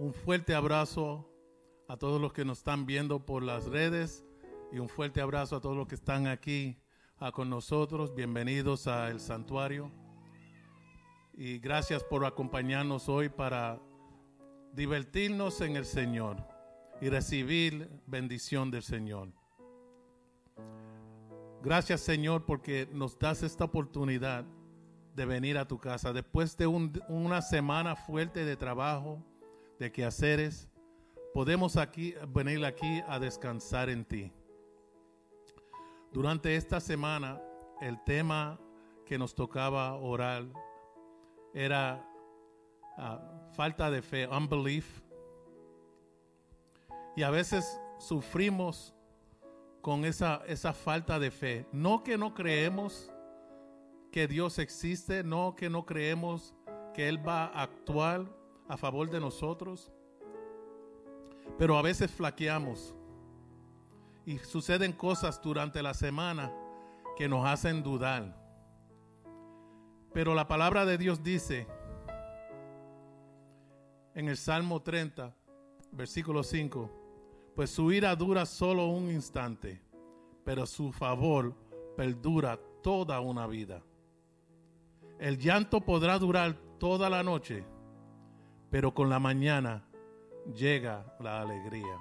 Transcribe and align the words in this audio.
Un 0.00 0.14
fuerte 0.14 0.54
abrazo 0.54 1.28
a 1.86 1.98
todos 1.98 2.18
los 2.18 2.32
que 2.32 2.42
nos 2.42 2.56
están 2.60 2.86
viendo 2.86 3.26
por 3.26 3.42
las 3.42 3.66
redes 3.66 4.24
y 4.72 4.78
un 4.78 4.88
fuerte 4.88 5.20
abrazo 5.20 5.56
a 5.56 5.60
todos 5.60 5.76
los 5.76 5.86
que 5.88 5.94
están 5.94 6.26
aquí 6.26 6.78
con 7.34 7.50
nosotros. 7.50 8.14
Bienvenidos 8.14 8.86
al 8.86 9.20
santuario. 9.20 9.92
Y 11.34 11.58
gracias 11.58 12.02
por 12.02 12.24
acompañarnos 12.24 13.10
hoy 13.10 13.28
para 13.28 13.78
divertirnos 14.72 15.60
en 15.60 15.76
el 15.76 15.84
Señor 15.84 16.48
y 17.02 17.10
recibir 17.10 17.90
bendición 18.06 18.70
del 18.70 18.82
Señor. 18.82 19.28
Gracias 21.62 22.00
Señor 22.00 22.46
porque 22.46 22.88
nos 22.90 23.18
das 23.18 23.42
esta 23.42 23.64
oportunidad 23.64 24.46
de 25.14 25.26
venir 25.26 25.58
a 25.58 25.68
tu 25.68 25.78
casa 25.78 26.14
después 26.14 26.56
de 26.56 26.66
una 26.66 27.42
semana 27.42 27.96
fuerte 27.96 28.46
de 28.46 28.56
trabajo, 28.56 29.22
de 29.80 29.90
quehaceres. 29.90 30.68
Podemos 31.32 31.76
aquí 31.76 32.14
venir 32.28 32.64
aquí 32.64 33.02
a 33.08 33.18
descansar 33.18 33.88
en 33.88 34.04
ti. 34.04 34.30
Durante 36.12 36.54
esta 36.54 36.80
semana 36.80 37.40
el 37.80 37.98
tema 38.04 38.60
que 39.06 39.18
nos 39.18 39.34
tocaba 39.34 39.94
orar 39.94 40.44
era 41.54 42.06
ah, 42.98 43.48
falta 43.52 43.90
de 43.90 44.02
fe, 44.02 44.28
unbelief. 44.28 45.00
Y 47.16 47.22
a 47.22 47.30
veces 47.30 47.80
sufrimos 47.98 48.94
con 49.80 50.04
esa, 50.04 50.42
esa 50.46 50.74
falta 50.74 51.18
de 51.18 51.30
fe. 51.30 51.66
No 51.72 52.02
que 52.02 52.18
no 52.18 52.34
creemos 52.34 53.10
que 54.12 54.28
Dios 54.28 54.58
existe, 54.58 55.24
no 55.24 55.56
que 55.56 55.70
no 55.70 55.86
creemos 55.86 56.54
que 56.92 57.08
Él 57.08 57.26
va 57.26 57.46
a 57.46 57.62
actuar 57.62 58.39
a 58.70 58.76
favor 58.76 59.10
de 59.10 59.18
nosotros, 59.18 59.90
pero 61.58 61.76
a 61.76 61.82
veces 61.82 62.08
flaqueamos 62.08 62.94
y 64.24 64.38
suceden 64.38 64.92
cosas 64.92 65.42
durante 65.42 65.82
la 65.82 65.92
semana 65.92 66.52
que 67.16 67.28
nos 67.28 67.44
hacen 67.44 67.82
dudar. 67.82 68.38
Pero 70.12 70.36
la 70.36 70.46
palabra 70.46 70.86
de 70.86 70.98
Dios 70.98 71.20
dice 71.22 71.66
en 74.14 74.28
el 74.28 74.36
Salmo 74.36 74.80
30, 74.80 75.34
versículo 75.90 76.44
5, 76.44 77.52
pues 77.56 77.70
su 77.70 77.90
ira 77.90 78.14
dura 78.14 78.46
solo 78.46 78.86
un 78.86 79.10
instante, 79.10 79.82
pero 80.44 80.64
su 80.64 80.92
favor 80.92 81.56
perdura 81.96 82.56
toda 82.84 83.18
una 83.18 83.48
vida. 83.48 83.82
El 85.18 85.38
llanto 85.38 85.80
podrá 85.80 86.20
durar 86.20 86.54
toda 86.78 87.10
la 87.10 87.24
noche, 87.24 87.64
pero 88.70 88.94
con 88.94 89.10
la 89.10 89.18
mañana 89.18 89.84
llega 90.54 91.04
la 91.20 91.40
alegría. 91.40 91.98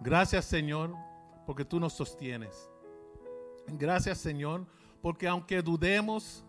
Gracias 0.00 0.44
Señor, 0.44 0.94
porque 1.46 1.64
tú 1.64 1.80
nos 1.80 1.92
sostienes. 1.92 2.70
Gracias 3.68 4.18
Señor, 4.18 4.66
porque 5.00 5.28
aunque 5.28 5.62
dudemos 5.62 6.44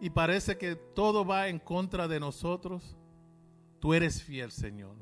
y 0.00 0.10
parece 0.10 0.58
que 0.58 0.76
todo 0.76 1.24
va 1.24 1.48
en 1.48 1.58
contra 1.58 2.06
de 2.06 2.20
nosotros, 2.20 2.96
tú 3.80 3.94
eres 3.94 4.22
fiel 4.22 4.50
Señor. 4.50 4.96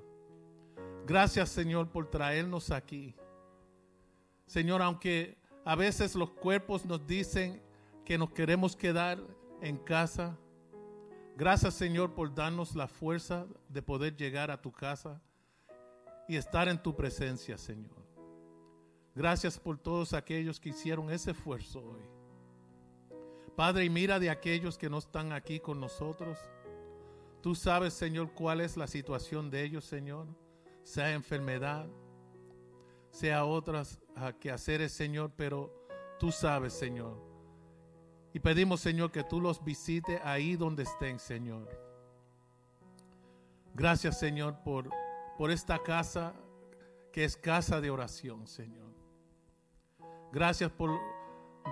Gracias 1.07 1.51
Señor 1.51 1.91
por 1.91 2.11
traernos 2.11 2.71
aquí. 2.71 3.15
Señor, 4.47 4.83
aunque 4.83 5.39
a 5.65 5.75
veces 5.75 6.15
los 6.15 6.31
cuerpos 6.31 6.85
nos 6.85 7.05
dicen 7.07 7.63
que 8.05 8.17
nos 8.17 8.31
queremos 8.31 8.77
quedar 8.77 9.19
en 9.61 9.77
casa, 9.79 10.39
gracias 11.37 11.75
Señor 11.75 12.15
por 12.15 12.35
darnos 12.35 12.75
la 12.75 12.89
fuerza 12.89 13.47
de 13.69 13.83
poder 13.83 14.17
llegar 14.17 14.51
a 14.51 14.61
tu 14.61 14.73
casa 14.73 15.23
y 16.27 16.37
estar 16.37 16.67
en 16.69 16.83
tu 16.83 16.97
presencia, 16.97 17.57
Señor. 17.57 18.05
Gracias 19.15 19.59
por 19.59 19.79
todos 19.79 20.13
aquellos 20.13 20.59
que 20.59 20.71
hicieron 20.71 21.11
ese 21.11 21.31
esfuerzo 21.31 21.81
hoy. 21.81 22.03
Padre, 23.55 23.85
y 23.85 23.91
mira 23.91 24.19
de 24.19 24.29
aquellos 24.29 24.77
que 24.77 24.91
no 24.91 24.99
están 24.99 25.33
aquí 25.33 25.61
con 25.61 25.79
nosotros. 25.79 26.39
Tú 27.41 27.55
sabes, 27.55 27.95
Señor, 27.95 28.33
cuál 28.35 28.61
es 28.61 28.77
la 28.77 28.89
situación 28.89 29.51
de 29.51 29.63
ellos, 29.63 29.85
Señor 29.85 30.27
sea 30.87 31.13
enfermedad, 31.13 31.89
sea 33.11 33.45
otras 33.45 33.99
quehaceres, 34.39 34.93
Señor, 34.93 35.33
pero 35.37 35.73
tú 36.21 36.31
sabes, 36.31 36.75
Señor. 36.75 37.21
Y 38.37 38.39
pedimos, 38.39 38.83
Señor, 38.83 39.11
que 39.13 39.25
tú 39.25 39.41
los 39.41 39.65
visites 39.65 40.21
ahí 40.23 40.57
donde 40.57 40.83
estén, 40.83 41.19
Señor. 41.19 41.71
Gracias, 43.75 44.19
Señor, 44.19 44.63
por, 44.63 44.91
por 45.39 45.51
esta 45.51 45.83
casa 45.83 46.35
que 47.15 47.25
es 47.25 47.35
casa 47.35 47.81
de 47.81 47.89
oración, 47.89 48.47
Señor. 48.47 48.93
Gracias 50.35 50.71
por 50.71 51.01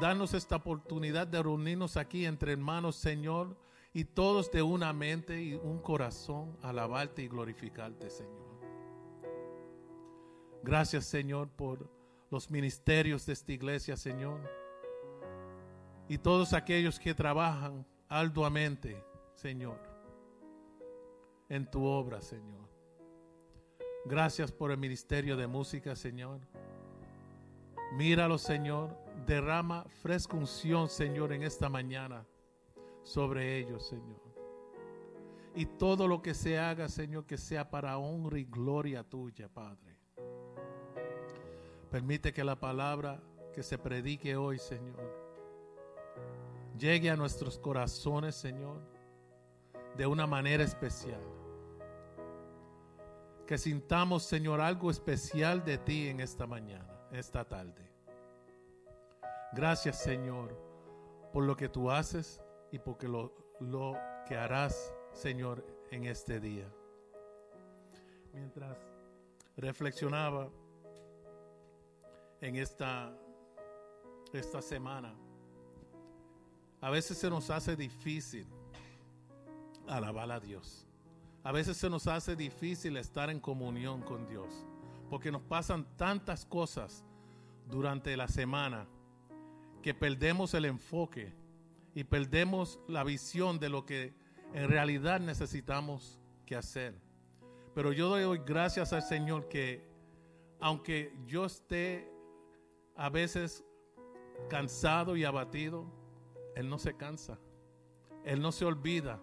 darnos 0.01 0.33
esta 0.33 0.57
oportunidad 0.57 1.27
de 1.27 1.43
reunirnos 1.43 1.99
aquí 1.99 2.25
entre 2.25 2.53
hermanos, 2.53 2.97
Señor, 2.97 3.59
y 3.93 4.07
todos 4.07 4.51
de 4.51 4.63
una 4.63 4.95
mente 4.95 5.43
y 5.43 5.57
un 5.57 5.81
corazón, 5.81 6.57
alabarte 6.63 7.21
y 7.21 7.29
glorificarte, 7.29 8.09
Señor. 8.09 8.59
Gracias, 10.63 11.05
Señor, 11.05 11.51
por 11.51 11.91
los 12.31 12.51
ministerios 12.51 13.27
de 13.27 13.35
esta 13.35 13.53
iglesia, 13.53 13.99
Señor. 13.99 14.64
Y 16.09 16.19
todos 16.19 16.53
aquellos 16.53 16.98
que 16.98 17.15
trabajan 17.15 17.87
arduamente, 18.09 19.03
Señor, 19.34 19.81
en 21.48 21.70
tu 21.70 21.84
obra, 21.84 22.20
Señor. 22.20 22.69
Gracias 24.04 24.53
por 24.53 24.70
el 24.70 24.78
ministerio 24.78 25.37
de 25.37 25.47
música, 25.47 25.97
Señor. 25.97 26.41
Míralo, 27.92 28.37
Señor. 28.38 29.03
Derrama 29.26 29.84
fresca 30.03 30.37
unción, 30.37 30.88
Señor, 30.88 31.32
en 31.32 31.42
esta 31.42 31.70
mañana 31.70 32.26
sobre 33.03 33.59
ellos, 33.59 33.86
Señor. 33.86 34.21
Y 35.54 35.66
todo 35.66 36.09
lo 36.09 36.21
que 36.21 36.34
se 36.34 36.59
haga, 36.59 36.88
Señor, 36.88 37.25
que 37.26 37.38
sea 37.38 37.71
para 37.71 37.97
honra 37.97 38.38
y 38.38 38.44
gloria 38.44 39.04
tuya, 39.04 39.48
Padre. 39.48 39.97
Permite 41.91 42.32
que 42.32 42.42
la 42.42 42.59
palabra 42.59 43.22
que 43.54 43.62
se 43.62 43.78
predique 43.78 44.36
hoy, 44.36 44.59
Señor, 44.59 45.24
llegue 46.79 47.11
a 47.11 47.17
nuestros 47.17 47.59
corazones, 47.59 48.35
Señor, 48.35 48.81
de 49.97 50.07
una 50.07 50.27
manera 50.27 50.65
especial. 50.65 51.21
Que 53.47 53.59
sintamos, 53.59 54.23
Señor, 54.23 54.61
algo 54.61 54.91
especial 54.91 55.65
de 55.65 55.79
ti 55.79 56.09
en 56.09 56.21
esta 56.21 56.47
mañana, 56.47 57.09
esta 57.13 57.45
tarde. 57.45 57.91
Gracias, 59.53 60.01
Señor, 60.01 60.59
por 61.33 61.45
lo 61.45 61.57
que 61.57 61.69
tú 61.69 61.91
haces 61.91 62.41
y 62.73 62.79
por 62.79 63.03
lo, 63.05 63.33
lo 63.61 63.97
que 64.27 64.37
harás, 64.37 64.95
Señor, 65.13 65.65
en 65.91 66.05
este 66.05 66.41
día. 66.41 66.69
Mientras 68.33 68.77
reflexionaba, 69.57 70.51
en 72.45 72.57
esta, 72.57 73.11
esta 74.33 74.61
semana. 74.61 75.15
A 76.84 76.91
veces 76.91 77.17
se 77.17 77.31
nos 77.31 77.49
hace 77.49 77.77
difícil 77.77 78.47
alabar 79.89 80.31
a 80.31 80.39
Dios. 80.39 80.87
A 81.43 81.50
veces 81.50 81.78
se 81.78 81.89
nos 81.89 82.06
hace 82.06 82.37
difícil 82.37 82.99
estar 82.99 83.31
en 83.31 83.41
comunión 83.41 84.03
con 84.03 84.27
Dios. 84.27 84.67
Porque 85.09 85.33
nos 85.33 85.41
pasan 85.41 85.87
tantas 85.97 86.45
cosas 86.45 87.03
durante 87.71 88.15
la 88.19 88.28
semana 88.28 88.87
que 89.81 89.95
perdemos 89.95 90.53
el 90.53 90.67
enfoque 90.67 91.33
y 91.95 92.05
perdemos 92.05 92.78
la 92.87 93.03
visión 93.03 93.59
de 93.59 93.71
lo 93.71 93.87
que 93.87 94.12
en 94.53 94.69
realidad 94.69 95.21
necesitamos 95.21 96.21
que 96.45 96.55
hacer. 96.55 97.01
Pero 97.75 97.92
yo 97.92 98.10
doy 98.10 98.42
gracias 98.45 98.92
al 98.92 99.03
Señor 99.03 99.48
que 99.48 99.89
aunque 100.60 101.16
yo 101.27 101.47
esté 101.47 102.13
a 102.95 103.09
veces 103.09 103.65
cansado 104.51 105.16
y 105.16 105.25
abatido, 105.25 106.03
Él 106.54 106.68
no 106.68 106.78
se 106.78 106.97
cansa. 106.97 107.39
Él 108.24 108.41
no 108.41 108.53
se 108.53 108.65
olvida. 108.65 109.21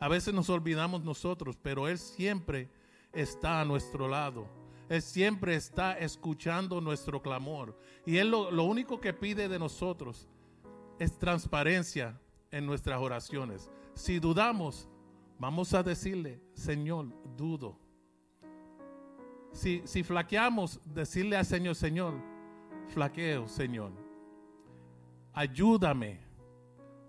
A 0.00 0.08
veces 0.08 0.34
nos 0.34 0.50
olvidamos 0.50 1.04
nosotros, 1.04 1.58
pero 1.60 1.88
Él 1.88 1.98
siempre 1.98 2.68
está 3.12 3.60
a 3.60 3.64
nuestro 3.64 4.08
lado. 4.08 4.46
Él 4.88 5.00
siempre 5.02 5.54
está 5.54 5.98
escuchando 5.98 6.80
nuestro 6.80 7.22
clamor. 7.22 7.78
Y 8.04 8.18
Él 8.18 8.30
lo, 8.30 8.50
lo 8.50 8.64
único 8.64 9.00
que 9.00 9.12
pide 9.12 9.48
de 9.48 9.58
nosotros 9.58 10.28
es 10.98 11.18
transparencia 11.18 12.18
en 12.50 12.66
nuestras 12.66 13.00
oraciones. 13.00 13.70
Si 13.94 14.18
dudamos, 14.18 14.88
vamos 15.38 15.74
a 15.74 15.82
decirle, 15.82 16.40
Señor, 16.52 17.06
dudo. 17.36 17.78
Si, 19.52 19.82
si 19.84 20.02
flaqueamos, 20.02 20.80
decirle 20.84 21.36
al 21.36 21.46
Señor, 21.46 21.76
Señor, 21.76 22.14
flaqueo, 22.88 23.48
Señor. 23.48 23.92
Ayúdame, 25.32 26.23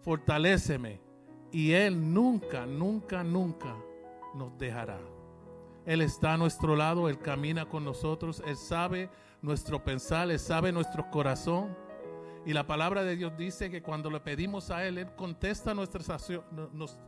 fortaléceme 0.06 1.02
y 1.52 1.72
Él 1.72 2.13
nunca, 2.13 2.66
nunca, 2.66 3.24
nunca 3.24 3.75
nos 4.36 4.57
dejará. 4.57 5.00
Él 5.86 6.02
está 6.02 6.34
a 6.34 6.38
nuestro 6.38 6.75
lado, 6.75 7.10
Él 7.10 7.19
camina 7.19 7.66
con 7.68 7.84
nosotros, 7.84 8.42
Él 8.46 8.56
sabe 8.56 9.10
nuestro 9.42 9.84
pensar, 9.84 10.30
Él 10.30 10.40
sabe 10.40 10.72
nuestro 10.72 11.10
corazón. 11.10 11.75
Y 12.46 12.54
la 12.54 12.68
palabra 12.68 13.04
de 13.04 13.16
Dios 13.16 13.36
dice 13.36 13.72
que 13.72 13.81
cuando 13.81 14.12
le 14.12 14.19
pedimos 14.19 14.69
a 14.69 14.86
Él, 14.86 15.00
Él 15.00 15.16
contesta 15.16 15.74
nuestras, 15.74 16.08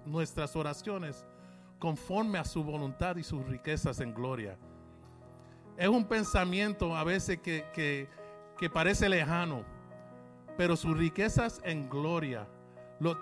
nuestras 0.05 0.55
oraciones 0.55 1.25
conforme 1.79 2.39
a 2.39 2.45
su 2.45 2.63
voluntad 2.63 3.15
y 3.17 3.23
sus 3.23 3.45
riquezas 3.45 3.99
en 3.99 4.13
gloria. 4.13 4.57
Es 5.77 5.87
un 5.87 6.05
pensamiento 6.05 6.95
a 6.95 7.03
veces 7.03 7.39
que, 7.39 8.09
parece 8.73 9.07
lejano, 9.07 9.63
pero 10.57 10.75
sus 10.75 10.97
riquezas 10.97 11.61
en 11.63 11.87
gloria, 11.87 12.47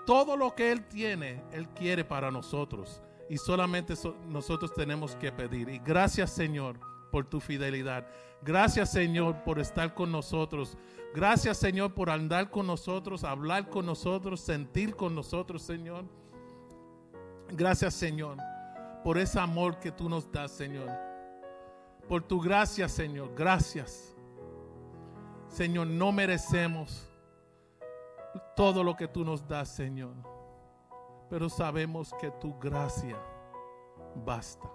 todo 0.06 0.36
lo 0.36 0.54
que 0.54 0.72
Él 0.72 0.84
tiene, 0.86 1.42
Él 1.52 1.68
quiere 1.68 2.04
para 2.04 2.30
nosotros. 2.30 3.02
Y 3.28 3.36
solamente 3.36 3.94
nosotros 4.28 4.72
tenemos 4.72 5.16
que 5.16 5.32
pedir. 5.32 5.68
Y 5.68 5.78
gracias 5.78 6.30
Señor 6.30 6.78
por 7.10 7.26
tu 7.26 7.40
fidelidad. 7.40 8.06
Gracias 8.42 8.92
Señor 8.92 9.42
por 9.42 9.58
estar 9.58 9.94
con 9.94 10.12
nosotros. 10.12 10.76
Gracias 11.14 11.58
Señor 11.58 11.94
por 11.94 12.10
andar 12.10 12.50
con 12.50 12.66
nosotros, 12.66 13.24
hablar 13.24 13.68
con 13.68 13.86
nosotros, 13.86 14.40
sentir 14.40 14.94
con 14.94 15.14
nosotros 15.14 15.62
Señor. 15.62 16.04
Gracias 17.48 17.94
Señor 17.94 18.38
por 19.02 19.18
ese 19.18 19.38
amor 19.38 19.78
que 19.78 19.90
tú 19.90 20.08
nos 20.08 20.30
das 20.30 20.52
Señor. 20.52 20.90
Por 22.08 22.22
tu 22.22 22.40
gracia 22.40 22.88
Señor. 22.88 23.32
Gracias. 23.34 24.14
Señor, 25.48 25.86
no 25.86 26.12
merecemos 26.12 27.08
todo 28.56 28.82
lo 28.82 28.96
que 28.96 29.06
tú 29.06 29.24
nos 29.24 29.46
das 29.46 29.68
Señor. 29.68 30.14
Pero 31.28 31.48
sabemos 31.48 32.12
que 32.18 32.30
tu 32.30 32.58
gracia 32.58 33.20
basta. 34.24 34.68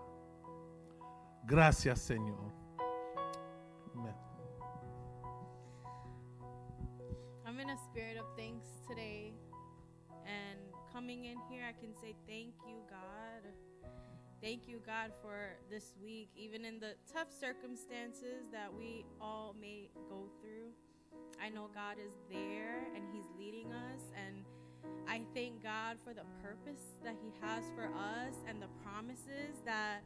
Gracias 1.43 1.99
Señor. 1.99 2.61
I'm 7.45 7.59
in 7.59 7.69
a 7.69 7.77
spirit 7.77 8.17
of 8.17 8.25
thanks 8.37 8.67
today. 8.87 9.33
And 10.25 10.59
coming 10.93 11.25
in 11.25 11.37
here, 11.49 11.63
I 11.67 11.73
can 11.73 11.93
say 11.99 12.15
thank 12.25 12.53
you, 12.65 12.77
God. 12.89 13.51
Thank 14.41 14.67
you, 14.67 14.79
God, 14.85 15.11
for 15.21 15.57
this 15.69 15.93
week, 16.01 16.29
even 16.35 16.63
in 16.63 16.79
the 16.79 16.95
tough 17.11 17.27
circumstances 17.29 18.47
that 18.53 18.73
we 18.73 19.05
all 19.19 19.53
may 19.59 19.89
go 20.09 20.29
through. 20.39 20.71
I 21.43 21.49
know 21.49 21.67
God 21.73 21.97
is 21.97 22.13
there 22.29 22.87
and 22.95 23.03
He's 23.11 23.25
leading 23.37 23.71
us. 23.71 24.01
And 24.15 24.45
I 25.07 25.21
thank 25.33 25.63
God 25.63 25.97
for 26.03 26.13
the 26.13 26.25
purpose 26.43 26.81
that 27.03 27.15
He 27.21 27.31
has 27.41 27.63
for 27.75 27.85
us 27.85 28.35
and 28.47 28.61
the 28.61 28.69
promises 28.83 29.61
that 29.65 30.01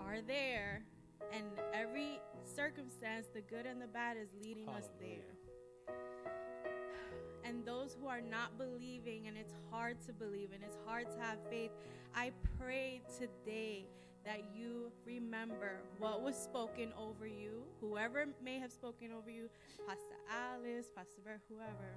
are 0.00 0.20
there. 0.26 0.84
And 1.32 1.46
every 1.74 2.20
circumstance, 2.44 3.26
the 3.34 3.40
good 3.42 3.66
and 3.66 3.82
the 3.82 3.88
bad, 3.88 4.16
is 4.16 4.28
leading 4.40 4.66
Hallelujah. 4.66 4.84
us 4.84 4.90
there 5.00 5.94
and 7.44 7.64
those 7.64 7.96
who 8.00 8.06
are 8.06 8.20
not 8.20 8.56
believing 8.58 9.26
and 9.26 9.36
it's 9.36 9.54
hard 9.70 9.96
to 10.06 10.12
believe 10.12 10.50
and 10.54 10.62
it's 10.62 10.78
hard 10.86 11.10
to 11.10 11.18
have 11.18 11.38
faith, 11.50 11.70
I 12.14 12.30
pray 12.58 13.00
today 13.18 13.86
that 14.24 14.42
you 14.54 14.90
remember 15.06 15.80
what 15.98 16.22
was 16.22 16.36
spoken 16.36 16.92
over 16.98 17.26
you, 17.26 17.62
whoever 17.80 18.26
may 18.42 18.58
have 18.58 18.72
spoken 18.72 19.12
over 19.12 19.30
you, 19.30 19.48
Pastor 19.86 20.16
Alice, 20.30 20.86
Pastor 20.94 21.20
Bear, 21.24 21.40
whoever, 21.48 21.96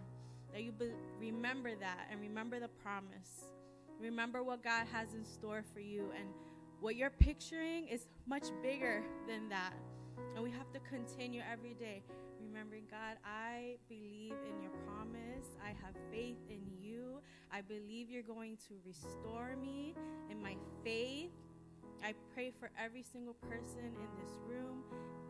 that 0.54 0.64
you 0.64 0.72
be- 0.72 0.92
remember 1.20 1.76
that 1.76 2.08
and 2.12 2.22
remember 2.22 2.60
the 2.60 2.68
promise. 2.68 3.52
Remember 4.00 4.44
what 4.44 4.64
God 4.64 4.88
has 4.92 5.14
in 5.14 5.24
store 5.26 5.64
for 5.74 5.80
you 5.80 6.12
and 6.18 6.28
what 6.80 6.96
you're 6.96 7.12
picturing 7.12 7.88
is 7.88 8.08
much 8.26 8.48
bigger 8.64 9.04
than 9.28 9.50
that. 9.50 9.74
And 10.36 10.44
we 10.44 10.52
have 10.52 10.72
to 10.74 10.80
continue 10.80 11.42
every 11.52 11.74
day 11.74 12.04
remembering, 12.52 12.84
God, 12.90 13.18
I 13.26 13.78
believe 13.88 14.34
in 14.50 14.62
your 14.62 14.72
promise. 14.86 15.56
I 15.64 15.70
have 15.70 15.96
faith 16.12 16.38
in 16.50 16.62
you. 16.82 17.22
I 17.52 17.62
believe 17.62 18.10
you're 18.10 18.24
going 18.24 18.58
to 18.68 18.74
restore 18.86 19.56
me 19.56 19.96
in 20.30 20.42
my 20.42 20.56
faith. 20.84 21.32
I 22.04 22.14
pray 22.34 22.52
for 22.60 22.72
every 22.80 23.04
single 23.04 23.36
person 23.50 23.94
in 23.96 24.10
this 24.24 24.40
room 24.48 24.84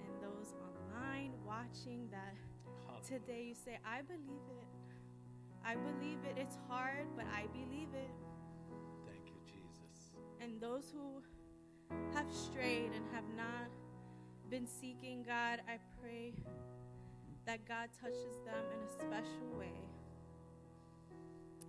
and 0.04 0.12
those 0.22 0.54
online 0.54 1.34
watching 1.46 2.08
that 2.12 2.36
today 3.08 3.44
you 3.48 3.56
say, 3.56 3.80
I 3.86 4.02
believe 4.02 4.46
it. 4.50 4.68
I 5.66 5.76
believe 5.76 6.20
it. 6.26 6.38
It's 6.38 6.58
hard, 6.68 7.08
but 7.16 7.26
I 7.34 7.48
believe 7.52 7.90
it. 7.94 8.12
Thank 9.06 9.28
you, 9.28 9.42
Jesus. 9.46 10.14
And 10.40 10.62
those 10.62 10.94
who 10.94 11.22
have 12.14 12.32
strayed 12.32 12.92
and 12.96 13.06
have 13.14 13.26
not 13.36 13.70
been 14.50 14.68
seeking 14.68 15.24
God, 15.24 15.62
I 15.68 15.78
pray 16.02 16.34
that 17.46 17.68
God 17.68 17.90
touches 18.00 18.38
them 18.46 18.64
in 18.74 18.80
a 18.86 18.92
special 18.92 19.58
way 19.58 19.74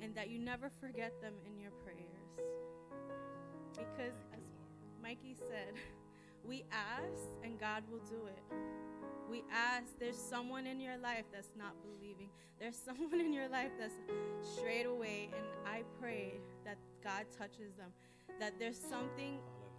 and 0.00 0.14
that 0.14 0.28
you 0.28 0.38
never 0.38 0.70
forget 0.80 1.12
them 1.22 1.34
in 1.46 1.58
your 1.58 1.70
prayers. 1.84 2.28
Because, 3.72 4.14
Mikey 5.02 5.34
said, 5.34 5.74
we 6.44 6.64
ask 6.70 7.28
and 7.42 7.58
God 7.58 7.82
will 7.90 8.00
do 8.08 8.26
it. 8.26 8.42
We 9.28 9.42
ask, 9.50 9.98
there's 9.98 10.16
someone 10.16 10.66
in 10.66 10.80
your 10.80 10.98
life 10.98 11.24
that's 11.32 11.50
not 11.56 11.74
believing. 11.82 12.28
There's 12.60 12.76
someone 12.86 13.20
in 13.20 13.32
your 13.32 13.48
life 13.48 13.70
that's 13.80 13.94
straight 14.56 14.86
away, 14.86 15.30
and 15.36 15.44
I 15.66 15.82
pray 16.00 16.34
that 16.64 16.76
God 17.02 17.24
touches 17.36 17.74
them. 17.74 17.90
That 18.38 18.54
there's 18.58 18.78
something, 18.78 19.38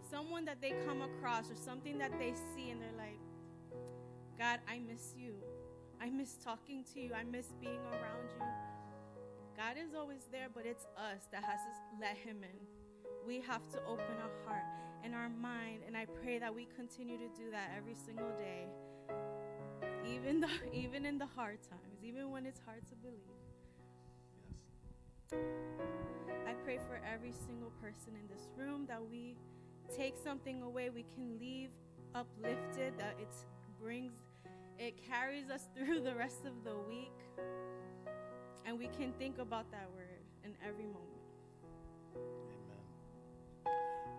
someone 0.09 0.45
that 0.45 0.61
they 0.61 0.73
come 0.85 1.01
across, 1.01 1.51
or 1.51 1.55
something 1.55 1.97
that 1.99 2.11
they 2.19 2.33
see, 2.55 2.71
and 2.71 2.81
they're 2.81 2.97
like, 2.97 3.19
God, 4.37 4.59
I 4.67 4.79
miss 4.79 5.13
you. 5.17 5.35
I 6.01 6.09
miss 6.09 6.33
talking 6.43 6.83
to 6.93 6.99
you. 6.99 7.11
I 7.13 7.23
miss 7.23 7.47
being 7.61 7.79
around 7.91 8.29
you. 8.35 8.45
God 9.55 9.75
is 9.77 9.93
always 9.95 10.27
there, 10.31 10.47
but 10.53 10.65
it's 10.65 10.85
us 10.97 11.27
that 11.31 11.43
has 11.43 11.59
to 11.59 12.01
let 12.01 12.17
Him 12.17 12.37
in. 12.43 13.27
We 13.27 13.39
have 13.41 13.67
to 13.69 13.77
open 13.85 14.15
our 14.19 14.47
heart 14.47 14.63
and 15.03 15.13
our 15.13 15.29
mind, 15.29 15.81
and 15.85 15.97
I 15.97 16.05
pray 16.05 16.39
that 16.39 16.53
we 16.53 16.67
continue 16.75 17.17
to 17.17 17.27
do 17.35 17.51
that 17.51 17.71
every 17.77 17.95
single 17.95 18.31
day, 18.37 18.65
even 20.07 20.39
the, 20.39 20.47
even 20.73 21.05
in 21.05 21.17
the 21.17 21.25
hard 21.25 21.59
times, 21.61 22.03
even 22.03 22.31
when 22.31 22.45
it's 22.45 22.61
hard 22.65 22.87
to 22.87 22.95
believe. 22.95 23.19
Yes. 25.31 25.39
I 26.47 26.53
pray 26.63 26.77
for 26.87 27.01
every 27.11 27.33
single 27.33 27.71
person 27.81 28.13
in 28.15 28.27
this 28.33 28.47
room 28.57 28.85
that 28.87 29.01
we 29.09 29.35
take 29.95 30.15
something 30.23 30.61
away, 30.61 30.89
we 30.89 31.05
can 31.13 31.37
leave 31.39 31.69
uplifted, 32.15 32.93
that 32.97 33.15
it 33.19 33.33
brings 33.81 34.13
it 34.79 34.95
carries 35.07 35.49
us 35.49 35.67
through 35.77 36.01
the 36.01 36.15
rest 36.15 36.45
of 36.45 36.63
the 36.63 36.75
week. 36.87 37.11
And 38.65 38.79
we 38.79 38.87
can 38.87 39.11
think 39.13 39.39
about 39.39 39.69
that 39.71 39.89
word 39.93 40.23
in 40.43 40.55
every 40.65 40.85
moment. 40.85 41.22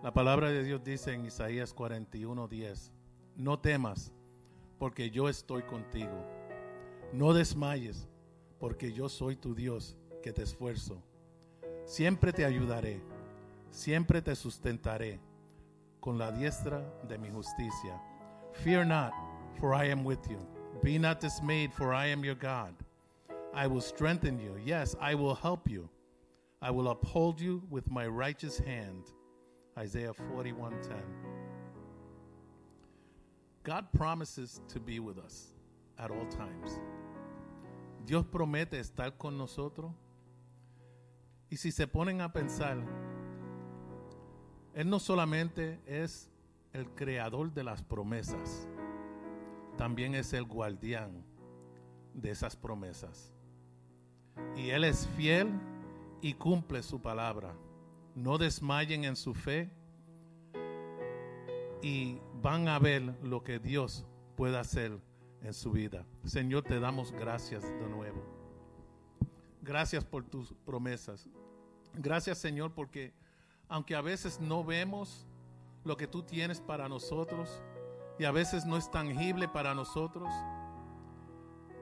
La 0.05 0.13
palabra 0.13 0.51
de 0.51 0.63
Dios 0.63 0.83
dice 0.83 1.13
en 1.13 1.25
Isaías 1.25 1.73
41:10, 1.73 2.91
no 3.37 3.57
temas, 3.57 4.11
porque 4.77 5.09
yo 5.09 5.27
estoy 5.29 5.63
contigo. 5.63 6.23
No 7.11 7.33
desmayes, 7.33 8.07
porque 8.59 8.93
yo 8.93 9.09
soy 9.09 9.35
tu 9.35 9.55
Dios, 9.55 9.97
que 10.21 10.31
te 10.31 10.43
esfuerzo. 10.43 11.01
Siempre 11.85 12.31
te 12.31 12.45
ayudaré, 12.45 13.01
siempre 13.71 14.21
te 14.21 14.35
sustentaré 14.35 15.19
con 15.99 16.19
la 16.19 16.31
diestra 16.31 16.87
de 17.07 17.17
mi 17.17 17.31
justicia. 17.31 17.99
Fear 18.63 18.85
not, 18.85 19.11
for 19.59 19.73
I 19.73 19.89
am 19.89 20.05
with 20.05 20.29
you. 20.29 20.37
Be 20.83 20.99
not 20.99 21.19
dismayed, 21.19 21.73
for 21.73 21.95
I 21.95 22.11
am 22.11 22.23
your 22.23 22.37
God. 22.37 22.75
I 23.55 23.65
will 23.65 23.81
strengthen 23.81 24.39
you. 24.39 24.55
Yes, 24.63 24.95
I 25.01 25.15
will 25.15 25.33
help 25.33 25.67
you. 25.67 25.89
I 26.61 26.69
will 26.69 26.89
uphold 26.89 27.41
you 27.41 27.63
with 27.71 27.89
my 27.89 28.05
righteous 28.05 28.59
hand. 28.59 29.14
Isaiah 29.77 30.13
41:10. 30.13 31.03
God 33.63 33.91
promises 33.91 34.61
to 34.67 34.79
be 34.79 34.99
with 34.99 35.17
us 35.17 35.53
at 35.97 36.11
all 36.11 36.27
times. 36.29 36.79
Dios 38.05 38.25
promete 38.25 38.79
estar 38.79 39.17
con 39.17 39.37
nosotros. 39.37 39.91
Y 41.49 41.57
si 41.57 41.71
se 41.71 41.87
ponen 41.87 42.21
a 42.21 42.31
pensar, 42.31 42.77
Él 44.73 44.89
no 44.89 44.99
solamente 44.99 45.79
es 45.85 46.29
el 46.73 46.89
creador 46.93 47.53
de 47.53 47.63
las 47.63 47.81
promesas, 47.81 48.67
también 49.77 50.15
es 50.15 50.33
el 50.33 50.45
guardián 50.45 51.23
de 52.13 52.31
esas 52.31 52.55
promesas. 52.55 53.33
Y 54.55 54.69
Él 54.69 54.83
es 54.83 55.07
fiel 55.15 55.49
y 56.21 56.33
cumple 56.33 56.83
su 56.83 57.01
palabra. 57.01 57.55
No 58.15 58.37
desmayen 58.37 59.03
en 59.03 59.15
su 59.15 59.33
fe 59.33 59.69
y 61.81 62.17
van 62.41 62.67
a 62.67 62.79
ver 62.79 63.03
lo 63.21 63.43
que 63.43 63.59
Dios 63.59 64.05
puede 64.35 64.57
hacer 64.57 64.97
en 65.43 65.53
su 65.53 65.71
vida. 65.71 66.05
Señor, 66.23 66.63
te 66.63 66.79
damos 66.79 67.11
gracias 67.11 67.63
de 67.63 67.87
nuevo. 67.87 68.23
Gracias 69.61 70.03
por 70.03 70.23
tus 70.23 70.53
promesas. 70.65 71.27
Gracias, 71.93 72.37
Señor, 72.37 72.73
porque 72.73 73.13
aunque 73.67 73.95
a 73.95 74.01
veces 74.01 74.39
no 74.39 74.63
vemos 74.63 75.27
lo 75.83 75.97
que 75.97 76.07
tú 76.07 76.23
tienes 76.23 76.61
para 76.61 76.89
nosotros 76.89 77.61
y 78.17 78.23
a 78.23 78.31
veces 78.31 78.65
no 78.65 78.77
es 78.77 78.89
tangible 78.89 79.47
para 79.47 79.75
nosotros. 79.75 80.29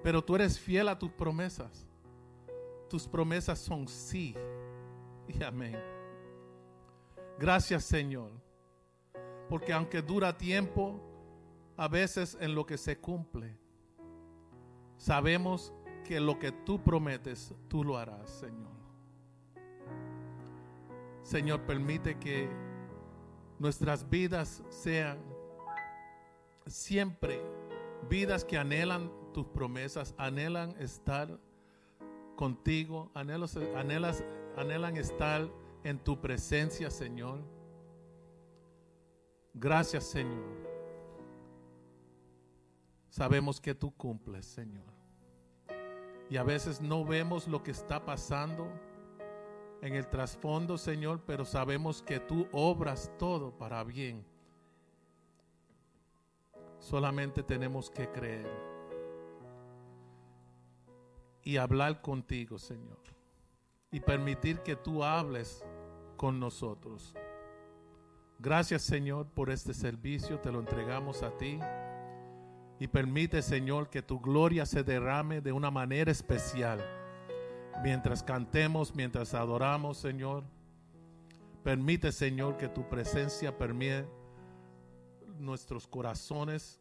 Pero 0.04 0.24
tú 0.24 0.36
eres 0.36 0.60
fiel 0.60 0.90
a 0.90 1.00
tus 1.00 1.12
promesas. 1.12 1.88
Tus 2.90 3.08
promesas 3.08 3.60
son 3.60 3.88
sí 3.88 4.36
y 5.28 5.44
amén. 5.44 5.93
Gracias 7.40 7.84
Señor. 7.84 8.32
Porque 9.50 9.74
aunque 9.74 10.02
dura 10.02 10.38
tiempo, 10.38 11.00
a 11.78 11.88
veces 11.88 12.38
en 12.40 12.56
lo 12.56 12.66
que 12.66 12.78
se 12.78 12.98
cumple, 13.00 13.58
sabemos 14.98 15.74
que 16.04 16.20
lo 16.20 16.38
que 16.40 16.52
tú 16.52 16.82
prometes, 16.84 17.54
tú 17.68 17.84
lo 17.84 17.98
harás, 17.98 18.30
Señor. 18.30 18.74
Señor, 21.24 21.62
permite 21.62 22.18
que 22.20 22.50
nuestras 23.60 24.10
vidas 24.10 24.62
sean 24.70 25.20
siempre 26.66 27.42
vidas 28.10 28.44
que 28.44 28.58
anhelan 28.58 29.12
tus 29.34 29.46
promesas, 29.48 30.14
anhelan 30.18 30.76
estar 30.80 31.40
contigo, 32.36 33.12
anhelos, 33.14 33.58
anhelas, 33.76 34.24
anhelan 34.58 34.98
estar 34.98 35.50
en 35.84 36.00
tu 36.00 36.20
presencia, 36.20 36.90
Señor. 36.90 37.42
Gracias, 39.54 40.06
Señor. 40.06 40.74
Sabemos 43.10 43.62
que 43.62 43.76
tú 43.76 43.92
cumples, 43.96 44.46
Señor. 44.46 44.92
Y 46.30 46.38
a 46.38 46.44
veces 46.44 46.82
no 46.82 47.06
vemos 47.06 47.48
lo 47.48 47.62
que 47.62 47.72
está 47.72 48.04
pasando 48.04 48.68
en 49.82 49.96
el 49.96 50.08
trasfondo, 50.08 50.78
Señor, 50.78 51.22
pero 51.26 51.46
sabemos 51.46 52.02
que 52.02 52.20
tú 52.20 52.48
obras 52.52 53.12
todo 53.20 53.56
para 53.58 53.84
bien. 53.84 54.26
Solamente 56.80 57.44
tenemos 57.44 57.92
que 57.92 58.10
creer 58.10 58.74
y 61.44 61.58
hablar 61.58 62.02
contigo, 62.02 62.58
Señor. 62.58 62.98
Y 63.92 64.00
permitir 64.00 64.60
que 64.62 64.76
tú 64.76 65.04
hables 65.04 65.64
con 66.24 66.40
nosotros. 66.40 67.14
Gracias, 68.40 68.84
Señor, 68.84 69.28
por 69.28 69.50
este 69.50 69.74
servicio. 69.74 70.40
Te 70.40 70.54
lo 70.54 70.62
entregamos 70.62 71.22
a 71.22 71.38
ti. 71.38 71.60
Y 72.80 72.88
permite, 72.88 73.42
Señor, 73.42 73.90
que 73.90 74.02
tu 74.02 74.22
gloria 74.22 74.66
se 74.66 74.86
derrame 74.86 75.42
de 75.42 75.52
una 75.52 75.70
manera 75.70 76.14
especial. 76.14 76.80
Mientras 77.84 78.24
cantemos, 78.24 78.96
mientras 78.96 79.34
adoramos, 79.34 79.98
Señor. 79.98 80.46
Permite, 81.62 82.14
Señor, 82.14 82.56
que 82.56 82.70
tu 82.70 82.88
presencia 82.88 83.58
permee 83.58 84.06
nuestros 85.40 85.88
corazones 85.88 86.80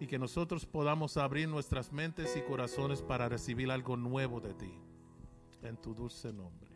y 0.00 0.06
que 0.06 0.18
nosotros 0.18 0.64
podamos 0.64 1.18
abrir 1.18 1.50
nuestras 1.50 1.92
mentes 1.92 2.34
y 2.34 2.40
corazones 2.40 3.02
para 3.02 3.28
recibir 3.28 3.70
algo 3.70 3.98
nuevo 3.98 4.40
de 4.40 4.54
ti. 4.54 4.72
En 5.60 5.76
tu 5.76 5.94
dulce 5.94 6.32
nombre. 6.32 6.69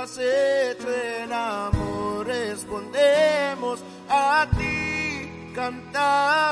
Has 0.00 0.16
hecho 0.16 0.88
en 0.90 1.30
amor, 1.30 2.26
respondemos 2.26 3.80
a 4.08 4.46
ti, 4.56 5.52
cantamos 5.54 6.49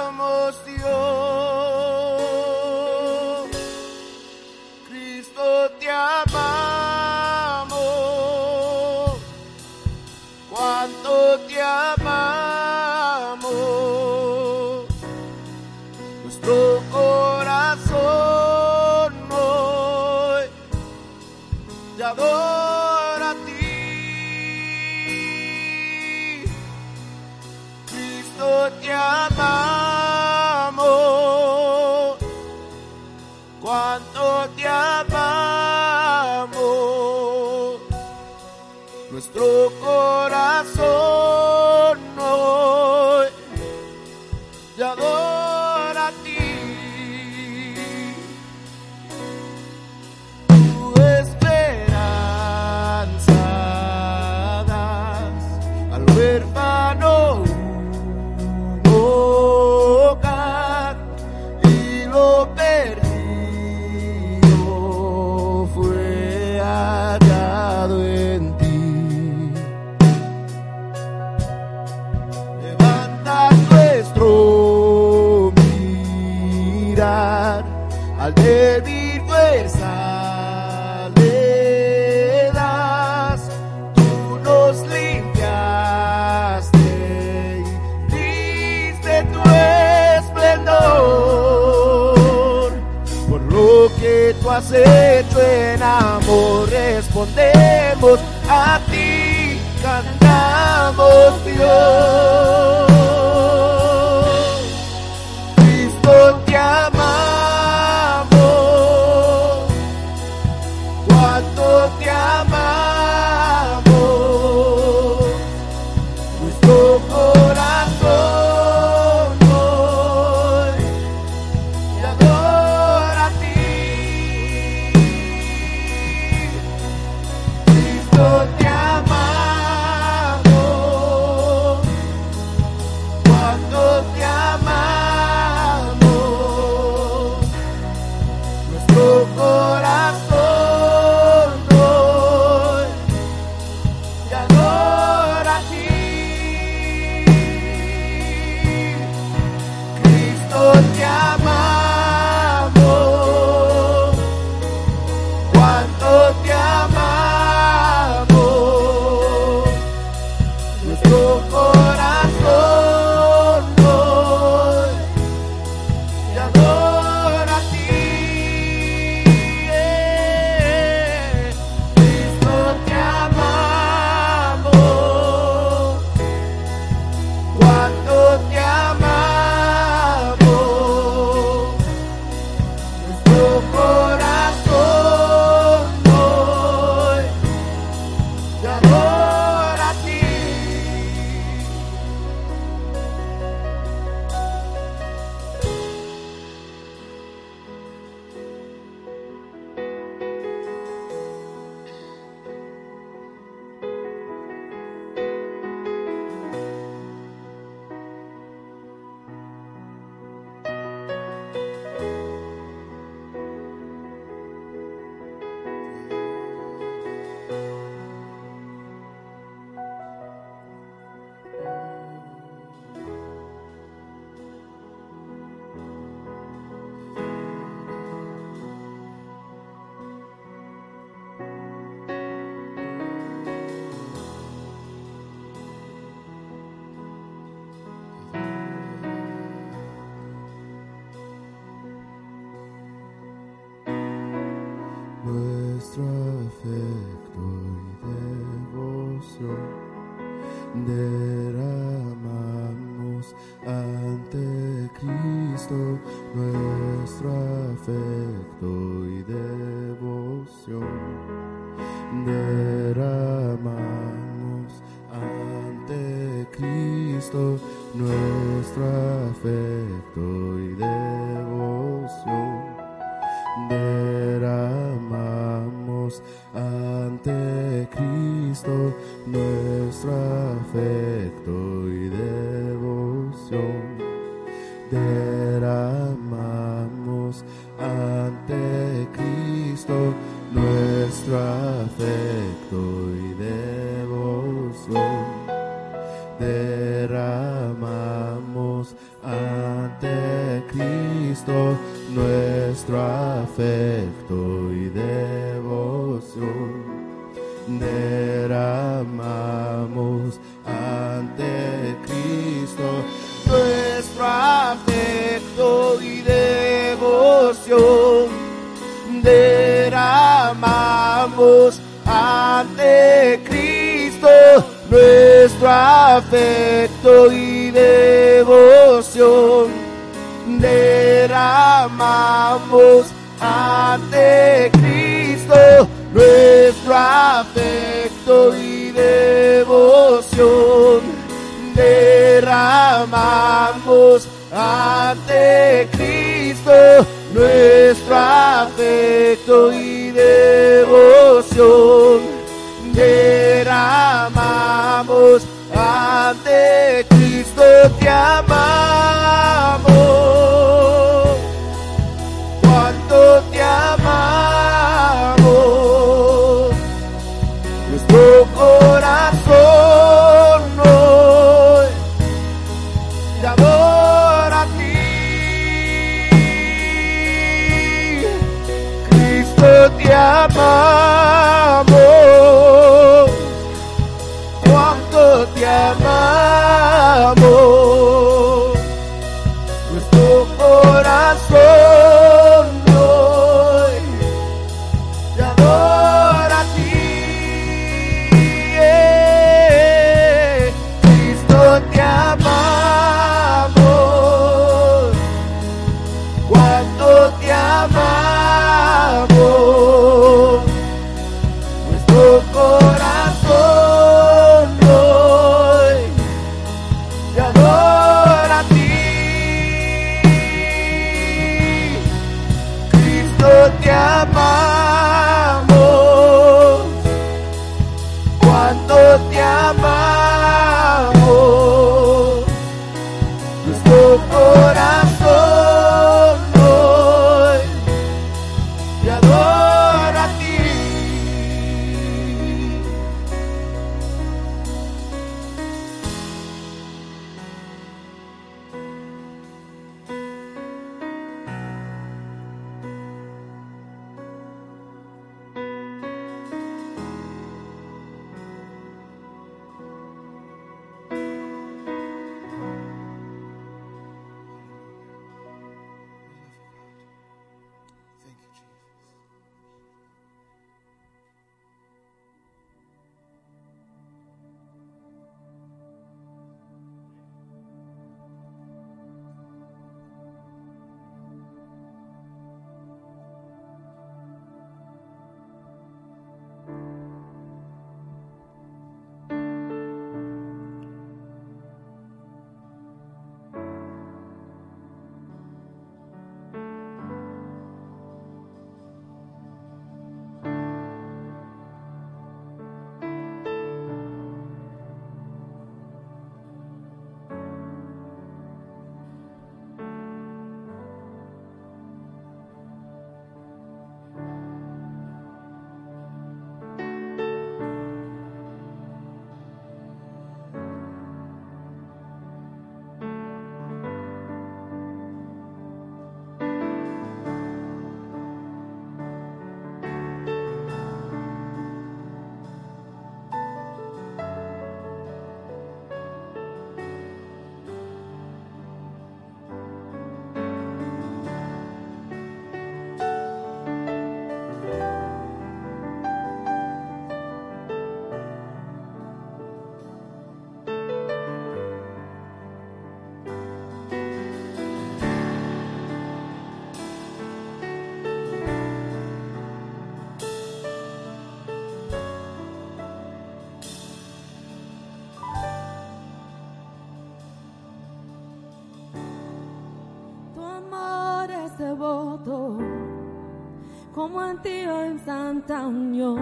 como 573.95 574.21
a 574.21 574.35
ti 574.43 574.61
en 574.61 574.99
santa 574.99 575.67
unión, 575.67 576.21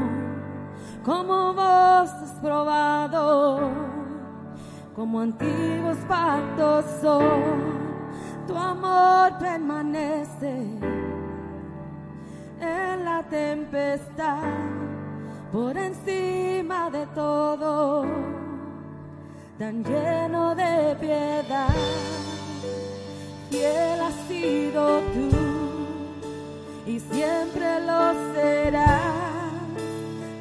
como 1.05 1.53
vos 1.53 2.11
has 2.11 2.39
probado, 2.41 3.59
como 4.95 5.21
antiguos 5.21 5.97
pactos 6.09 6.85
son, 7.01 7.51
tu 8.47 8.57
amor 8.57 9.37
permanece 9.39 10.55
en 12.61 13.05
la 13.05 13.23
tempestad, 13.29 14.45
por 15.53 15.77
encima 15.77 16.89
de 16.91 17.05
todo, 17.07 18.05
tan 19.59 19.83
lleno 19.83 20.55
de 20.55 20.97
piedad, 21.01 21.75
fiel 23.51 24.01
has 24.01 24.15
sido 24.29 25.01
tú 25.01 25.36
y 26.97 27.01
siempre 27.15 27.81
lo 27.81 28.15
será. 28.33 29.01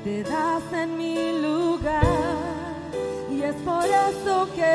Te 0.06 0.24
das 0.24 0.64
en 0.72 0.98
mi 0.98 1.42
lugar 1.42 2.06
y 3.30 3.42
es 3.42 3.56
por 3.56 3.84
eso 3.84 4.48
que 4.56 4.74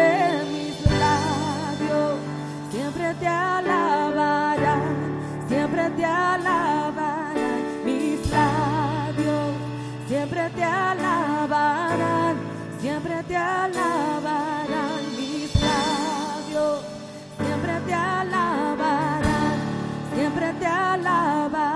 mis 0.53 0.77
labios 0.99 2.19
siempre 2.71 3.14
te 3.14 3.27
alabarán, 3.27 4.83
siempre 5.49 5.90
te 5.90 6.05
alabarán, 6.05 7.61
mis 7.85 8.31
labios 8.31 9.55
siempre 10.09 10.51
te 10.51 10.64
alabarán, 10.64 12.37
siempre 12.81 13.23
te 13.23 13.37
alabarán, 13.37 15.01
mis 15.16 15.55
labios 15.55 16.83
siempre 17.38 17.75
te 17.87 17.95
alabarán, 17.95 19.23
siempre 20.14 20.53
te 20.59 20.66
alabarán. 20.66 21.69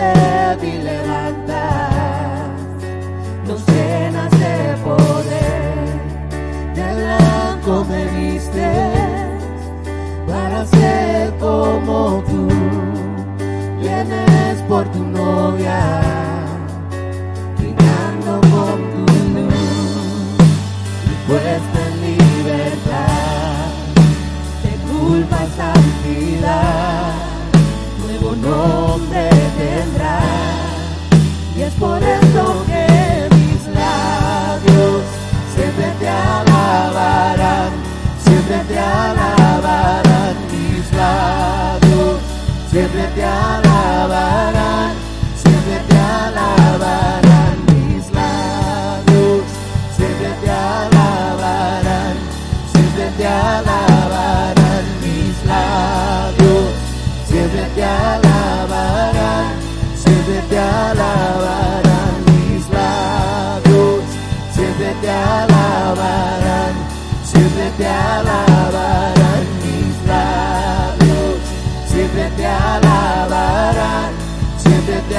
débil 0.00 0.84
levantas, 0.84 2.50
nos 3.46 3.66
llenas 3.66 4.30
de 4.30 4.76
poder, 4.84 5.74
de 6.74 6.86
blanco 7.00 7.84
me 7.90 8.04
vistes 8.18 9.30
para 10.26 10.66
ser 10.66 11.32
como 11.38 12.22
tú, 12.28 12.48
vienes 13.80 14.62
por 14.68 14.84
tu 14.92 15.02
novia. 15.04 16.09
Siempre 42.80 43.06
te 43.14 43.22
alabo. 43.22 43.69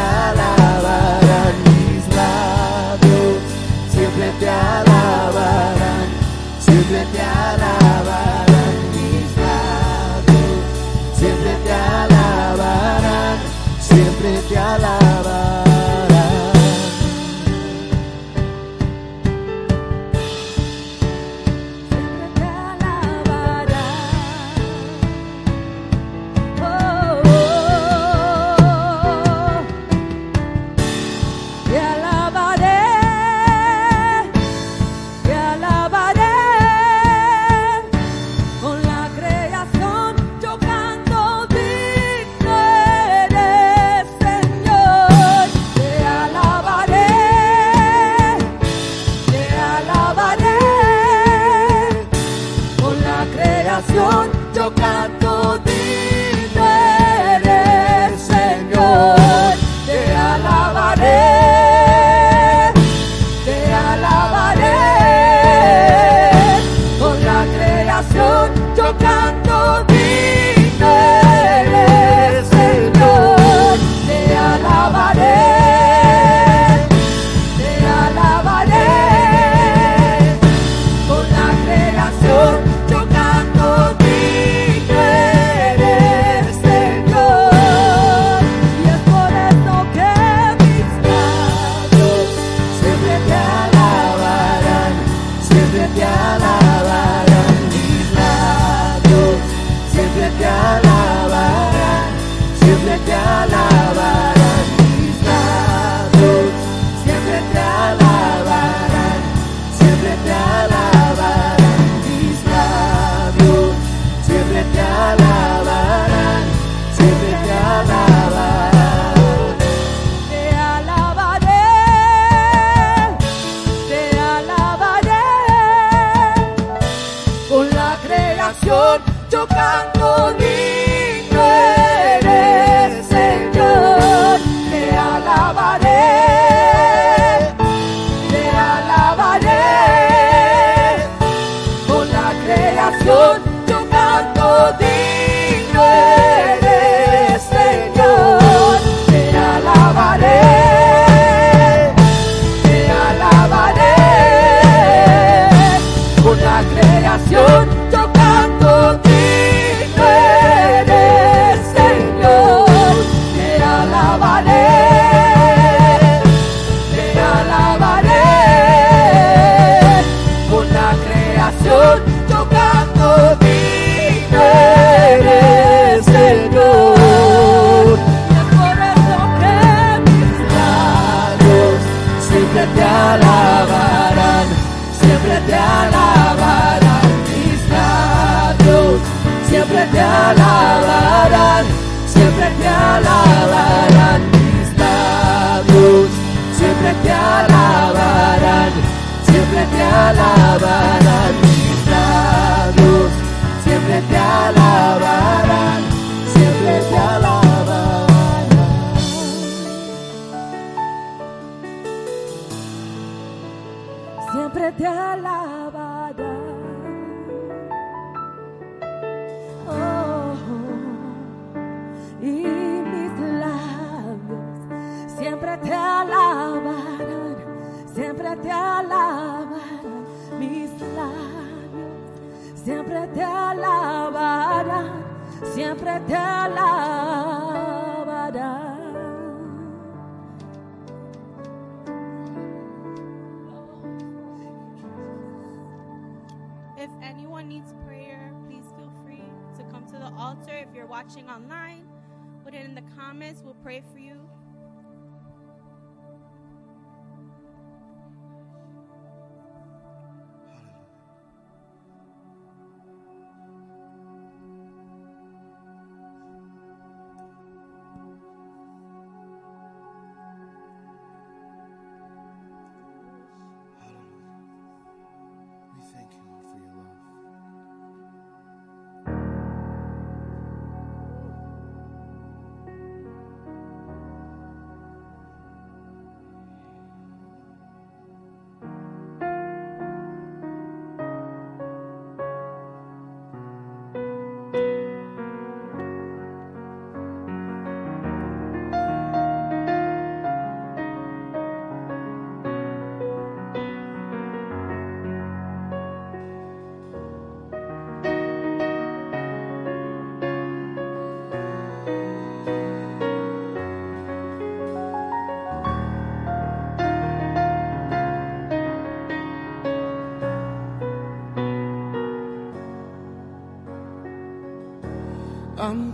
la 0.01 0.60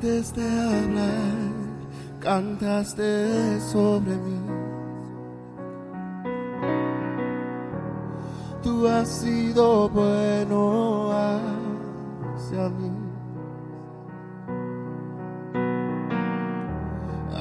Antes 0.08 0.34
de 0.36 0.48
hablar, 0.48 1.36
cantaste 2.22 3.60
sobre 3.60 4.15
mí. 4.15 4.39
Tú 8.63 8.88
has 8.88 9.10
sido 9.10 9.89
bueno 9.89 11.12
hacia 11.12 12.70
mí. 12.70 12.93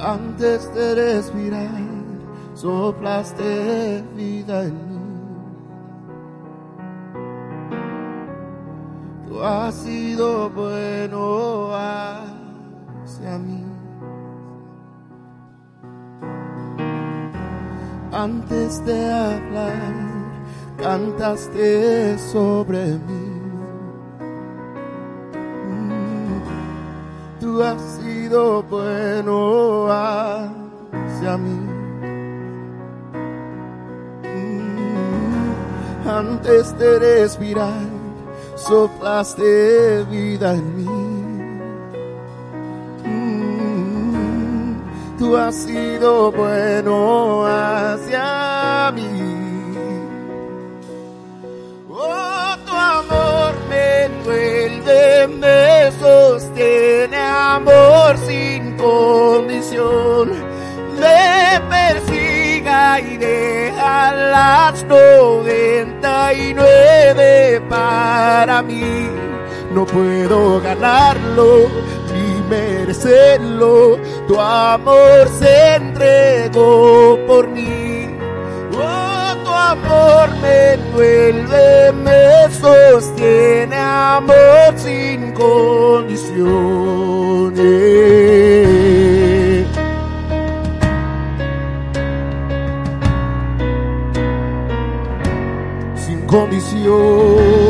Antes 0.03 0.73
de 0.73 0.95
respirar, 0.95 1.71
soplaste 2.53 4.03
vida 4.13 4.63
en 4.65 4.73
mí. 4.73 4.97
Tú 9.29 9.41
has 9.41 9.73
sido 9.73 10.49
bueno 10.49 11.16
Antes 18.17 18.83
de 18.83 19.13
hablar, 19.13 19.93
cantaste 20.81 22.17
sobre 22.17 22.97
mí. 23.07 23.29
Mm, 25.69 26.41
Tú 27.39 27.61
has 27.61 27.79
sido 28.01 28.63
bueno 28.63 29.87
hacia 29.91 31.37
mí. 31.37 31.59
Mm, 34.23 36.09
Antes 36.09 36.75
de 36.79 36.97
respirar, 36.97 37.85
soplaste 38.55 40.03
vida 40.09 40.55
en 40.55 40.75
mí. 40.75 41.06
Tú 45.17 45.35
has 45.35 45.55
sido 45.55 46.31
bueno 46.31 47.45
hacia 47.47 48.91
mí. 48.93 49.03
Oh, 51.89 52.55
tu 52.63 52.71
amor 52.71 53.53
me 53.67 54.03
envuelve, 54.03 55.27
me 55.27 55.91
sostiene, 55.99 57.17
amor 57.17 58.15
sin 58.27 58.77
condición. 58.77 60.33
Me 60.99 61.61
persiga 61.67 62.99
y 62.99 63.17
deja 63.17 64.13
las 64.13 64.83
noventa 64.83 66.31
y 66.33 66.53
nueve 66.53 67.59
para 67.67 68.61
mí. 68.61 69.09
No 69.73 69.83
puedo 69.83 70.61
ganarlo 70.61 71.67
ni 72.13 72.41
merecerlo. 72.49 73.96
Tu 74.27 74.37
amor 74.37 75.27
se 75.39 75.75
entregó 75.75 77.17
por 77.25 77.47
mí. 77.47 78.09
Oh, 78.73 79.35
tu 79.43 79.49
amor 79.49 80.29
me 80.41 80.73
envuelve, 80.73 81.93
me 81.93 82.51
sostiene, 82.51 83.75
amor 83.77 84.73
sin 84.75 85.31
condiciones. 85.31 86.45
Sin 96.05 96.21
condición. 96.27 97.66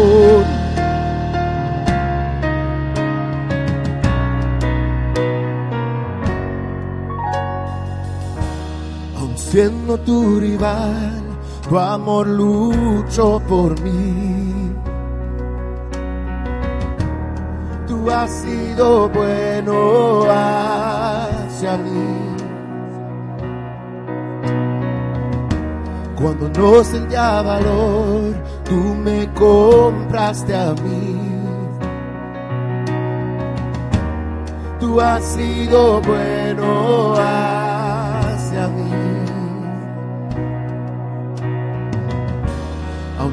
Siendo 9.58 9.98
tu 9.98 10.40
rival, 10.40 11.20
tu 11.68 11.80
amor 11.80 12.28
luchó 12.28 13.42
por 13.50 13.72
mí. 13.82 14.72
Tú 17.88 18.12
has 18.12 18.30
sido 18.30 19.10
bueno 19.10 20.26
hacia 20.30 21.76
mí. 21.78 22.08
Cuando 26.22 26.50
no 26.50 26.84
sentía 26.84 27.42
valor, 27.42 28.36
tú 28.64 28.76
me 28.76 29.28
compraste 29.34 30.56
a 30.56 30.76
mí. 30.84 31.18
Tú 34.80 35.02
has 35.02 35.24
sido 35.26 36.00
bueno 36.02 37.16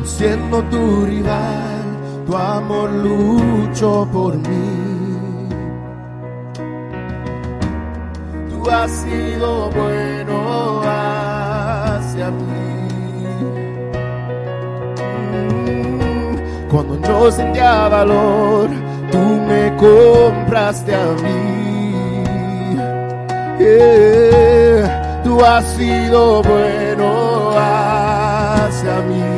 siendo 0.05 0.62
tu 0.64 1.05
rival, 1.07 1.83
tu 2.27 2.37
amor 2.37 2.90
luchó 2.90 4.07
por 4.12 4.37
mí. 4.37 5.48
Tú 8.50 8.71
has 8.71 8.90
sido 8.90 9.71
bueno 9.71 10.81
hacia 10.85 12.31
mí. 12.31 12.44
Mm, 15.33 16.69
Cuando 16.71 17.00
yo 17.09 17.31
sentía 17.31 17.88
valor, 17.88 18.69
tú 19.11 19.19
me 19.19 19.75
compraste 19.77 20.94
a 20.94 21.07
mí. 21.23 21.44
Yeah, 23.59 25.23
Tú 25.23 25.40
has 25.44 25.65
sido 25.77 26.42
bueno 26.42 27.52
hacia 27.57 29.00
mí. 29.02 29.33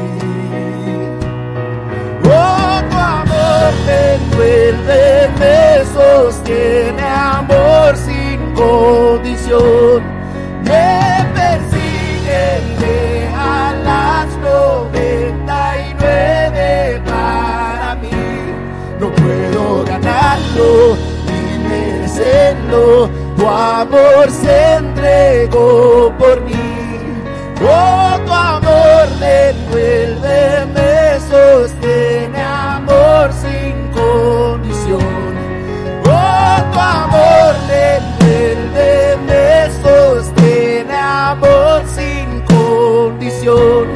Me 3.86 4.14
envuelve, 4.14 5.28
me 5.38 5.84
sostiene, 5.94 7.02
amor 7.02 7.96
sin 7.96 8.54
condición. 8.54 10.02
Me 10.64 11.24
persigue 11.34 12.44
deja 12.80 13.74
las 13.84 14.26
noventa 14.38 15.76
y 15.78 15.94
nueve 16.00 17.00
para 17.04 17.94
mí. 17.96 18.10
No 19.00 19.10
puedo 19.12 19.84
ganarlo 19.84 20.96
ni 21.26 21.58
merecerlo. 21.68 23.08
Tu 23.36 23.46
amor 23.48 24.30
se 24.30 24.74
entregó 24.74 26.12
por 26.18 26.40
mí. 26.42 26.54
Oh, 27.62 28.18
tu 28.26 28.32
amor 28.32 29.06
me 29.20 29.50
envuelve, 29.50 30.66
sostiene, 30.74 31.75
condición. 43.46 43.95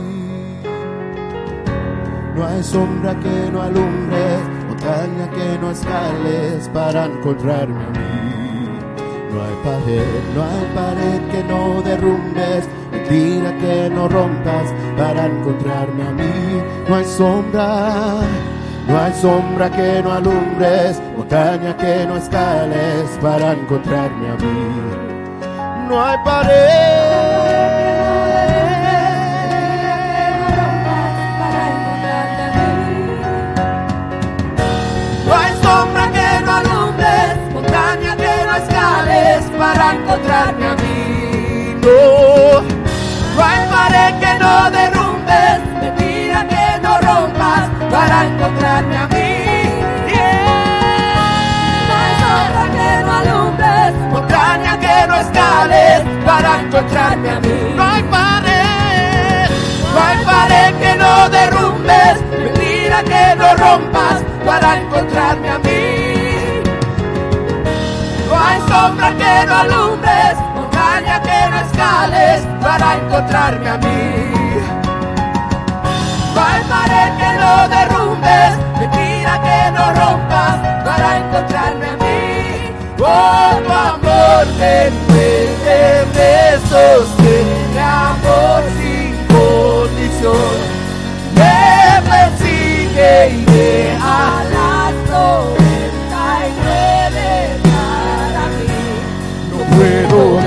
No 2.41 2.47
hay 2.47 2.63
sombra 2.63 3.13
que 3.19 3.51
no 3.51 3.61
alumbres, 3.61 4.39
montaña 4.67 5.29
que 5.29 5.59
no 5.61 5.69
escales 5.69 6.67
para 6.73 7.05
encontrarme 7.05 7.83
a 7.83 7.89
mí. 7.91 8.79
No 9.31 9.43
hay 9.43 9.55
pared, 9.63 10.21
no 10.33 10.41
hay 10.41 10.65
pared 10.73 11.21
que 11.29 11.43
no 11.43 11.83
derrumbes, 11.83 12.67
mentira 12.91 13.55
que 13.59 13.91
no 13.91 14.07
rompas 14.07 14.73
para 14.97 15.27
encontrarme 15.27 16.01
a 16.01 16.11
mí. 16.13 16.63
No 16.89 16.95
hay 16.95 17.05
sombra, 17.05 18.21
no 18.87 18.99
hay 18.99 19.13
sombra 19.13 19.69
que 19.69 20.01
no 20.01 20.11
alumbres, 20.11 20.99
montaña 21.15 21.77
que 21.77 22.07
no 22.07 22.17
escales 22.17 23.19
para 23.21 23.51
encontrarme 23.51 24.29
a 24.29 24.35
mí. 24.37 25.87
No 25.87 26.03
hay 26.03 26.17
pared. 26.25 27.50
Para 39.91 39.99
encontrarme 39.99 40.65
a 40.65 40.75
mí. 40.75 41.75
No, 41.81 42.61
no 43.35 43.43
hay 43.43 43.67
pared 43.69 44.19
que 44.19 44.39
no 44.39 44.71
derrumbes, 44.71 45.59
mentira 45.81 46.47
que 46.47 46.79
no 46.81 46.97
rompas 46.99 47.69
para 47.89 48.25
encontrarme 48.25 48.97
a 48.97 49.07
mí. 49.07 49.29
No 51.87 51.93
hay 51.99 52.13
sombra 52.21 52.65
que 52.75 53.03
no 53.03 53.11
alumbres, 53.11 53.93
Montaña 54.11 54.79
que 54.79 55.07
no 55.07 55.15
escales 55.15 56.03
para 56.25 56.61
encontrarme 56.61 57.29
a 57.29 57.39
mí. 57.39 57.73
No 57.75 57.83
hay 57.83 58.03
pared, 58.03 59.49
no 59.93 59.99
hay 60.01 60.17
pared 60.25 60.75
que 60.75 60.95
no 60.95 61.29
derrumbes, 61.29 62.21
mentira 62.31 63.03
que 63.03 63.35
no 63.35 63.55
rompas 63.55 64.23
para 64.45 64.77
encontrarme 64.77 65.49
a 65.49 65.59
mí. 65.59 65.70
Sombra 68.81 69.09
que 69.21 69.45
no 69.45 69.55
alumbres, 69.55 70.35
montaña 70.55 71.21
que 71.21 71.39
no 71.51 71.57
escales 71.65 72.41
para 72.61 72.95
encontrarme 72.95 73.69
a 73.69 73.77
mí. 73.77 74.01
Pared 76.35 77.11
que 77.19 77.31
no 77.41 77.53
derrumbes, 77.75 78.51
mentira 78.79 79.33
que 79.45 79.59
no 79.75 79.85
rompas 80.01 80.55
para 80.85 81.07
encontrarme 81.21 81.85
a 81.93 81.97
mí. 82.03 82.19
Oh, 82.99 83.51
tu 83.65 83.71
amor 83.71 84.45
me 84.59 84.87
envuelve, 84.87 85.79
me 86.15 86.33
sostiene, 86.69 87.81
amor 88.07 88.63
sin 88.77 89.11
condición. 89.35 90.57
Me 91.35 92.01
persigue 92.09 93.29
y 93.29 93.45
deja 93.45 94.30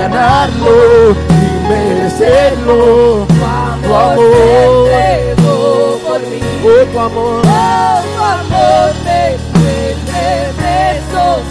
ganarlo 0.07 1.15
ni 1.29 1.67
merecerlo. 1.67 3.25
Tu 3.27 3.93
amor, 3.93 4.89
por 6.03 6.19
mí. 6.21 6.39
oh, 6.63 6.85
tu 6.91 6.99
amor. 6.99 7.41
Oh, 7.45 8.01
tu 8.03 8.23
amor 8.23 8.93
me 9.03 9.33
envuelve, 9.33 10.27
me 10.59 10.75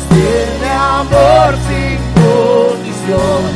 Tiene 0.08 0.70
amor 0.72 1.50
sin 1.66 1.98
condición. 2.14 3.53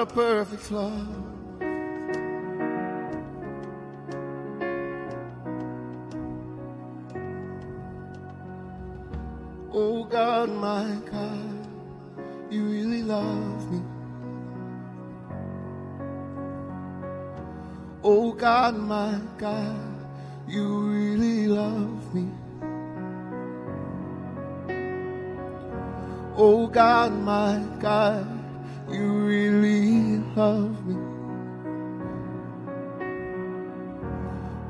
A 0.00 0.06
perfect 0.06 0.70
love. 0.70 1.08
Oh 9.70 10.04
God, 10.04 10.48
my 10.48 10.96
God, 11.10 11.68
you 12.50 12.64
really 12.64 13.02
love 13.02 13.70
me. 13.70 13.82
Oh 18.02 18.32
God, 18.32 18.76
my 18.78 19.20
God, 19.36 20.06
you 20.48 20.78
really 20.80 21.46
love 21.46 22.14
me. 22.14 22.26
Oh 26.36 26.66
God, 26.68 27.12
my 27.12 27.62
God, 27.78 28.39
you 28.92 29.12
really 29.12 30.18
love 30.34 30.86
me. 30.86 30.96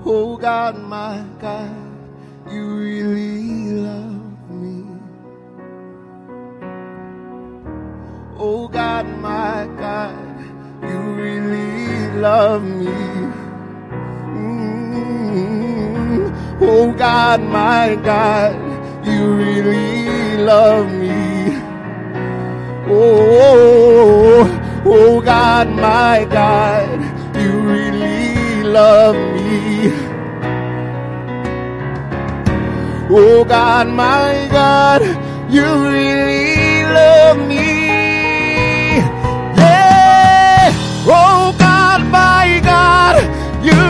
Oh 0.05 0.37
God, 0.37 0.79
my 0.79 1.25
God, 1.41 1.75
you 2.51 2.75
really 2.77 3.73
love 3.73 4.51
me. 4.51 4.85
Oh 8.37 8.69
God, 8.69 9.07
my 9.21 9.67
God, 9.79 10.17
you 10.83 10.99
really 10.99 12.11
love 12.21 12.63
me. 12.63 12.87
Mm. 14.37 15.41
Oh 16.61 16.93
God, 16.93 17.41
my 17.43 17.95
God, 18.05 18.55
you 19.07 19.35
really 19.35 20.37
love 20.39 20.93
me. 20.93 21.30
Oh, 22.93 24.83
oh 24.85 25.21
God, 25.21 25.69
my 25.69 26.27
God, 26.29 27.01
you 27.37 27.61
really 27.61 28.65
love 28.65 29.15
me. 29.15 29.93
Oh 33.13 33.45
God, 33.45 33.87
my 33.89 34.49
God, 34.51 35.03
you 35.49 35.63
really 35.63 36.85
love 36.85 37.39
me. 37.39 38.99
Yeah. 39.57 40.73
Oh 41.07 41.55
God, 41.59 42.01
my 42.11 42.61
God, 42.65 43.23
you 43.65 43.90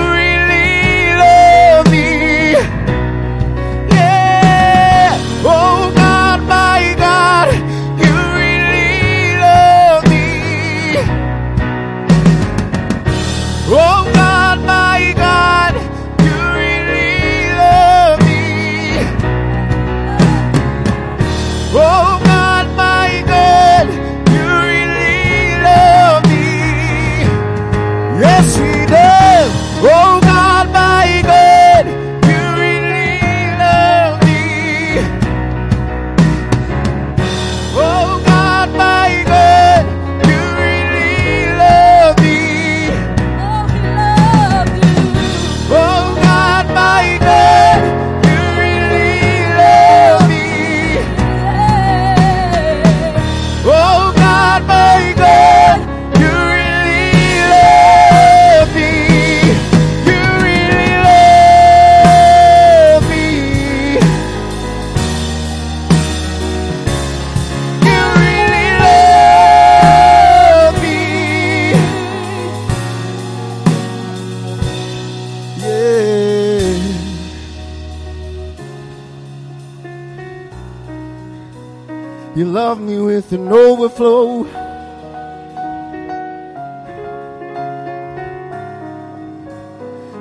with 83.21 83.33
an 83.33 83.53
overflow. 83.53 84.45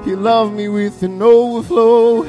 You 0.05 0.17
love 0.17 0.51
me 0.51 0.67
with 0.67 1.01
an 1.03 1.21
overflow. 1.21 2.23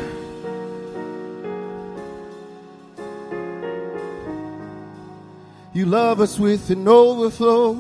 You 5.73 5.87
love 5.87 6.21
us 6.21 6.39
with 6.39 6.71
an 6.71 6.87
overflow. 6.87 7.75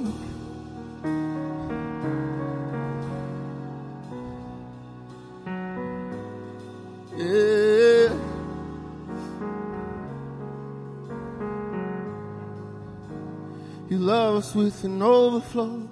With 14.54 14.84
an 14.84 15.02
overflow. 15.02 15.88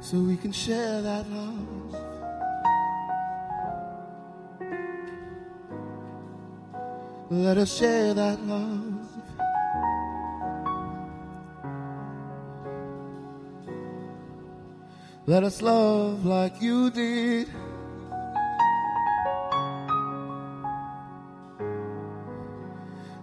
So 0.00 0.18
we 0.18 0.36
can 0.36 0.52
share 0.52 1.02
that 1.02 1.26
love. 1.30 1.96
Let 7.30 7.56
us 7.58 7.76
share 7.78 8.14
that 8.14 8.40
love. 8.46 9.08
Let 15.26 15.44
us 15.44 15.62
love 15.62 16.26
like 16.26 16.60
you 16.60 16.90
did. 16.90 17.48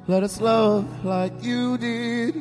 Let 0.09 0.23
us 0.23 0.41
love 0.41 1.05
like 1.05 1.43
you 1.43 1.77
did. 1.77 2.33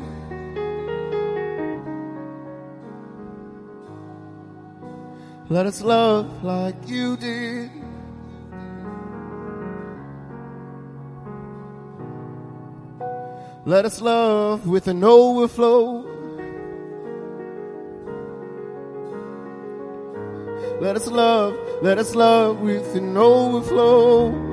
Let 5.50 5.66
us 5.66 5.82
love 5.82 6.42
like 6.42 6.88
you 6.88 7.18
did. 7.18 7.70
Let 13.66 13.84
us 13.84 14.00
love 14.00 14.66
with 14.66 14.88
an 14.88 15.04
overflow. 15.04 16.06
Let 20.80 20.96
us 20.96 21.06
love, 21.06 21.54
let 21.82 21.98
us 21.98 22.14
love 22.14 22.60
with 22.60 22.94
an 22.94 23.14
overflow. 23.14 24.47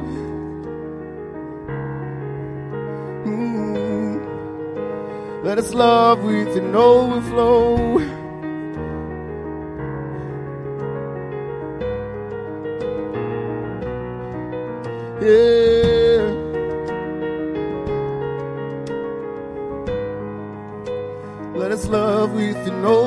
Let 5.45 5.59
us 5.59 5.75
love 5.75 6.23
with 6.23 6.57
an 6.57 6.75
overflow. 6.75 7.99
Yeah. 15.21 16.25
Let 21.53 21.71
us 21.71 21.85
love 21.89 22.33
with 22.33 22.57
an 22.67 22.83
overflow. 22.83 23.04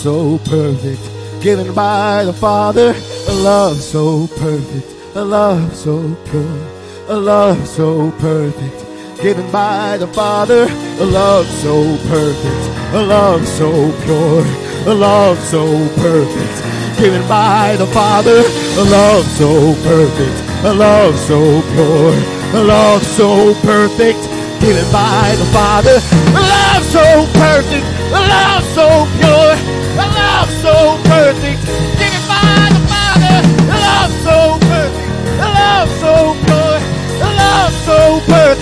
So 0.00 0.38
perfect, 0.46 1.42
given 1.42 1.74
by 1.74 2.24
the 2.24 2.32
Father, 2.32 2.94
a 3.28 3.34
love 3.34 3.76
so 3.76 4.26
perfect, 4.38 4.88
a 5.14 5.22
love 5.22 5.76
so 5.76 6.16
pure, 6.24 6.58
a 7.08 7.16
love 7.16 7.68
so 7.68 8.10
perfect, 8.12 8.80
given 9.20 9.44
by 9.52 9.98
the 9.98 10.06
Father, 10.06 10.62
a 11.00 11.04
love 11.04 11.44
so 11.46 11.98
perfect, 12.08 12.94
a 12.94 13.02
love 13.02 13.46
so 13.46 13.70
pure, 14.04 14.40
a 14.90 14.94
love 14.94 15.38
so 15.38 15.66
perfect, 16.00 16.98
given 16.98 17.20
by 17.28 17.76
the 17.76 17.86
Father, 17.88 18.40
a 18.80 18.84
love 18.88 19.26
so 19.36 19.74
perfect, 19.84 20.64
a 20.64 20.72
love 20.72 21.14
so 21.18 21.60
pure, 21.74 22.16
a 22.58 22.64
love 22.64 23.02
so 23.04 23.52
perfect, 23.60 24.22
given 24.64 24.90
by 24.90 25.36
the 25.36 25.44
Father, 25.52 26.00
a 26.00 26.40
love 26.40 26.84
so 26.84 27.04
perfect, 27.36 27.84
a 28.16 28.20
love 28.32 28.64
so 28.72 28.88
pure, 29.20 29.49
love 38.10 38.59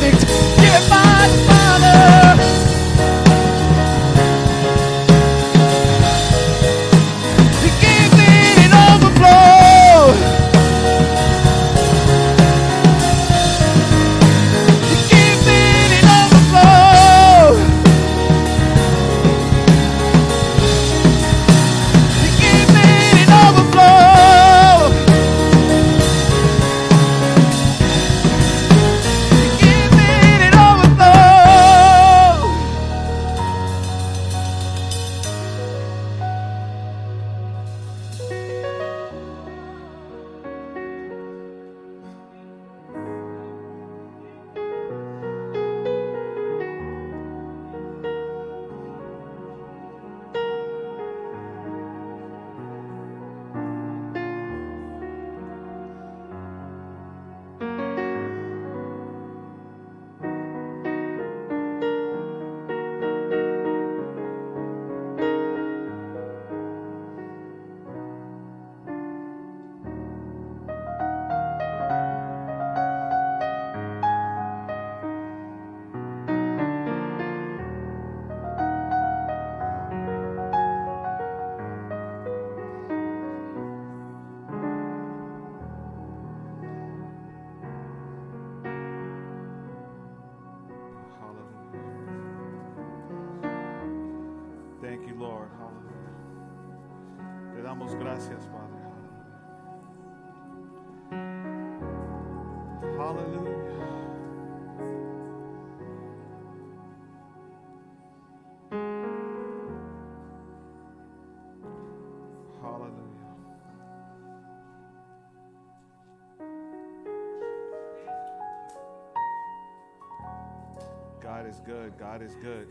God 121.49 122.21
is 122.21 122.37
good. 122.43 122.69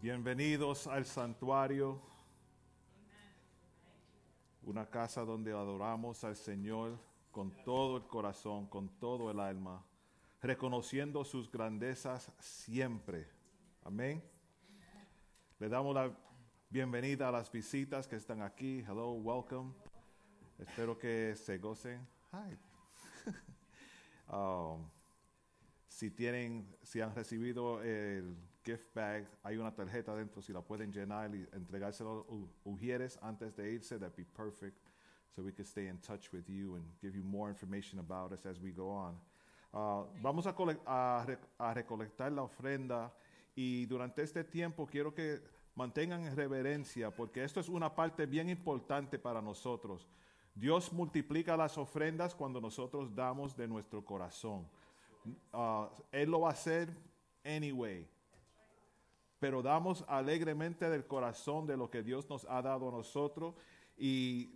Bienvenidos 0.00 0.86
al 0.86 1.04
santuario, 1.04 2.00
una 4.62 4.86
casa 4.86 5.20
donde 5.22 5.52
adoramos 5.52 6.24
al 6.24 6.34
Señor 6.34 6.98
con 7.30 7.50
todo 7.66 7.98
el 7.98 8.04
corazón, 8.04 8.66
con 8.68 8.88
todo 8.98 9.30
el 9.30 9.38
alma, 9.38 9.84
reconociendo 10.40 11.24
sus 11.24 11.52
grandezas 11.52 12.32
siempre. 12.38 13.28
Amén. 13.84 14.24
Le 15.58 15.68
damos 15.68 15.94
la 15.94 16.10
bienvenida 16.70 17.28
a 17.28 17.32
las 17.32 17.52
visitas 17.52 18.08
que 18.08 18.16
están 18.16 18.40
aquí. 18.40 18.82
Hello, 18.88 19.12
welcome. 19.12 19.74
Espero 20.58 20.98
que 20.98 21.36
se 21.36 21.58
gocen. 21.58 22.08
Hi. 22.32 22.56
Um, 24.32 24.88
si 25.92 26.10
tienen, 26.10 26.66
si 26.82 27.00
han 27.00 27.14
recibido 27.14 27.82
el 27.82 28.34
gift 28.64 28.94
bag, 28.94 29.28
hay 29.42 29.58
una 29.58 29.74
tarjeta 29.74 30.14
dentro, 30.14 30.40
si 30.40 30.52
la 30.52 30.62
pueden 30.62 30.90
llenar 30.90 31.34
y 31.34 31.46
entregárselo 31.52 32.26
a 32.28 32.68
Ujieres 32.68 33.18
antes 33.22 33.54
de 33.54 33.72
irse, 33.72 33.98
that'd 33.98 34.16
be 34.16 34.24
perfect. 34.24 34.78
So 35.34 35.42
we 35.42 35.52
can 35.52 35.64
stay 35.64 35.88
in 35.88 35.98
touch 35.98 36.32
with 36.32 36.48
you 36.48 36.76
and 36.76 36.84
give 37.00 37.14
you 37.16 37.22
more 37.24 37.50
information 37.50 37.98
about 38.00 38.32
us 38.32 38.46
as 38.46 38.58
we 38.60 38.72
go 38.72 38.90
on. 38.90 39.18
Uh, 39.72 40.04
vamos 40.22 40.46
a, 40.46 40.54
a, 40.86 41.24
re- 41.26 41.38
a 41.58 41.74
recolectar 41.74 42.32
la 42.32 42.42
ofrenda 42.42 43.12
y 43.54 43.86
durante 43.86 44.22
este 44.22 44.44
tiempo 44.44 44.86
quiero 44.86 45.14
que 45.14 45.40
mantengan 45.74 46.24
en 46.26 46.36
reverencia 46.36 47.10
porque 47.10 47.44
esto 47.44 47.60
es 47.60 47.68
una 47.68 47.94
parte 47.94 48.26
bien 48.26 48.48
importante 48.48 49.18
para 49.18 49.40
nosotros. 49.40 50.08
Dios 50.54 50.92
multiplica 50.92 51.56
las 51.56 51.78
ofrendas 51.78 52.34
cuando 52.34 52.60
nosotros 52.60 53.14
damos 53.14 53.56
de 53.56 53.66
nuestro 53.68 54.04
corazón. 54.04 54.66
Uh, 55.52 55.86
él 56.10 56.30
lo 56.30 56.40
va 56.40 56.48
a 56.48 56.52
hacer 56.52 56.88
anyway. 57.44 58.08
Pero 59.38 59.62
damos 59.62 60.04
alegremente 60.08 60.88
del 60.88 61.06
corazón 61.06 61.66
de 61.66 61.76
lo 61.76 61.90
que 61.90 62.02
Dios 62.02 62.28
nos 62.28 62.44
ha 62.48 62.62
dado 62.62 62.88
a 62.88 62.92
nosotros. 62.92 63.54
Y 63.96 64.50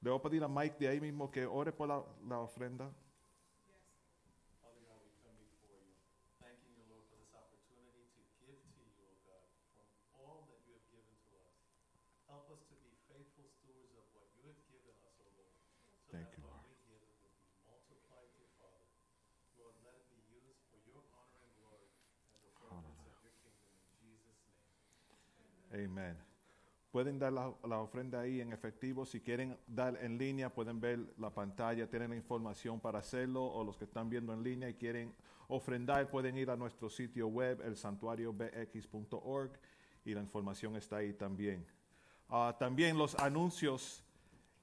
le 0.00 0.10
voy 0.10 0.18
a 0.18 0.22
pedir 0.22 0.44
a 0.44 0.48
Mike 0.48 0.76
de 0.78 0.88
ahí 0.88 1.00
mismo 1.00 1.30
que 1.30 1.46
ore 1.46 1.72
por 1.72 1.88
la, 1.88 2.02
la 2.28 2.38
ofrenda. 2.38 2.90
Father 4.62 4.80
God, 4.86 5.02
we 5.04 5.12
come 5.22 5.36
before 5.38 5.78
you, 5.82 5.94
thanking 6.40 6.74
you, 6.78 6.84
Lord, 6.88 7.04
for 7.10 7.18
this 7.18 7.34
opportunity 7.34 8.06
to 8.14 8.22
give 8.40 8.56
to 8.56 8.82
you, 8.86 9.00
O 25.69 25.69
Amen. 25.84 26.16
Pueden 26.90 27.18
dar 27.18 27.32
la, 27.32 27.54
la 27.68 27.78
ofrenda 27.78 28.20
ahí 28.20 28.40
en 28.40 28.52
efectivo. 28.52 29.06
Si 29.06 29.20
quieren 29.20 29.56
dar 29.66 29.96
en 30.02 30.18
línea, 30.18 30.52
pueden 30.52 30.80
ver 30.80 30.98
la 31.18 31.30
pantalla, 31.30 31.88
tienen 31.88 32.10
la 32.10 32.16
información 32.16 32.80
para 32.80 32.98
hacerlo. 32.98 33.44
O 33.44 33.62
los 33.64 33.76
que 33.76 33.84
están 33.84 34.10
viendo 34.10 34.32
en 34.32 34.42
línea 34.42 34.68
y 34.68 34.74
quieren 34.74 35.14
ofrendar, 35.48 36.10
pueden 36.10 36.36
ir 36.36 36.50
a 36.50 36.56
nuestro 36.56 36.88
sitio 36.88 37.28
web, 37.28 37.60
el 37.64 37.76
santuariobx.org, 37.76 39.52
y 40.04 40.14
la 40.14 40.20
información 40.20 40.76
está 40.76 40.96
ahí 40.96 41.12
también. 41.12 41.66
Ah, 42.28 42.56
también 42.58 42.96
los 42.96 43.14
anuncios. 43.16 44.04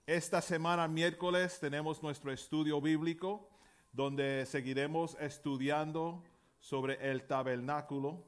Esta 0.05 0.41
semana, 0.41 0.87
miércoles, 0.87 1.59
tenemos 1.59 2.01
nuestro 2.01 2.31
estudio 2.31 2.79
bíblico, 2.79 3.49
donde 3.91 4.45
seguiremos 4.45 5.17
estudiando 5.19 6.23
sobre 6.59 7.11
el 7.11 7.27
tabernáculo. 7.27 8.23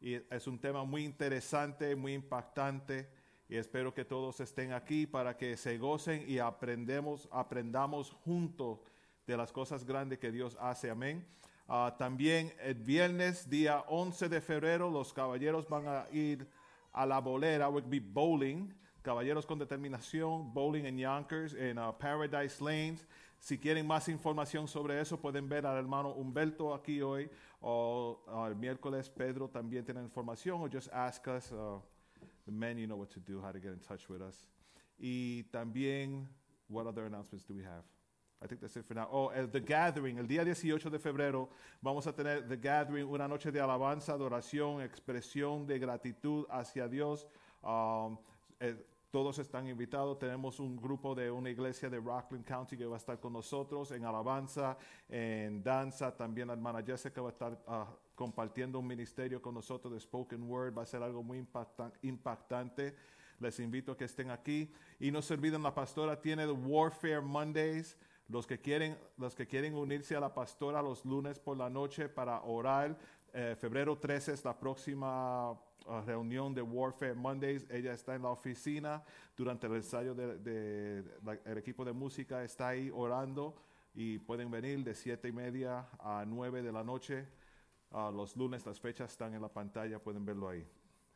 Y 0.00 0.14
es 0.14 0.46
un 0.46 0.58
tema 0.58 0.84
muy 0.84 1.04
interesante, 1.04 1.96
muy 1.96 2.14
impactante. 2.14 3.08
Y 3.48 3.56
espero 3.56 3.94
que 3.94 4.04
todos 4.04 4.40
estén 4.40 4.72
aquí 4.72 5.06
para 5.06 5.36
que 5.36 5.56
se 5.56 5.78
gocen 5.78 6.24
y 6.28 6.38
aprendemos, 6.38 7.28
aprendamos 7.30 8.10
juntos 8.10 8.80
de 9.26 9.36
las 9.36 9.52
cosas 9.52 9.84
grandes 9.84 10.18
que 10.18 10.32
Dios 10.32 10.56
hace. 10.60 10.90
Amén. 10.90 11.24
Ah, 11.68 11.94
también 11.98 12.52
el 12.60 12.74
viernes, 12.74 13.48
día 13.48 13.84
11 13.88 14.28
de 14.28 14.40
febrero, 14.40 14.90
los 14.90 15.12
caballeros 15.12 15.68
van 15.68 15.88
a 15.88 16.06
ir 16.12 16.46
a 16.92 17.04
la 17.06 17.20
bolera, 17.20 17.68
will 17.68 17.84
be 17.86 18.00
bowling. 18.00 18.72
Caballeros 19.02 19.46
con 19.46 19.58
determinación, 19.58 20.52
bowling 20.52 20.84
en 20.84 20.98
Yonkers, 20.98 21.54
en 21.54 21.78
uh, 21.78 21.92
Paradise 21.96 22.62
Lanes. 22.62 23.06
Si 23.46 23.58
quieren 23.58 23.86
más 23.86 24.08
información 24.08 24.66
sobre 24.66 25.00
eso, 25.00 25.20
pueden 25.20 25.48
ver 25.48 25.66
al 25.66 25.78
hermano 25.78 26.10
Humberto 26.10 26.74
aquí 26.74 27.00
hoy, 27.00 27.30
o 27.60 28.18
el 28.44 28.56
miércoles 28.56 29.08
Pedro 29.08 29.48
también 29.48 29.84
tiene 29.84 30.02
información, 30.02 30.60
o 30.60 30.68
just 30.68 30.92
ask 30.92 31.24
us. 31.28 31.52
Uh, 31.52 31.78
the 32.44 32.50
men, 32.50 32.76
you 32.76 32.88
know 32.88 32.96
what 32.98 33.08
to 33.08 33.20
do, 33.20 33.40
how 33.40 33.52
to 33.52 33.60
get 33.60 33.72
in 33.72 33.78
touch 33.78 34.08
with 34.08 34.20
us. 34.20 34.48
Y 34.98 35.44
también, 35.52 36.26
what 36.68 36.88
other 36.88 37.04
announcements 37.04 37.46
do 37.46 37.54
we 37.54 37.62
have? 37.62 37.84
I 38.42 38.48
think 38.48 38.60
that's 38.60 38.76
it 38.76 38.84
for 38.84 38.94
now. 38.94 39.08
Oh, 39.12 39.28
el 39.28 39.46
The 39.46 39.60
Gathering, 39.60 40.18
el 40.18 40.26
día 40.26 40.44
18 40.44 40.90
de 40.90 40.98
febrero, 40.98 41.48
vamos 41.80 42.08
a 42.08 42.12
tener 42.12 42.48
The 42.48 42.56
Gathering, 42.56 43.06
una 43.06 43.28
noche 43.28 43.52
de 43.52 43.60
alabanza, 43.60 44.14
adoración, 44.14 44.82
expresión 44.82 45.68
de 45.68 45.78
gratitud 45.78 46.46
hacia 46.50 46.88
Dios. 46.88 47.28
Um, 47.62 48.18
eh, 48.58 48.74
todos 49.10 49.38
están 49.38 49.66
invitados. 49.68 50.18
Tenemos 50.18 50.60
un 50.60 50.76
grupo 50.76 51.14
de 51.14 51.30
una 51.30 51.50
iglesia 51.50 51.88
de 51.88 51.98
Rockland 51.98 52.44
County 52.44 52.76
que 52.76 52.86
va 52.86 52.96
a 52.96 52.98
estar 52.98 53.18
con 53.20 53.32
nosotros 53.32 53.90
en 53.92 54.04
alabanza, 54.04 54.76
en 55.08 55.62
danza. 55.62 56.16
También 56.16 56.48
la 56.48 56.54
hermana 56.54 56.82
Jessica 56.82 57.22
va 57.22 57.28
a 57.28 57.32
estar 57.32 57.52
uh, 57.52 58.14
compartiendo 58.14 58.78
un 58.78 58.86
ministerio 58.86 59.40
con 59.40 59.54
nosotros 59.54 59.92
de 59.92 60.00
Spoken 60.00 60.42
Word. 60.50 60.76
Va 60.76 60.82
a 60.82 60.86
ser 60.86 61.02
algo 61.02 61.22
muy 61.22 61.38
impacta 61.38 61.92
impactante. 62.02 62.94
Les 63.38 63.60
invito 63.60 63.92
a 63.92 63.96
que 63.96 64.04
estén 64.04 64.30
aquí. 64.30 64.72
Y 64.98 65.10
no 65.10 65.22
se 65.22 65.34
olviden, 65.34 65.62
la 65.62 65.74
pastora 65.74 66.20
tiene 66.20 66.44
the 66.46 66.52
Warfare 66.52 67.20
Mondays. 67.20 67.96
Los 68.28 68.46
que 68.46 68.60
quieren, 68.60 68.98
los 69.18 69.36
que 69.36 69.46
quieren 69.46 69.74
unirse 69.76 70.16
a 70.16 70.20
la 70.20 70.34
pastora 70.34 70.82
los 70.82 71.04
lunes 71.04 71.38
por 71.38 71.56
la 71.56 71.70
noche 71.70 72.08
para 72.08 72.42
orar. 72.42 72.98
Eh, 73.32 73.54
febrero 73.56 73.96
13 73.98 74.32
es 74.32 74.44
la 74.44 74.58
próxima 74.58 75.56
reunión 76.04 76.54
de 76.54 76.62
Warfare 76.62 77.14
Mondays. 77.14 77.66
Ella 77.70 77.92
está 77.92 78.14
en 78.14 78.22
la 78.22 78.30
oficina 78.30 79.02
durante 79.36 79.66
el 79.66 79.74
ensayo 79.74 80.14
del 80.14 80.42
de, 80.42 81.02
de, 81.02 81.58
equipo 81.58 81.84
de 81.84 81.92
música. 81.92 82.42
Está 82.44 82.68
ahí 82.68 82.90
orando 82.92 83.54
y 83.94 84.18
pueden 84.18 84.50
venir 84.50 84.84
de 84.84 84.94
siete 84.94 85.28
y 85.28 85.32
media 85.32 85.88
a 85.98 86.24
9 86.26 86.62
de 86.62 86.72
la 86.72 86.84
noche. 86.84 87.26
Uh, 87.90 88.10
los 88.10 88.36
lunes 88.36 88.66
las 88.66 88.80
fechas 88.80 89.12
están 89.12 89.34
en 89.34 89.40
la 89.40 89.48
pantalla, 89.48 89.98
pueden 89.98 90.24
verlo 90.24 90.48
ahí. 90.48 90.66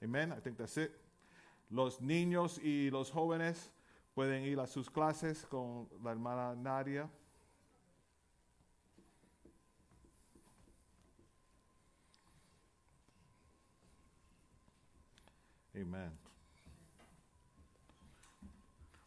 Amen. 0.03 0.33
I 0.33 0.41
think 0.41 0.57
that's 0.57 0.77
it. 0.79 0.91
Los 1.69 2.01
niños 2.01 2.59
y 2.59 2.91
los 2.91 3.11
jóvenes 3.11 3.73
pueden 4.15 4.45
ir 4.45 4.59
a 4.61 4.67
sus 4.67 4.91
clases 4.91 5.45
con 5.47 5.89
la 6.03 6.11
hermana 6.11 6.55
Nadia. 6.55 7.11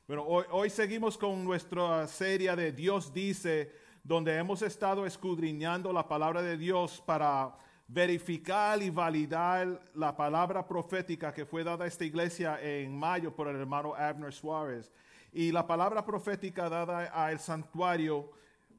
Bueno, 0.07 0.24
hoy, 0.24 0.69
seguimos 0.69 1.17
con 1.17 1.43
nuestra 1.45 2.07
serie 2.07 2.55
de 2.55 2.71
Dios 2.71 3.13
dice, 3.13 3.71
donde 4.03 4.36
hemos 4.36 4.61
estado 4.63 5.05
escudriñando 5.05 5.93
la 5.93 6.07
palabra 6.07 6.41
de 6.41 6.57
Dios 6.57 7.01
para 7.05 7.55
verificar 7.88 8.82
y 8.82 8.89
validar 8.89 9.82
la 9.93 10.15
palabra 10.15 10.67
profética 10.67 11.32
que 11.32 11.45
fue 11.45 11.63
dada 11.63 11.86
a 11.86 11.88
esta 11.88 12.05
iglesia 12.05 12.59
en 12.61 12.97
mayo 12.97 13.36
por 13.36 13.47
el 13.47 13.55
hermano 13.57 13.93
Abner 13.93 14.34
Suárez. 14.34 14.91
Y 15.32 15.51
la 15.51 15.67
palabra 15.67 16.03
profética 16.03 16.69
dada 16.69 17.05
al 17.05 17.39
santuario 17.39 18.32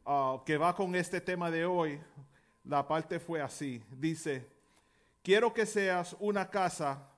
uh, 0.04 0.42
que 0.44 0.56
va 0.56 0.74
con 0.74 0.94
este 0.96 1.20
tema 1.20 1.48
de 1.50 1.64
hoy, 1.64 2.00
la 2.64 2.86
parte 2.88 3.20
fue 3.20 3.40
así. 3.40 3.82
Dice, 3.92 4.48
quiero 5.22 5.54
que 5.54 5.64
seas 5.64 6.16
una 6.18 6.50
casa 6.50 7.13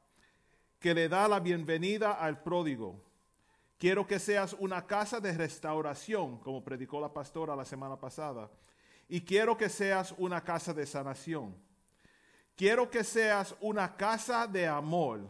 que 0.86 0.94
le 0.94 1.08
da 1.08 1.26
la 1.26 1.40
bienvenida 1.40 2.12
al 2.12 2.40
pródigo. 2.44 3.02
Quiero 3.76 4.06
que 4.06 4.20
seas 4.20 4.52
una 4.56 4.86
casa 4.86 5.18
de 5.18 5.32
restauración, 5.32 6.38
como 6.38 6.62
predicó 6.62 7.00
la 7.00 7.12
pastora 7.12 7.56
la 7.56 7.64
semana 7.64 7.98
pasada. 7.98 8.48
Y 9.08 9.22
quiero 9.22 9.56
que 9.56 9.68
seas 9.68 10.14
una 10.16 10.44
casa 10.44 10.72
de 10.72 10.86
sanación. 10.86 11.56
Quiero 12.54 12.88
que 12.88 13.02
seas 13.02 13.56
una 13.60 13.96
casa 13.96 14.46
de 14.46 14.68
amor. 14.68 15.28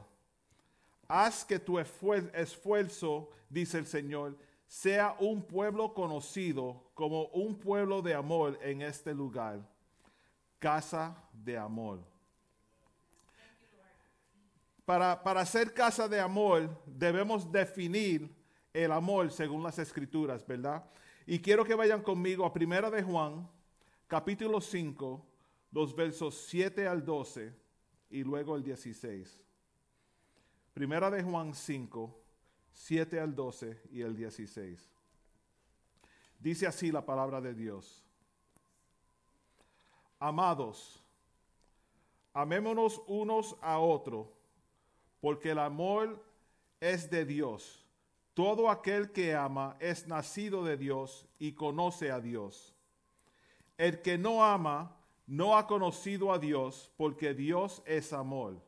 Haz 1.08 1.42
que 1.42 1.58
tu 1.58 1.78
esfuerzo, 1.78 3.30
dice 3.48 3.78
el 3.78 3.86
Señor, 3.86 4.36
sea 4.66 5.16
un 5.20 5.40
pueblo 5.40 5.94
conocido 5.94 6.90
como 6.92 7.28
un 7.28 7.58
pueblo 7.58 8.02
de 8.02 8.12
amor 8.12 8.58
en 8.60 8.82
este 8.82 9.14
lugar. 9.14 9.66
Casa 10.58 11.16
de 11.32 11.56
amor. 11.56 12.00
Para, 14.86 15.20
para 15.22 15.44
ser 15.44 15.74
casa 15.74 16.08
de 16.08 16.20
amor 16.20 16.80
debemos 16.86 17.50
definir 17.50 18.32
el 18.72 18.92
amor 18.92 19.32
según 19.32 19.64
las 19.64 19.80
escrituras, 19.80 20.46
¿verdad? 20.46 20.88
Y 21.26 21.40
quiero 21.40 21.64
que 21.64 21.74
vayan 21.74 22.02
conmigo 22.02 22.46
a 22.46 22.52
Primera 22.52 22.88
de 22.88 23.02
Juan, 23.02 23.50
capítulo 24.06 24.60
5, 24.60 25.26
los 25.72 25.94
versos 25.94 26.36
7 26.46 26.86
al 26.86 27.04
12 27.04 27.52
y 28.10 28.22
luego 28.22 28.54
el 28.54 28.62
16. 28.62 29.40
Primera 30.72 31.10
de 31.10 31.20
Juan 31.22 31.52
5, 31.52 32.20
7 32.72 33.18
al 33.18 33.34
12 33.34 33.82
y 33.90 34.02
el 34.02 34.14
16. 34.14 34.88
Dice 36.38 36.66
así 36.68 36.92
la 36.92 37.04
palabra 37.04 37.40
de 37.40 37.54
Dios. 37.54 38.04
Amados, 40.20 41.02
amémonos 42.32 43.02
unos 43.08 43.56
a 43.60 43.80
otros 43.80 44.35
porque 45.26 45.50
el 45.50 45.58
amor 45.58 46.24
es 46.78 47.10
de 47.10 47.24
Dios. 47.24 47.84
Todo 48.32 48.70
aquel 48.70 49.10
que 49.10 49.34
ama 49.34 49.76
es 49.80 50.06
nacido 50.06 50.62
de 50.62 50.76
Dios 50.76 51.26
y 51.40 51.50
conoce 51.50 52.12
a 52.12 52.20
Dios. 52.20 52.76
El 53.76 54.02
que 54.02 54.18
no 54.18 54.44
ama 54.44 54.96
no 55.26 55.58
ha 55.58 55.66
conocido 55.66 56.32
a 56.32 56.38
Dios 56.38 56.92
porque 56.96 57.34
Dios 57.34 57.82
es 57.86 58.12
amor. 58.12 58.62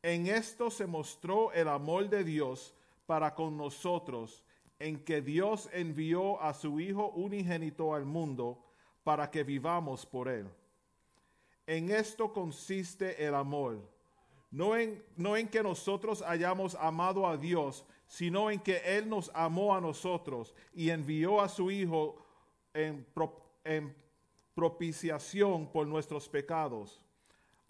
En 0.00 0.28
esto 0.28 0.70
se 0.70 0.86
mostró 0.86 1.50
el 1.50 1.66
amor 1.66 2.08
de 2.08 2.22
Dios 2.22 2.72
para 3.04 3.34
con 3.34 3.56
nosotros, 3.56 4.44
en 4.78 5.04
que 5.04 5.22
Dios 5.22 5.68
envió 5.72 6.40
a 6.40 6.54
su 6.54 6.78
Hijo 6.78 7.08
unigénito 7.16 7.94
al 7.94 8.04
mundo 8.04 8.64
para 9.02 9.28
que 9.28 9.42
vivamos 9.42 10.06
por 10.06 10.28
él. 10.28 10.48
En 11.66 11.90
esto 11.90 12.32
consiste 12.32 13.26
el 13.26 13.34
amor 13.34 13.91
no 14.52 14.76
en, 14.76 15.02
no 15.16 15.36
en 15.36 15.48
que 15.48 15.62
nosotros 15.62 16.22
hayamos 16.22 16.74
amado 16.76 17.26
a 17.26 17.36
Dios, 17.36 17.84
sino 18.06 18.50
en 18.50 18.60
que 18.60 18.76
Él 18.84 19.08
nos 19.08 19.30
amó 19.34 19.74
a 19.74 19.80
nosotros 19.80 20.54
y 20.74 20.90
envió 20.90 21.40
a 21.40 21.48
su 21.48 21.70
Hijo 21.70 22.22
en, 22.74 23.06
en 23.64 23.96
propiciación 24.54 25.66
por 25.66 25.86
nuestros 25.86 26.28
pecados. 26.28 27.00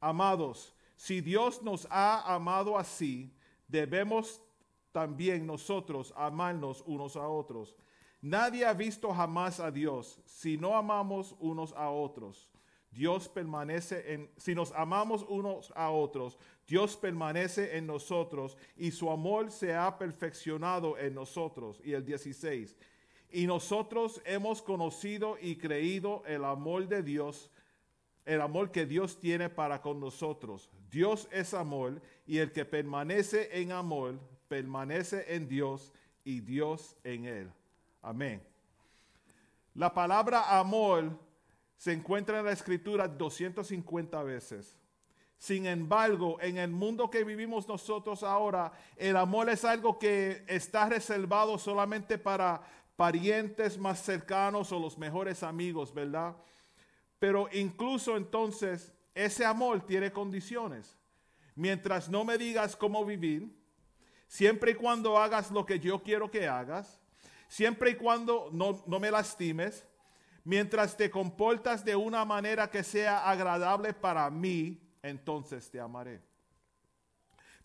Amados, 0.00 0.74
si 0.96 1.20
Dios 1.20 1.62
nos 1.62 1.86
ha 1.88 2.34
amado 2.34 2.76
así, 2.76 3.32
debemos 3.68 4.42
también 4.90 5.46
nosotros 5.46 6.12
amarnos 6.16 6.82
unos 6.84 7.14
a 7.14 7.28
otros. 7.28 7.76
Nadie 8.20 8.66
ha 8.66 8.72
visto 8.72 9.12
jamás 9.12 9.60
a 9.60 9.70
Dios 9.70 10.20
si 10.26 10.56
no 10.56 10.76
amamos 10.76 11.36
unos 11.38 11.72
a 11.74 11.90
otros. 11.90 12.51
Dios 12.92 13.28
permanece 13.28 14.12
en, 14.12 14.30
si 14.36 14.54
nos 14.54 14.70
amamos 14.72 15.24
unos 15.28 15.72
a 15.74 15.90
otros, 15.90 16.38
Dios 16.66 16.96
permanece 16.96 17.76
en 17.76 17.86
nosotros 17.86 18.56
y 18.76 18.90
su 18.90 19.10
amor 19.10 19.50
se 19.50 19.74
ha 19.74 19.98
perfeccionado 19.98 20.98
en 20.98 21.14
nosotros. 21.14 21.80
Y 21.84 21.92
el 21.92 22.04
16, 22.04 22.76
y 23.30 23.46
nosotros 23.46 24.20
hemos 24.26 24.60
conocido 24.60 25.38
y 25.40 25.56
creído 25.56 26.22
el 26.26 26.44
amor 26.44 26.86
de 26.86 27.02
Dios, 27.02 27.50
el 28.26 28.42
amor 28.42 28.70
que 28.70 28.84
Dios 28.84 29.18
tiene 29.18 29.48
para 29.48 29.80
con 29.80 29.98
nosotros. 29.98 30.70
Dios 30.90 31.26
es 31.32 31.54
amor 31.54 32.02
y 32.26 32.38
el 32.38 32.52
que 32.52 32.66
permanece 32.66 33.48
en 33.58 33.72
amor, 33.72 34.20
permanece 34.48 35.34
en 35.34 35.48
Dios 35.48 35.92
y 36.24 36.40
Dios 36.40 36.94
en 37.04 37.24
él. 37.24 37.50
Amén. 38.02 38.42
La 39.74 39.94
palabra 39.94 40.58
amor 40.58 41.18
se 41.82 41.92
encuentra 41.92 42.38
en 42.38 42.44
la 42.44 42.52
escritura 42.52 43.08
250 43.08 44.22
veces. 44.22 44.78
Sin 45.36 45.66
embargo, 45.66 46.38
en 46.40 46.58
el 46.58 46.70
mundo 46.70 47.10
que 47.10 47.24
vivimos 47.24 47.66
nosotros 47.66 48.22
ahora, 48.22 48.70
el 48.96 49.16
amor 49.16 49.50
es 49.50 49.64
algo 49.64 49.98
que 49.98 50.44
está 50.46 50.88
reservado 50.88 51.58
solamente 51.58 52.18
para 52.18 52.62
parientes 52.94 53.78
más 53.78 54.00
cercanos 54.00 54.70
o 54.70 54.78
los 54.78 54.96
mejores 54.96 55.42
amigos, 55.42 55.92
¿verdad? 55.92 56.36
Pero 57.18 57.48
incluso 57.50 58.16
entonces, 58.16 58.92
ese 59.12 59.44
amor 59.44 59.84
tiene 59.84 60.12
condiciones. 60.12 60.96
Mientras 61.56 62.08
no 62.08 62.24
me 62.24 62.38
digas 62.38 62.76
cómo 62.76 63.04
vivir, 63.04 63.52
siempre 64.28 64.70
y 64.70 64.74
cuando 64.74 65.18
hagas 65.18 65.50
lo 65.50 65.66
que 65.66 65.80
yo 65.80 66.00
quiero 66.00 66.30
que 66.30 66.46
hagas, 66.46 67.00
siempre 67.48 67.90
y 67.90 67.94
cuando 67.96 68.50
no, 68.52 68.84
no 68.86 69.00
me 69.00 69.10
lastimes, 69.10 69.84
mientras 70.44 70.96
te 70.96 71.10
comportas 71.10 71.84
de 71.84 71.96
una 71.96 72.24
manera 72.24 72.70
que 72.70 72.82
sea 72.82 73.28
agradable 73.28 73.92
para 73.94 74.28
mí, 74.30 74.80
entonces 75.02 75.70
te 75.70 75.80
amaré. 75.80 76.20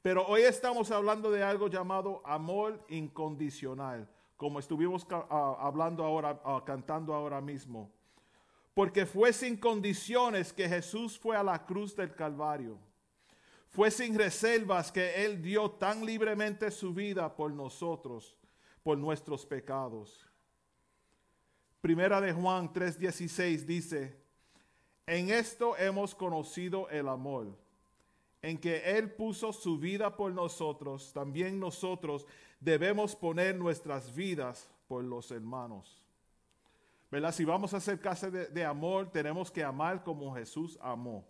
Pero 0.01 0.25
hoy 0.27 0.41
estamos 0.41 0.91
hablando 0.91 1.31
de 1.31 1.43
algo 1.43 1.67
llamado 1.67 2.21
amor 2.25 2.85
incondicional, 2.89 4.07
como 4.37 4.59
estuvimos 4.59 5.05
hablando 5.29 6.03
ahora, 6.03 6.39
ah, 6.45 6.63
cantando 6.65 7.13
ahora 7.13 7.41
mismo. 7.41 7.91
Porque 8.73 9.05
fue 9.07 9.33
sin 9.33 9.57
condiciones 9.57 10.53
que 10.53 10.69
Jesús 10.69 11.17
fue 11.17 11.35
a 11.35 11.43
la 11.43 11.65
cruz 11.65 11.95
del 11.95 12.13
Calvario. 12.13 12.77
Fue 13.69 13.89
sin 13.91 14.17
reservas 14.17 14.91
que 14.91 15.25
Él 15.25 15.41
dio 15.41 15.71
tan 15.71 16.05
libremente 16.05 16.69
su 16.71 16.93
vida 16.93 17.35
por 17.35 17.51
nosotros, 17.51 18.37
por 18.83 18.97
nuestros 18.97 19.45
pecados. 19.45 20.26
Primera 21.87 22.19
de 22.19 22.33
Juan 22.33 22.67
3:16 22.73 23.65
dice, 23.65 24.13
en 25.05 25.29
esto 25.29 25.77
hemos 25.77 26.13
conocido 26.13 26.89
el 26.89 27.07
amor, 27.07 27.57
en 28.41 28.57
que 28.57 28.79
Él 28.97 29.09
puso 29.09 29.53
su 29.53 29.79
vida 29.79 30.13
por 30.13 30.33
nosotros, 30.33 31.13
también 31.13 31.61
nosotros 31.61 32.27
debemos 32.59 33.15
poner 33.15 33.55
nuestras 33.55 34.13
vidas 34.13 34.69
por 34.89 35.01
los 35.05 35.31
hermanos. 35.31 36.03
¿Verdad? 37.09 37.33
Si 37.33 37.45
vamos 37.45 37.73
a 37.73 37.77
hacer 37.77 38.01
casa 38.01 38.29
de, 38.29 38.47
de 38.47 38.65
amor, 38.65 39.09
tenemos 39.09 39.49
que 39.49 39.63
amar 39.63 40.03
como 40.03 40.35
Jesús 40.35 40.77
amó. 40.81 41.25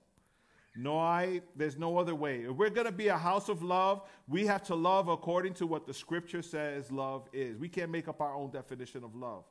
No 0.73 1.07
hay, 1.07 1.43
there's 1.55 1.77
no 1.77 1.99
other 1.99 2.15
way. 2.15 2.45
If 2.45 2.57
we're 2.57 2.73
going 2.73 2.87
to 2.87 2.91
be 2.91 3.09
a 3.09 3.17
house 3.17 3.47
of 3.47 3.61
love, 3.61 4.01
we 4.27 4.47
have 4.47 4.63
to 4.63 4.75
love 4.75 5.07
according 5.07 5.53
to 5.59 5.67
what 5.67 5.85
the 5.85 5.93
scripture 5.93 6.41
says 6.41 6.91
love 6.91 7.29
is. 7.31 7.59
We 7.59 7.69
can't 7.69 7.91
make 7.91 8.07
up 8.07 8.21
our 8.21 8.33
own 8.33 8.49
definition 8.49 9.03
of 9.03 9.13
love. 9.13 9.43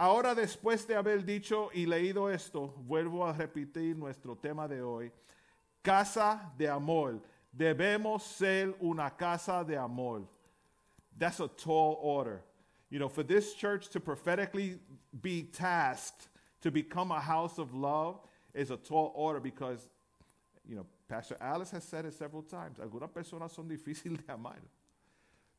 Ahora 0.00 0.34
después 0.34 0.86
de 0.86 0.96
haber 0.96 1.26
dicho 1.26 1.68
y 1.74 1.84
leído 1.84 2.30
esto, 2.30 2.68
vuelvo 2.86 3.26
a 3.26 3.34
repetir 3.34 3.94
nuestro 3.94 4.34
tema 4.34 4.66
de 4.66 4.80
hoy. 4.80 5.12
Casa 5.82 6.50
de 6.56 6.70
amor. 6.70 7.20
Debemos 7.52 8.22
ser 8.22 8.74
una 8.80 9.14
casa 9.14 9.62
de 9.62 9.76
amor. 9.76 10.26
That's 11.18 11.40
a 11.40 11.48
tall 11.48 11.98
order. 12.00 12.42
You 12.88 12.98
know, 12.98 13.10
for 13.10 13.22
this 13.22 13.52
church 13.52 13.90
to 13.90 14.00
prophetically 14.00 14.78
be 15.20 15.42
tasked 15.42 16.28
to 16.62 16.70
become 16.70 17.12
a 17.12 17.20
house 17.20 17.58
of 17.58 17.74
love 17.74 18.20
is 18.54 18.70
a 18.70 18.78
tall 18.78 19.12
order 19.14 19.38
because, 19.38 19.86
you 20.66 20.76
know, 20.76 20.86
Pastor 21.08 21.36
Alice 21.42 21.72
has 21.72 21.84
said 21.84 22.06
it 22.06 22.14
several 22.14 22.42
times. 22.42 22.78
Algunas 22.78 23.10
personas 23.10 23.50
son 23.50 23.68
difíciles 23.68 24.26
de 24.26 24.32
amar. 24.32 24.62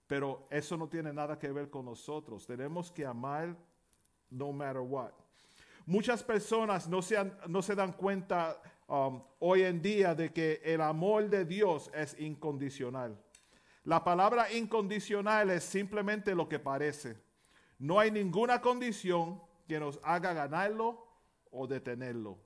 Pero 0.07 0.47
eso 0.49 0.77
no 0.77 0.87
tiene 0.87 1.13
nada 1.13 1.37
que 1.37 1.53
ver 1.53 1.67
con 1.67 1.85
nosotros. 1.85 2.47
Tenemos 2.47 2.91
que 2.91 3.05
amar 3.05 3.55
no 4.31 4.51
matter 4.51 4.81
what. 4.81 5.11
Muchas 5.85 6.23
personas 6.23 6.87
no 6.87 7.01
se, 7.01 7.75
dan 7.75 7.93
cuenta 7.93 8.61
um, 8.87 9.21
hoy 9.39 9.63
en 9.63 9.81
día 9.81 10.15
de 10.15 10.31
que 10.31 10.61
el 10.63 10.81
amor 10.81 11.29
de 11.29 11.43
Dios 11.43 11.91
es 11.93 12.17
incondicional. 12.19 13.17
La 13.83 14.03
palabra 14.03 14.51
incondicional 14.53 15.49
es 15.49 15.63
simplemente 15.63 16.35
lo 16.35 16.47
que 16.47 16.59
parece. 16.59 17.17
No 17.79 17.99
hay 17.99 18.11
ninguna 18.11 18.61
condición 18.61 19.41
que 19.67 19.79
nos 19.79 19.99
haga 20.03 20.33
ganarlo 20.33 21.07
o 21.49 21.65
detenerlo. 21.65 22.37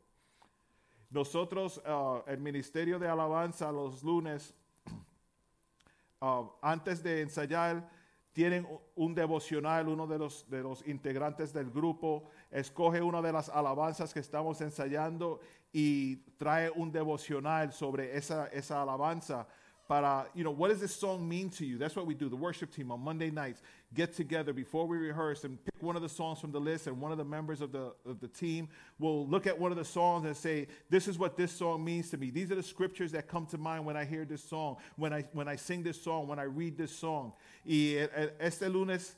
Nosotros, 1.10 1.82
uh, 1.86 2.24
el 2.28 2.40
Ministerio 2.40 2.98
de 2.98 3.08
Alabanza, 3.08 3.72
los 3.72 4.02
lunes, 4.02 4.54
uh, 6.22 6.50
antes 6.62 7.04
de 7.04 7.22
ensayar, 7.22 7.90
tienen 8.36 8.68
un 8.96 9.16
devocional, 9.16 9.88
uno 9.88 10.08
de 10.08 10.20
los, 10.20 10.50
de 10.50 10.62
los 10.62 10.86
integrantes 10.86 11.54
del 11.54 11.72
grupo 11.72 12.26
escoge 12.52 13.02
una 13.02 13.22
de 13.22 13.32
las 13.32 13.48
alabanzas 13.48 14.14
que 14.14 14.20
estamos 14.20 14.60
ensayando 14.60 15.40
y 15.72 16.18
trae 16.36 16.70
un 16.70 16.92
devocional 16.92 17.72
sobre 17.72 18.18
esa, 18.18 18.48
esa 18.48 18.82
alabanza 18.82 19.48
para, 19.88 20.28
you 20.34 20.44
know, 20.44 20.52
what 20.52 20.70
does 20.70 20.80
this 20.80 20.96
song 20.96 21.28
mean 21.28 21.50
to 21.52 21.66
you? 21.66 21.78
That's 21.78 21.96
what 21.96 22.06
we 22.06 22.14
do. 22.14 22.28
The 22.30 22.36
worship 22.36 22.74
team 22.74 22.92
on 22.92 23.02
Monday 23.02 23.30
nights 23.30 23.62
get 23.94 24.14
together 24.16 24.52
before 24.52 24.88
we 24.88 24.98
rehearse 24.98 25.44
and 25.44 25.64
pick 25.64 25.82
one 25.82 25.96
of 25.96 26.02
the 26.02 26.10
songs 26.10 26.40
from 26.40 26.52
the 26.52 26.60
list, 26.60 26.88
and 26.88 27.00
one 27.00 27.12
of 27.12 27.18
the 27.18 27.24
members 27.24 27.62
of 27.62 27.72
the, 27.72 27.94
of 28.06 28.20
the 28.20 28.28
team 28.28 28.68
will 29.00 29.28
look 29.28 29.48
at 29.48 29.58
one 29.58 29.72
of 29.72 29.78
the 29.78 29.86
songs 29.86 30.26
and 30.26 30.36
say, 30.36 30.68
This 30.90 31.08
is 31.08 31.20
what 31.20 31.38
this 31.38 31.52
song 31.52 31.84
means 31.84 32.10
to 32.10 32.18
me. 32.18 32.30
These 32.32 32.52
are 32.52 32.56
the 32.56 32.64
scriptures 32.64 33.12
that 33.12 33.28
come 33.28 33.46
to 33.48 33.58
mind 33.58 33.86
when 33.86 33.96
I 33.96 34.06
hear 34.06 34.26
this 34.26 34.44
song, 34.44 34.78
when 34.96 35.14
I, 35.14 35.26
when 35.34 35.48
I 35.48 35.56
sing 35.56 35.84
this 35.84 36.02
song, 36.02 36.28
when 36.28 36.40
I 36.40 36.44
read 36.44 36.78
this 36.78 36.92
song. 36.92 37.34
Y 37.64 38.08
este 38.40 38.64
lunes 38.64 39.16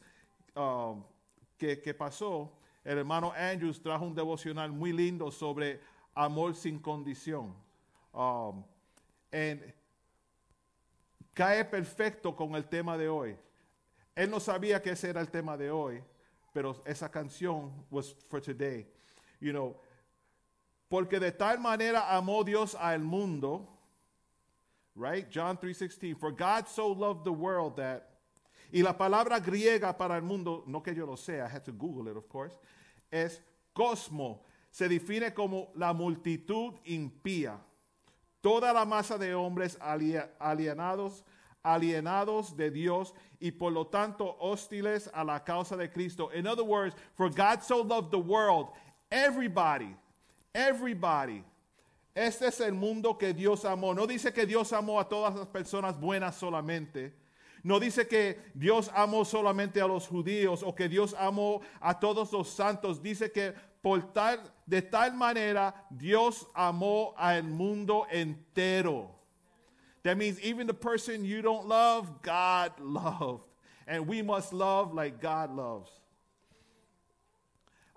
um, 0.56 1.04
que, 1.58 1.78
que 1.78 1.94
pasó, 1.94 2.50
el 2.86 2.98
hermano 2.98 3.34
Andrews 3.38 3.80
trajo 3.80 4.04
un 4.06 4.16
devocional 4.16 4.72
muy 4.72 4.92
lindo 4.92 5.32
sobre 5.32 5.80
amor 6.16 6.54
sin 6.56 6.80
condición. 6.80 7.54
Um, 8.14 8.64
and 9.32 9.60
cae 11.38 11.64
perfecto 11.64 12.36
con 12.36 12.56
el 12.56 12.68
tema 12.68 12.98
de 12.98 13.08
hoy. 13.08 13.38
Él 14.16 14.32
no 14.32 14.40
sabía 14.40 14.82
que 14.82 14.90
ese 14.90 15.12
era 15.12 15.22
el 15.22 15.30
tema 15.30 15.56
de 15.56 15.70
hoy, 15.70 16.04
pero 16.52 16.82
esa 16.84 17.12
canción 17.12 17.72
was 17.92 18.16
for 18.28 18.42
today. 18.42 18.88
You 19.40 19.52
know, 19.52 19.80
porque 20.90 21.20
de 21.20 21.32
tal 21.32 21.60
manera 21.60 22.18
amó 22.18 22.44
Dios 22.44 22.74
al 22.74 23.02
mundo, 23.02 23.68
right? 24.96 25.28
John 25.32 25.60
3:16, 25.60 26.18
for 26.18 26.32
God 26.32 26.68
so 26.68 26.88
loved 26.92 27.24
the 27.24 27.32
world 27.32 27.76
that 27.76 28.02
y 28.74 28.82
la 28.82 28.98
palabra 28.98 29.40
griega 29.40 29.96
para 29.96 30.16
el 30.16 30.24
mundo, 30.24 30.64
no 30.66 30.82
que 30.82 30.96
yo 30.96 31.06
lo 31.06 31.18
sé, 31.18 31.40
I 31.40 31.48
had 31.48 31.64
to 31.66 31.72
Google 31.72 32.10
it, 32.10 32.18
of 32.18 32.28
course, 32.28 32.58
es 33.12 33.44
cosmo. 33.76 34.44
Se 34.72 34.88
define 34.90 35.36
como 35.36 35.72
la 35.76 35.94
multitud 35.94 36.74
impía 36.84 37.60
toda 38.48 38.72
la 38.72 38.86
masa 38.86 39.18
de 39.18 39.36
hombres 39.36 39.78
alienados, 39.82 41.22
alienados 41.62 42.56
de 42.56 42.72
Dios 42.72 43.14
y 43.42 43.52
por 43.52 43.74
lo 43.74 43.88
tanto 43.88 44.38
hostiles 44.40 45.10
a 45.14 45.26
la 45.26 45.44
causa 45.44 45.76
de 45.76 45.90
Cristo. 45.90 46.32
In 46.34 46.48
other 46.48 46.64
words, 46.64 46.96
for 47.16 47.30
God 47.30 47.62
so 47.62 47.82
loved 47.82 48.10
the 48.10 48.18
world, 48.18 48.70
everybody, 49.12 49.94
everybody. 50.56 51.44
Este 52.16 52.44
es 52.44 52.62
el 52.62 52.72
mundo 52.72 53.16
que 53.16 53.34
Dios 53.34 53.66
amó. 53.66 53.94
No 53.94 54.08
dice 54.08 54.32
que 54.32 54.46
Dios 54.46 54.72
amó 54.72 54.98
a 55.02 55.10
todas 55.10 55.36
las 55.36 55.48
personas 55.48 56.00
buenas 56.00 56.38
solamente. 56.38 57.12
No 57.64 57.82
dice 57.82 58.08
que 58.08 58.40
Dios 58.54 58.90
amó 58.96 59.26
solamente 59.26 59.82
a 59.82 59.88
los 59.88 60.08
judíos 60.08 60.64
o 60.64 60.74
que 60.74 60.88
Dios 60.88 61.14
amó 61.20 61.60
a 61.82 62.00
todos 62.00 62.32
los 62.32 62.50
santos. 62.50 63.04
Dice 63.04 63.30
que 63.30 63.54
de 64.66 64.82
tal 64.82 65.14
manera 65.14 65.74
Dios 65.90 66.46
amó 66.54 67.14
al 67.18 67.44
mundo 67.44 68.06
entero. 68.12 69.10
That 70.04 70.18
means 70.18 70.40
even 70.42 70.68
the 70.68 70.74
person 70.74 71.26
you 71.26 71.42
don't 71.42 71.68
love, 71.68 72.22
God 72.22 72.72
loved. 72.80 73.44
And 73.88 74.08
we 74.08 74.22
must 74.22 74.54
love 74.54 74.94
like 74.94 75.22
God 75.22 75.52
loves. 75.56 75.90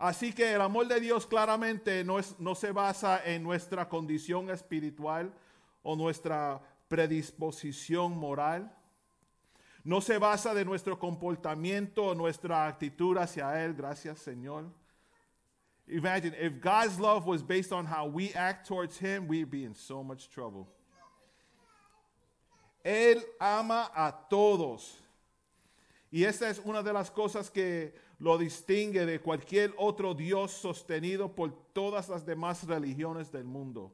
Así 0.01 0.34
que 0.34 0.55
el 0.55 0.62
amor 0.62 0.86
de 0.86 0.99
Dios 0.99 1.26
claramente 1.26 2.05
no, 2.05 2.18
es, 2.18 2.34
no 2.38 2.55
se 2.55 2.72
basa 2.72 3.20
en 3.24 3.43
nuestra 3.43 3.86
condición 3.88 4.49
espiritual 4.49 5.30
o 5.82 5.95
nuestra 5.95 6.61
predisposición 6.88 8.16
moral. 8.16 8.72
No 9.84 10.01
se 10.01 10.18
basa 10.18 10.55
de 10.55 10.64
nuestro 10.64 10.99
comportamiento 10.99 12.07
o 12.07 12.14
nuestra 12.14 12.66
actitud 12.66 13.18
hacia 13.18 13.62
Él. 13.62 13.74
Gracias, 13.74 14.20
Señor. 14.20 14.64
Imagine 15.91 16.34
if 16.41 16.61
God's 16.61 17.01
love 17.01 17.26
was 17.26 17.43
based 17.43 17.72
on 17.72 17.84
how 17.84 18.07
we 18.07 18.32
act 18.32 18.68
towards 18.68 18.99
Him, 18.99 19.26
we'd 19.26 19.51
be 19.51 19.64
in 19.64 19.74
so 19.74 20.03
much 20.03 20.30
trouble. 20.30 20.68
Él 22.84 23.22
ama 23.41 23.91
a 23.95 24.14
todos. 24.30 24.97
Y 26.12 26.24
esta 26.24 26.49
es 26.49 26.61
una 26.64 26.82
de 26.82 26.93
las 26.93 27.11
cosas 27.11 27.51
que 27.51 27.93
lo 28.18 28.36
distingue 28.38 29.07
de 29.07 29.18
cualquier 29.18 29.72
otro 29.78 30.14
Dios 30.14 30.53
sostenido 30.53 31.34
por 31.34 31.53
todas 31.72 32.09
las 32.09 32.24
demás 32.24 32.64
religiones 32.66 33.30
del 33.30 33.45
mundo. 33.45 33.93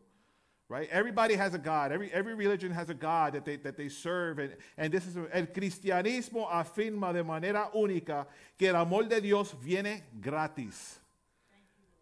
Right? 0.68 0.88
Everybody 0.90 1.34
has 1.34 1.55
a 1.55 1.59
God. 1.59 1.92
Every, 1.92 2.11
every 2.12 2.34
religion 2.34 2.72
has 2.72 2.90
a 2.90 2.94
God 2.94 3.34
that 3.34 3.44
they, 3.44 3.57
that 3.57 3.76
they 3.76 3.88
serve. 3.88 4.40
And, 4.40 4.57
and 4.76 4.92
this 4.92 5.07
is, 5.07 5.16
el 5.16 5.47
cristianismo 5.47 6.49
afirma 6.51 7.12
de 7.12 7.22
manera 7.22 7.70
única 7.72 8.26
que 8.59 8.68
el 8.68 8.74
amor 8.74 9.05
de 9.05 9.20
Dios 9.20 9.55
viene 9.62 10.03
gratis. 10.20 10.99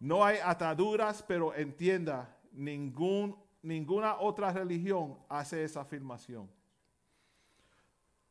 No 0.05 0.23
hay 0.23 0.37
ataduras, 0.37 1.23
pero 1.27 1.51
entienda, 1.55 2.29
ningún, 2.51 3.35
ninguna 3.63 4.19
otra 4.19 4.53
religión 4.53 5.17
hace 5.27 5.63
esa 5.63 5.81
afirmación. 5.81 6.47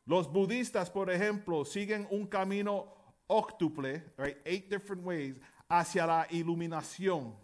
Los 0.05 0.31
budistas, 0.31 0.89
por 0.89 1.09
ejemplo, 1.09 1.65
siguen 1.65 2.07
un 2.11 2.27
camino 2.27 2.87
octuple, 3.27 4.01
right, 4.15 4.37
eight 4.45 4.69
different 4.69 5.03
ways, 5.03 5.35
hacia 5.69 6.05
la 6.05 6.25
iluminación. 6.29 7.35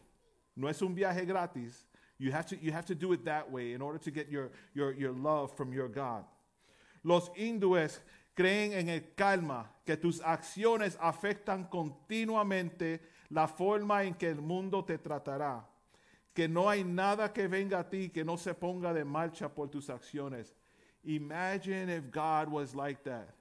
No 0.56 0.70
es 0.70 0.82
un 0.82 0.96
viaje 0.96 1.26
gratis. 1.26 1.86
You 2.18 2.32
have 2.32 2.46
to, 2.46 2.56
you 2.56 2.72
have 2.72 2.86
to 2.86 2.96
do 2.96 3.12
it 3.12 3.26
that 3.26 3.52
way 3.52 3.74
in 3.74 3.82
order 3.82 4.00
to 4.00 4.12
get 4.12 4.30
your, 4.30 4.52
your, 4.74 4.94
your 4.94 5.12
love 5.12 5.58
from 5.58 5.74
your 5.74 5.90
God. 5.90 6.24
Los 7.04 7.30
hindúes 7.36 8.00
creen 8.34 8.72
en 8.72 8.88
el 8.88 9.02
karma, 9.14 9.66
que 9.86 9.98
tus 9.98 10.22
acciones 10.22 10.98
afectan 11.02 11.70
continuamente 11.70 13.02
la 13.32 13.48
forma 13.48 14.04
en 14.04 14.14
que 14.14 14.30
el 14.30 14.42
mundo 14.42 14.84
te 14.84 14.98
tratará, 14.98 15.64
que 16.36 16.48
no 16.48 16.70
hay 16.70 16.84
nada 16.84 17.30
que 17.34 17.48
venga 17.48 17.80
a 17.80 17.84
ti 17.84 18.10
que 18.10 18.24
no 18.24 18.36
se 18.36 18.54
ponga 18.54 18.94
de 18.94 19.04
marcha 19.04 19.50
por 19.50 19.68
tus 19.68 19.88
acciones. 19.88 20.54
Imagine 21.04 21.90
if 21.90 22.12
God 22.12 22.50
was 22.50 22.76
like 22.76 23.04
that. 23.06 23.36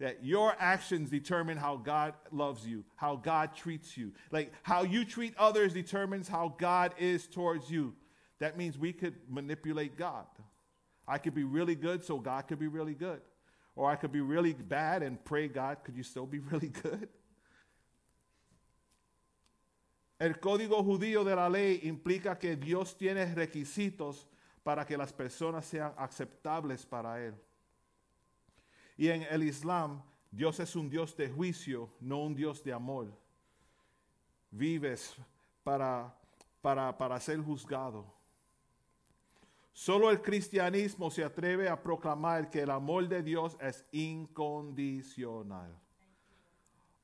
That 0.00 0.24
your 0.24 0.54
actions 0.60 1.10
determine 1.10 1.56
how 1.56 1.76
God 1.76 2.14
loves 2.30 2.64
you, 2.64 2.84
how 2.94 3.16
God 3.16 3.54
treats 3.54 3.96
you. 3.96 4.12
Like 4.30 4.52
how 4.62 4.82
you 4.82 5.04
treat 5.04 5.34
others 5.36 5.72
determines 5.72 6.28
how 6.28 6.54
God 6.56 6.94
is 6.98 7.26
towards 7.26 7.68
you. 7.68 7.94
That 8.38 8.56
means 8.56 8.78
we 8.78 8.92
could 8.92 9.16
manipulate 9.28 9.96
God. 9.96 10.26
I 11.06 11.18
could 11.18 11.34
be 11.34 11.42
really 11.42 11.74
good, 11.74 12.04
so 12.04 12.18
God 12.18 12.46
could 12.46 12.60
be 12.60 12.68
really 12.68 12.94
good. 12.94 13.20
Or 13.74 13.90
I 13.90 13.96
could 13.96 14.12
be 14.12 14.20
really 14.20 14.52
bad 14.52 15.02
and 15.02 15.22
pray, 15.24 15.48
God, 15.48 15.78
could 15.82 15.96
you 15.96 16.04
still 16.04 16.26
be 16.26 16.38
really 16.50 16.68
good? 16.68 17.08
El 20.18 20.40
código 20.40 20.82
judío 20.82 21.22
de 21.22 21.36
la 21.36 21.48
ley 21.48 21.80
implica 21.84 22.38
que 22.38 22.56
Dios 22.56 22.96
tiene 22.96 23.32
requisitos 23.34 24.28
para 24.64 24.84
que 24.84 24.96
las 24.96 25.12
personas 25.12 25.64
sean 25.64 25.94
aceptables 25.96 26.84
para 26.84 27.24
Él. 27.24 27.34
Y 28.96 29.08
en 29.08 29.22
el 29.22 29.44
Islam, 29.44 30.02
Dios 30.30 30.58
es 30.58 30.74
un 30.74 30.90
Dios 30.90 31.16
de 31.16 31.30
juicio, 31.30 31.88
no 32.00 32.22
un 32.22 32.34
Dios 32.34 32.64
de 32.64 32.72
amor. 32.72 33.16
Vives 34.50 35.14
para, 35.62 36.12
para, 36.60 36.98
para 36.98 37.20
ser 37.20 37.38
juzgado. 37.38 38.04
Solo 39.72 40.10
el 40.10 40.20
cristianismo 40.20 41.12
se 41.12 41.22
atreve 41.22 41.68
a 41.68 41.80
proclamar 41.80 42.50
que 42.50 42.62
el 42.62 42.70
amor 42.70 43.06
de 43.06 43.22
Dios 43.22 43.56
es 43.60 43.84
incondicional. 43.92 45.72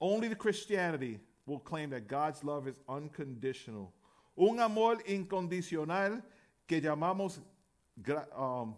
Only 0.00 0.28
the 0.28 0.36
Christianity 0.36 1.20
will 1.46 1.58
claim 1.58 1.90
that 1.90 2.06
God's 2.08 2.42
love 2.42 2.68
is 2.68 2.78
unconditional. 2.88 3.92
Un 4.36 4.60
amor 4.60 4.98
incondicional 5.06 6.22
que 6.66 6.80
llamamos, 6.80 7.40
um, 8.36 8.74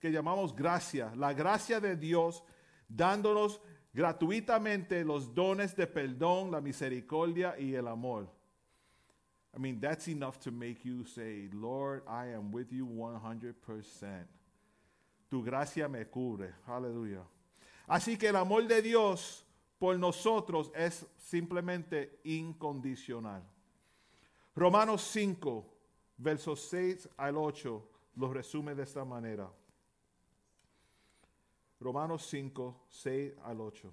que 0.00 0.10
llamamos 0.10 0.54
gracia. 0.54 1.12
La 1.16 1.32
gracia 1.32 1.80
de 1.80 1.96
Dios 1.96 2.42
dándonos 2.88 3.60
gratuitamente 3.92 5.04
los 5.04 5.34
dones 5.34 5.74
de 5.76 5.86
perdón, 5.86 6.50
la 6.50 6.60
misericordia 6.60 7.56
y 7.58 7.74
el 7.74 7.88
amor. 7.88 8.28
I 9.54 9.58
mean, 9.58 9.80
that's 9.80 10.06
enough 10.06 10.38
to 10.40 10.52
make 10.52 10.84
you 10.84 11.04
say, 11.04 11.48
Lord, 11.52 12.02
I 12.06 12.26
am 12.28 12.52
with 12.52 12.72
you 12.72 12.86
100%. 12.86 14.26
Tu 15.28 15.42
gracia 15.42 15.88
me 15.88 16.04
cubre. 16.04 16.52
Aleluya. 16.68 17.22
Así 17.88 18.16
que 18.16 18.28
el 18.28 18.36
amor 18.36 18.68
de 18.68 18.80
Dios 18.80 19.44
por 19.80 19.98
nosotros 19.98 20.70
es 20.74 21.06
simplemente 21.16 22.20
incondicional. 22.24 23.42
Romanos 24.54 25.00
5, 25.10 25.64
versos 26.18 26.60
6 26.68 27.08
al 27.16 27.38
8, 27.38 27.88
lo 28.16 28.30
resume 28.30 28.74
de 28.74 28.82
esta 28.82 29.06
manera. 29.06 29.50
Romanos 31.80 32.26
5, 32.26 32.84
6 32.90 33.32
al 33.42 33.62
8. 33.62 33.90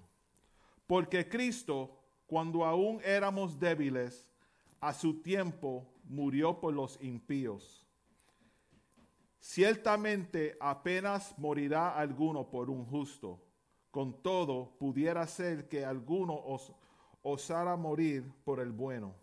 Porque 0.86 1.26
Cristo, 1.26 1.96
cuando 2.26 2.66
aún 2.66 3.00
éramos 3.02 3.58
débiles, 3.58 4.28
a 4.82 4.92
su 4.92 5.22
tiempo 5.22 5.88
murió 6.04 6.60
por 6.60 6.74
los 6.74 7.00
impíos. 7.00 7.86
Ciertamente 9.40 10.54
apenas 10.60 11.34
morirá 11.38 11.96
alguno 11.96 12.50
por 12.50 12.68
un 12.68 12.84
justo. 12.84 13.40
Con 13.90 14.22
todo, 14.22 14.72
pudiera 14.78 15.26
ser 15.26 15.68
que 15.68 15.84
alguno 15.84 16.34
os, 16.34 16.72
osara 17.22 17.76
morir 17.76 18.24
por 18.44 18.60
el 18.60 18.72
bueno. 18.72 19.14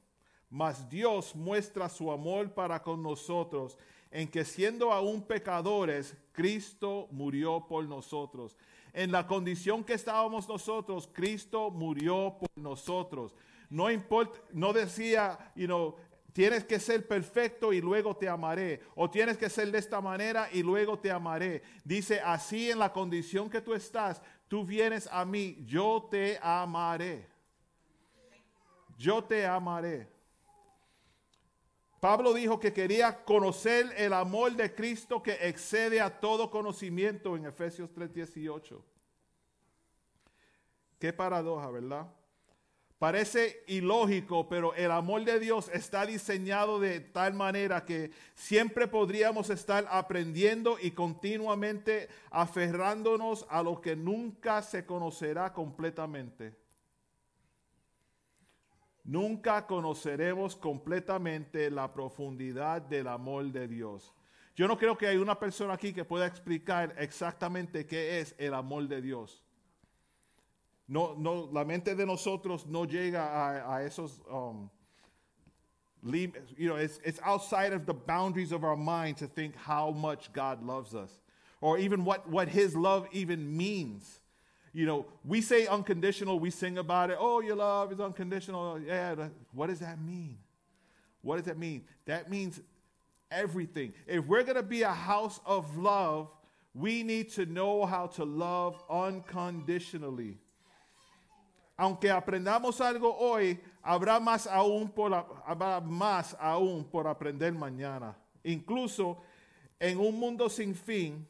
Mas 0.49 0.89
Dios 0.89 1.35
muestra 1.35 1.89
su 1.89 2.11
amor 2.11 2.53
para 2.53 2.81
con 2.81 3.01
nosotros 3.01 3.77
en 4.11 4.29
que 4.29 4.45
siendo 4.45 4.93
aún 4.93 5.21
pecadores, 5.21 6.15
Cristo 6.31 7.07
murió 7.11 7.65
por 7.67 7.83
nosotros. 7.85 8.55
En 8.93 9.11
la 9.11 9.27
condición 9.27 9.83
que 9.83 9.93
estábamos 9.93 10.47
nosotros, 10.47 11.09
Cristo 11.11 11.69
murió 11.69 12.37
por 12.39 12.49
nosotros. 12.55 13.35
No 13.69 13.91
importa, 13.91 14.39
no 14.53 14.71
decía, 14.71 15.51
you 15.55 15.95
tienes 16.35 16.65
que 16.65 16.79
ser 16.79 17.07
perfecto 17.07 17.71
y 17.71 17.79
luego 17.79 18.15
te 18.15 18.27
amaré. 18.27 18.81
O 18.95 19.09
tienes 19.09 19.37
que 19.37 19.49
ser 19.49 19.71
de 19.71 19.79
esta 19.79 20.01
manera 20.01 20.49
y 20.51 20.63
luego 20.63 20.99
te 20.99 21.09
amaré. 21.09 21.63
Dice, 21.83 22.19
así 22.19 22.69
en 22.69 22.79
la 22.79 22.91
condición 22.91 23.49
que 23.49 23.61
tú 23.61 23.73
estás, 23.73 24.21
tú 24.47 24.65
vienes 24.65 25.07
a 25.11 25.25
mí, 25.25 25.63
yo 25.65 26.07
te 26.09 26.39
amaré. 26.41 27.27
Yo 28.97 29.23
te 29.23 29.45
amaré. 29.45 30.07
Pablo 31.99 32.33
dijo 32.33 32.59
que 32.59 32.71
quería 32.71 33.23
conocer 33.25 33.91
el 33.97 34.13
amor 34.13 34.53
de 34.53 34.73
Cristo 34.73 35.23
que 35.23 35.33
excede 35.41 35.99
a 35.99 36.19
todo 36.19 36.51
conocimiento 36.51 37.35
en 37.35 37.45
Efesios 37.45 37.91
3:18. 37.91 38.83
Qué 40.99 41.11
paradoja, 41.11 41.69
¿verdad? 41.71 42.07
Parece 42.97 43.63
ilógico, 43.67 44.47
pero 44.47 44.73
el 44.73 44.89
amor 44.89 45.25
de 45.25 45.39
Dios 45.39 45.69
está 45.73 46.05
diseñado 46.05 46.79
de 46.79 47.01
tal 47.01 47.33
manera 47.33 47.83
que 47.83 48.11
siempre 48.33 48.87
podríamos 48.87 49.49
estar 49.49 49.85
aprendiendo 49.89 50.77
y 50.81 50.91
continuamente 50.91 52.07
aferrándonos 52.31 53.45
a 53.49 53.61
lo 53.61 53.81
que 53.81 53.97
nunca 53.97 54.61
se 54.61 54.85
conocerá 54.85 55.51
completamente. 55.51 56.55
Nunca 59.03 59.67
conoceremos 59.67 60.55
completamente 60.55 61.69
la 61.69 61.93
profundidad 61.93 62.81
del 62.81 63.07
amor 63.09 63.51
de 63.51 63.67
Dios. 63.67 64.13
Yo 64.55 64.69
no 64.69 64.77
creo 64.77 64.97
que 64.97 65.07
hay 65.07 65.17
una 65.17 65.37
persona 65.37 65.73
aquí 65.73 65.93
que 65.93 66.05
pueda 66.05 66.25
explicar 66.25 66.95
exactamente 66.97 67.85
qué 67.85 68.21
es 68.21 68.33
el 68.37 68.53
amor 68.53 68.87
de 68.87 69.01
Dios. 69.01 69.44
No, 70.87 71.15
no, 71.17 71.49
la 71.51 71.63
mente 71.63 71.95
de 71.95 72.05
nosotros 72.05 72.65
no 72.67 72.85
llega 72.85 73.19
a, 73.19 73.77
a 73.77 73.83
esos, 73.85 74.19
um, 74.31 74.69
you 76.03 76.69
know, 76.69 76.75
it's, 76.75 76.99
it's 77.03 77.19
outside 77.23 77.73
of 77.73 77.87
the 77.87 77.93
boundaries 77.93 78.51
of 78.51 78.63
our 78.63 78.75
mind 78.75 79.17
to 79.17 79.27
think 79.27 79.55
how 79.55 79.89
much 79.89 80.31
God 80.31 80.63
loves 80.63 80.93
us, 80.93 81.09
or 81.61 81.79
even 81.79 82.05
what, 82.05 82.29
what 82.29 82.47
His 82.47 82.75
love 82.75 83.07
even 83.11 83.57
means. 83.57 84.19
You 84.73 84.85
know, 84.85 85.05
we 85.23 85.41
say 85.41 85.65
unconditional, 85.65 86.37
we 86.39 86.51
sing 86.51 86.77
about 86.77 87.09
it. 87.09 87.17
Oh, 87.19 87.39
your 87.39 87.55
love 87.55 87.91
is 87.91 87.99
unconditional. 87.99 88.79
Yeah, 88.79 89.29
what 89.53 89.67
does 89.67 89.79
that 89.79 89.99
mean? 89.99 90.37
What 91.21 91.37
does 91.37 91.45
that 91.45 91.57
mean? 91.57 91.85
That 92.05 92.29
means 92.29 92.59
everything. 93.31 93.93
If 94.05 94.25
we're 94.27 94.43
going 94.43 94.57
to 94.57 94.63
be 94.63 94.83
a 94.83 94.91
house 94.91 95.39
of 95.45 95.77
love, 95.77 96.29
we 96.73 97.03
need 97.03 97.31
to 97.31 97.45
know 97.45 97.85
how 97.85 98.07
to 98.07 98.25
love 98.25 98.79
unconditionally. 98.89 100.37
Aunque 101.77 102.09
aprendamos 102.09 102.79
algo 102.79 103.15
hoy, 103.17 103.59
habrá 103.81 104.19
más 104.19 104.47
aún 104.47 104.89
por, 104.89 105.11
más 105.83 106.35
aún 106.39 106.85
por 106.85 107.07
aprender 107.07 107.53
mañana. 107.53 108.17
Incluso 108.43 109.17
en 109.79 109.99
un 109.99 110.17
mundo 110.17 110.49
sin 110.49 110.73
fin, 110.73 111.27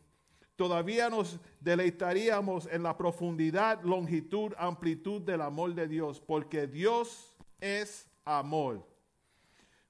todavía 0.55 1.09
nos 1.09 1.39
deleitaríamos 1.59 2.67
en 2.71 2.83
la 2.83 2.95
profundidad, 2.95 3.81
longitud, 3.83 4.53
amplitud 4.57 5.21
del 5.21 5.41
amor 5.41 5.73
de 5.73 5.87
Dios, 5.87 6.19
porque 6.19 6.67
Dios 6.67 7.35
es 7.59 8.07
amor. 8.23 8.85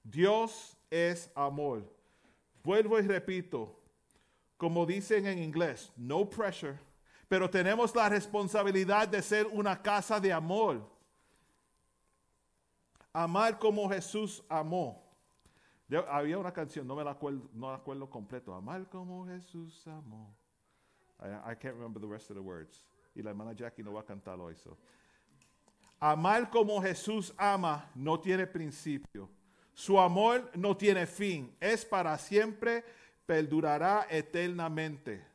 Dios 0.04 0.78
es 0.90 1.30
amor. 1.36 1.84
Vuelvo 2.64 2.98
y 2.98 3.02
repito, 3.02 3.78
como 4.58 4.86
dicen 4.86 5.28
en 5.28 5.40
inglés, 5.40 5.92
no 5.98 6.30
pressure, 6.30 6.80
pero 7.28 7.50
tenemos 7.50 7.96
la 7.96 8.10
responsabilidad 8.10 9.08
de 9.08 9.22
ser 9.22 9.48
una 9.48 9.82
casa 9.82 10.20
de 10.20 10.32
amor. 10.32 10.82
Amar 13.14 13.58
como 13.58 13.90
Jesús 13.90 14.44
amó. 14.50 15.04
Había 16.10 16.38
una 16.38 16.52
canción, 16.52 16.86
no 16.88 16.96
me 16.96 17.04
la 17.04 17.12
acuerdo, 17.12 17.50
no 17.54 17.70
la 17.70 17.78
acuerdo 17.78 18.10
completo. 18.10 18.54
Amar 18.54 18.90
como 18.90 19.26
Jesús 19.26 19.88
amó. 19.88 20.36
I, 21.20 21.56
can't 21.56 21.76
remember 21.76 22.02
the 22.02 22.08
rest 22.08 22.30
of 22.30 22.36
the 22.36 22.42
words. 22.42 22.84
Y 23.16 23.22
la 23.22 23.30
hermana 23.30 23.54
Jackie 23.54 23.84
no 23.84 23.94
va 23.94 24.02
a 24.02 24.06
cantar 24.06 24.40
hoy. 24.40 24.56
Amar 26.00 26.50
como 26.50 26.82
Jesús 26.82 27.34
ama 27.38 27.90
no 27.96 28.20
tiene 28.20 28.46
principio. 28.46 29.30
Su 29.74 30.00
amor 30.00 30.52
no 30.56 30.76
tiene 30.76 31.06
fin. 31.08 31.56
Es 31.60 31.86
para 31.86 32.18
siempre, 32.18 32.84
perdurará 33.26 34.08
eternamente. 34.10 35.35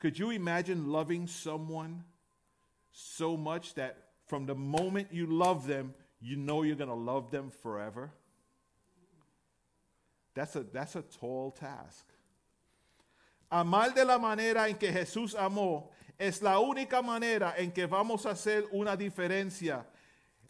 Could 0.00 0.18
you 0.18 0.30
imagine 0.30 0.90
loving 0.90 1.26
someone 1.26 2.04
so 2.90 3.36
much 3.36 3.74
that 3.74 3.96
from 4.26 4.46
the 4.46 4.54
moment 4.54 5.08
you 5.12 5.26
love 5.26 5.66
them, 5.66 5.94
you 6.20 6.36
know 6.36 6.62
you're 6.62 6.76
going 6.76 6.88
to 6.88 6.94
love 6.94 7.30
them 7.30 7.50
forever? 7.62 8.10
That's 10.34 10.56
a, 10.56 10.62
that's 10.62 10.96
a 10.96 11.02
tall 11.02 11.50
task. 11.50 12.06
Amar 13.52 13.90
de 13.90 14.04
la 14.04 14.18
manera 14.18 14.68
en 14.68 14.76
que 14.76 14.90
Jesús 14.90 15.34
amó 15.34 15.90
es 16.18 16.40
la 16.40 16.58
única 16.60 17.02
manera 17.02 17.54
en 17.58 17.70
que 17.72 17.86
vamos 17.86 18.24
a 18.24 18.30
hacer 18.30 18.64
una 18.72 18.96
diferencia 18.96 19.84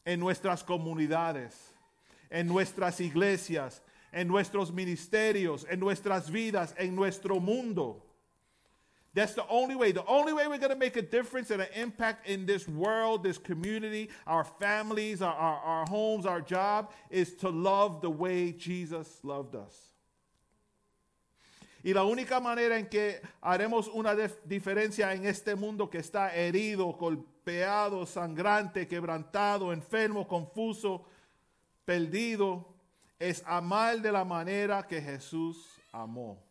en 0.05 0.21
nuestras 0.21 0.63
comunidades, 0.63 1.73
en 2.29 2.47
nuestras 2.47 3.01
iglesias, 3.01 3.83
en 4.13 4.29
nuestros 4.29 4.71
ministerios, 4.73 5.67
en 5.69 5.81
nuestras 5.81 6.31
vidas, 6.31 6.75
en 6.79 6.95
nuestro 6.95 7.41
mundo. 7.41 8.10
That's 9.13 9.35
the 9.35 9.47
only 9.49 9.75
way. 9.75 9.91
The 9.91 10.07
only 10.07 10.33
way 10.33 10.47
we're 10.47 10.59
going 10.59 10.71
to 10.71 10.79
make 10.79 10.97
a 10.97 11.03
difference 11.03 11.51
and 11.51 11.61
an 11.63 11.69
impact 11.75 12.29
in 12.29 12.47
this 12.47 12.69
world, 12.69 13.25
this 13.25 13.39
community, 13.39 14.09
our 14.27 14.45
families, 14.45 15.21
our, 15.21 15.35
our, 15.35 15.59
our 15.59 15.87
homes, 15.87 16.27
our 16.27 16.41
job, 16.41 16.93
is 17.11 17.35
to 17.37 17.49
love 17.49 18.03
the 18.03 18.11
way 18.11 18.53
Jesus 18.53 19.09
loved 19.25 19.57
us. 19.57 19.91
Y 21.83 21.93
la 21.93 22.05
única 22.05 22.41
manera 22.41 22.77
en 22.77 22.87
que 22.87 23.21
haremos 23.43 23.89
una 23.89 24.15
diferencia 24.47 25.13
en 25.15 25.25
este 25.25 25.57
mundo 25.57 25.89
que 25.89 25.99
está 25.99 26.31
herido, 26.35 26.93
golpeado, 26.93 28.07
sangrante, 28.07 28.87
quebrantado, 28.87 29.73
enfermo, 29.73 30.29
confuso, 30.29 31.07
perdido, 31.87 32.67
es 33.19 33.43
amar 33.47 34.01
de 34.01 34.13
la 34.13 34.25
manera 34.25 34.87
que 34.87 35.01
Jesús 35.01 35.81
amó. 35.91 36.50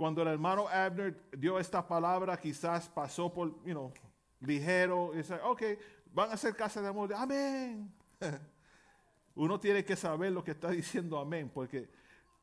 Cuando 0.00 0.22
el 0.22 0.28
hermano 0.28 0.66
Abner 0.66 1.14
dio 1.30 1.58
esta 1.58 1.86
palabra, 1.86 2.34
quizás 2.38 2.88
pasó 2.88 3.30
por, 3.30 3.62
you 3.66 3.74
know, 3.74 3.92
ligero, 4.40 5.10
y 5.12 5.18
dice, 5.18 5.34
ok, 5.44 5.62
van 6.10 6.30
a 6.30 6.32
hacer 6.32 6.56
casa 6.56 6.80
de 6.80 6.88
amor, 6.88 7.12
amén. 7.12 7.92
Uno 9.34 9.60
tiene 9.60 9.84
que 9.84 9.96
saber 9.96 10.32
lo 10.32 10.42
que 10.42 10.52
está 10.52 10.70
diciendo 10.70 11.18
amén, 11.18 11.50
porque 11.52 11.90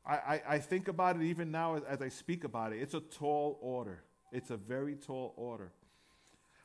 I, 0.06 0.56
I, 0.56 0.60
think 0.60 0.86
about 0.86 1.16
it 1.16 1.22
even 1.22 1.50
now 1.50 1.74
as, 1.74 2.00
I 2.00 2.08
speak 2.10 2.44
about 2.44 2.72
it. 2.72 2.80
It's 2.80 2.94
a 2.94 3.00
tall 3.00 3.58
order. 3.60 4.04
It's 4.30 4.52
a 4.52 4.56
very 4.56 4.94
tall 4.94 5.34
order. 5.36 5.72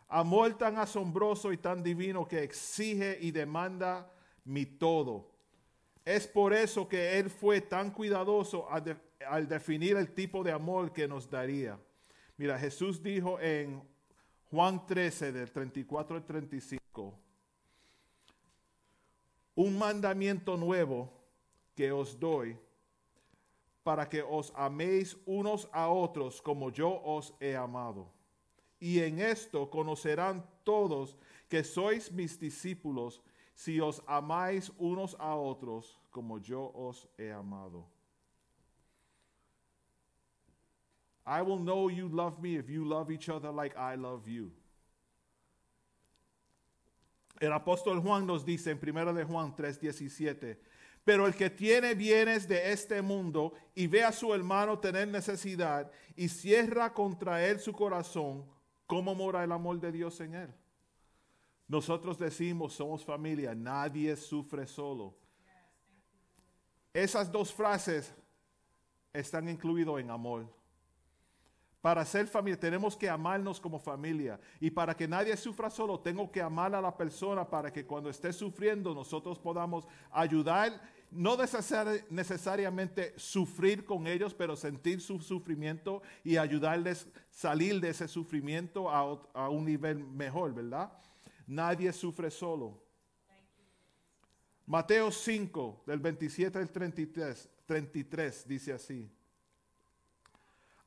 Amor 0.07 0.55
tan 0.59 0.77
asombroso 0.77 1.51
y 1.51 1.57
tan 1.57 1.81
divino 1.81 2.27
que 2.27 2.43
exige 2.43 3.17
y 3.19 3.31
demanda 3.31 4.05
mi 4.45 4.67
todo. 4.67 5.25
Es 6.05 6.27
por 6.27 6.53
eso 6.53 6.87
que 6.87 7.17
Él 7.17 7.31
fue 7.31 7.61
tan 7.61 7.89
cuidadoso 7.89 8.67
de- 8.85 8.95
al 9.27 9.47
definir 9.47 9.97
el 9.97 10.13
tipo 10.13 10.43
de 10.43 10.51
amor 10.51 10.91
que 10.91 11.07
nos 11.07 11.29
daría. 11.29 11.79
Mira, 12.37 12.57
Jesús 12.57 13.01
dijo 13.01 13.39
en 13.39 13.81
Juan 14.49 14.85
13, 14.85 15.31
del 15.31 15.51
34 15.51 16.15
al 16.15 16.25
35, 16.25 17.19
un 19.55 19.77
mandamiento 19.77 20.57
nuevo 20.57 21.11
que 21.75 21.91
os 21.91 22.19
doy 22.19 22.57
para 23.83 24.07
que 24.07 24.23
os 24.23 24.51
améis 24.55 25.17
unos 25.25 25.67
a 25.71 25.89
otros 25.89 26.41
como 26.41 26.71
yo 26.71 27.01
os 27.03 27.33
he 27.39 27.55
amado. 27.55 28.11
Y 28.79 28.99
en 28.99 29.19
esto 29.19 29.69
conocerán 29.69 30.45
todos 30.63 31.17
que 31.49 31.63
sois 31.63 32.11
mis 32.11 32.39
discípulos 32.39 33.21
si 33.53 33.79
os 33.79 34.01
amáis 34.07 34.71
unos 34.77 35.15
a 35.19 35.35
otros 35.35 35.99
como 36.09 36.39
yo 36.39 36.71
os 36.73 37.07
he 37.17 37.31
amado. 37.31 37.85
I 41.25 41.41
will 41.41 41.59
know 41.59 41.89
you 41.89 42.09
love 42.09 42.41
me 42.41 42.57
if 42.57 42.69
you 42.69 42.83
love 42.85 43.11
each 43.11 43.29
other 43.29 43.51
like 43.51 43.75
I 43.77 43.95
love 43.95 44.27
you. 44.27 44.51
El 47.39 47.51
apóstol 47.51 48.01
Juan 48.01 48.25
nos 48.25 48.45
dice 48.45 48.71
en 48.71 48.77
1 48.77 49.13
de 49.13 49.23
Juan 49.23 49.55
3:17, 49.55 50.57
pero 51.03 51.25
el 51.25 51.33
que 51.35 51.49
tiene 51.49 51.93
bienes 51.93 52.47
de 52.47 52.71
este 52.71 53.01
mundo 53.01 53.53
y 53.75 53.87
ve 53.87 54.03
a 54.03 54.11
su 54.11 54.33
hermano 54.33 54.79
tener 54.79 55.07
necesidad 55.07 55.91
y 56.15 56.29
cierra 56.29 56.93
contra 56.93 57.45
él 57.45 57.59
su 57.59 57.73
corazón, 57.73 58.45
¿cómo 58.85 59.15
mora 59.15 59.43
el 59.43 59.51
amor 59.51 59.79
de 59.79 59.91
Dios 59.91 60.19
en 60.21 60.35
él? 60.35 60.53
Nosotros 61.67 62.17
decimos, 62.17 62.73
somos 62.73 63.03
familia, 63.03 63.55
nadie 63.55 64.15
sufre 64.15 64.67
solo. 64.67 65.15
Esas 66.93 67.31
dos 67.31 67.51
frases 67.51 68.13
están 69.11 69.49
incluidas 69.49 69.99
en 69.99 70.11
amor. 70.11 70.62
Para 71.83 72.05
ser 72.05 72.27
familia 72.27 72.57
tenemos 72.57 72.95
que 72.95 73.09
amarnos 73.09 73.59
como 73.59 73.77
familia. 73.77 74.39
Y 74.61 74.71
para 74.71 74.95
que 74.95 75.05
nadie 75.05 75.35
sufra 75.35 75.69
solo, 75.69 75.99
tengo 75.99 76.31
que 76.31 76.41
amar 76.41 76.73
a 76.73 76.79
la 76.79 76.95
persona 76.95 77.43
para 77.43 77.73
que 77.73 77.85
cuando 77.85 78.09
esté 78.09 78.31
sufriendo 78.31 78.95
nosotros 78.95 79.37
podamos 79.37 79.85
ayudar, 80.09 80.81
no 81.11 81.35
necesar- 81.35 82.05
necesariamente 82.09 83.13
sufrir 83.17 83.83
con 83.83 84.07
ellos, 84.07 84.33
pero 84.33 84.55
sentir 84.55 85.01
su 85.01 85.19
sufrimiento 85.19 86.01
y 86.23 86.37
ayudarles 86.37 87.05
salir 87.29 87.81
de 87.81 87.89
ese 87.89 88.07
sufrimiento 88.07 88.89
a 88.89 89.49
un 89.49 89.65
nivel 89.65 89.97
mejor, 89.99 90.53
¿verdad? 90.53 90.89
Nadie 91.45 91.91
sufre 91.91 92.31
solo. 92.31 92.81
Mateo 94.65 95.11
5, 95.11 95.83
del 95.85 95.99
27 95.99 96.59
al 96.59 96.69
33, 96.71 97.49
33 97.65 98.47
dice 98.47 98.71
así. 98.71 99.11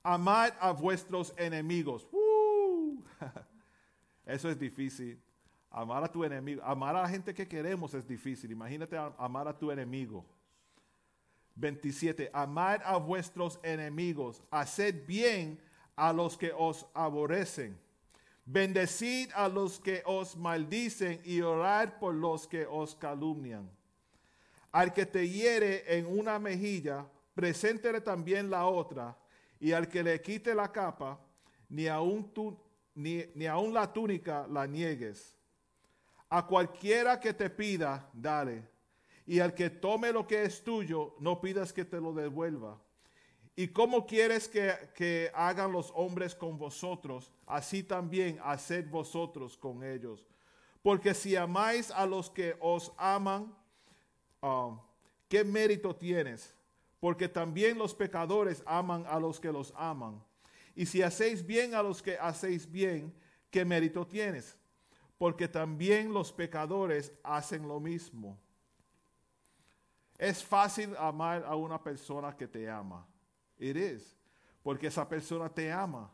Amad 0.09 0.53
a 0.61 0.71
vuestros 0.71 1.35
enemigos. 1.37 2.07
Eso 4.25 4.49
es 4.49 4.57
difícil. 4.57 5.21
Amar 5.69 6.05
a 6.05 6.09
tu 6.09 6.23
enemigo. 6.23 6.63
Amar 6.63 6.95
a 6.95 7.03
la 7.03 7.09
gente 7.09 7.35
que 7.35 7.49
queremos 7.49 7.93
es 7.93 8.07
difícil. 8.07 8.53
Imagínate 8.53 8.97
amar 9.19 9.49
a 9.49 9.59
tu 9.59 9.69
enemigo. 9.69 10.25
27. 11.57 12.31
Amad 12.33 12.83
a 12.85 12.99
vuestros 12.99 13.59
enemigos. 13.65 14.45
Haced 14.53 15.05
bien 15.09 15.59
a 15.97 16.13
los 16.13 16.37
que 16.37 16.53
os 16.57 16.87
aborrecen. 16.95 17.77
Bendecid 18.45 19.33
a 19.35 19.49
los 19.49 19.81
que 19.81 20.05
os 20.07 20.37
maldicen 20.37 21.21
y 21.25 21.41
orad 21.41 21.99
por 21.99 22.15
los 22.15 22.47
que 22.47 22.65
os 22.65 22.95
calumnian. 22.95 23.69
Al 24.71 24.93
que 24.93 25.05
te 25.05 25.29
hiere 25.29 25.99
en 25.99 26.07
una 26.07 26.39
mejilla, 26.39 27.07
preséntele 27.35 28.01
también 28.01 28.49
la 28.49 28.67
otra, 28.67 29.17
y 29.61 29.73
al 29.73 29.89
que 29.89 30.03
le 30.03 30.21
quite 30.21 30.55
la 30.55 30.71
capa, 30.71 31.19
ni 31.69 31.87
aun, 31.89 32.33
tú, 32.33 32.57
ni, 32.95 33.25
ni 33.35 33.47
aun 33.47 33.73
la 33.73 33.93
túnica 33.93 34.47
la 34.49 34.67
niegues. 34.67 35.35
A 36.29 36.47
cualquiera 36.47 37.21
que 37.21 37.33
te 37.33 37.49
pida, 37.49 38.09
dale. 38.13 38.69
Y 39.27 39.41
al 39.41 39.55
que 39.55 39.71
tome 39.71 40.13
lo 40.13 40.27
que 40.27 40.45
es 40.45 40.63
tuyo, 40.63 41.15
no 41.19 41.41
pidas 41.41 41.73
que 41.73 41.85
te 41.85 42.01
lo 42.01 42.13
devuelva. 42.13 42.81
¿Y 43.55 43.69
cómo 43.69 44.07
quieres 44.07 44.49
que, 44.49 44.75
que 44.95 45.31
hagan 45.35 45.73
los 45.73 45.91
hombres 45.95 46.35
con 46.35 46.59
vosotros? 46.59 47.33
Así 47.47 47.83
también 47.83 48.39
haced 48.43 48.89
vosotros 48.89 49.57
con 49.57 49.83
ellos. 49.83 50.27
Porque 50.83 51.15
si 51.15 51.35
amáis 51.35 51.91
a 51.91 52.07
los 52.07 52.31
que 52.31 52.57
os 52.61 52.93
aman, 52.97 53.53
um, 54.41 54.79
¿qué 55.29 55.43
mérito 55.43 55.95
tienes? 55.97 56.56
Porque 57.01 57.29
también 57.29 57.79
los 57.79 57.95
pecadores 57.95 58.63
aman 58.67 59.05
a 59.09 59.21
los 59.21 59.39
que 59.39 59.53
los 59.53 59.73
aman. 59.77 60.23
Y 60.75 60.87
si 60.87 61.03
hacéis 61.03 61.45
bien 61.45 61.75
a 61.75 61.83
los 61.83 62.03
que 62.03 62.19
hacéis 62.19 62.71
bien, 62.71 63.13
¿qué 63.51 63.65
mérito 63.65 64.07
tienes? 64.07 64.57
Porque 65.19 65.49
también 65.49 66.13
los 66.13 66.33
pecadores 66.33 67.13
hacen 67.23 67.67
lo 67.67 67.81
mismo. 67.81 68.39
Es 70.19 70.45
fácil 70.45 70.95
amar 70.97 71.45
a 71.45 71.55
una 71.57 71.83
persona 71.83 72.37
que 72.37 72.47
te 72.47 72.69
ama. 72.69 73.07
It 73.59 73.77
is. 73.77 74.17
Porque 74.63 74.89
esa 74.89 75.09
persona 75.09 75.49
te 75.49 75.71
ama. 75.71 76.11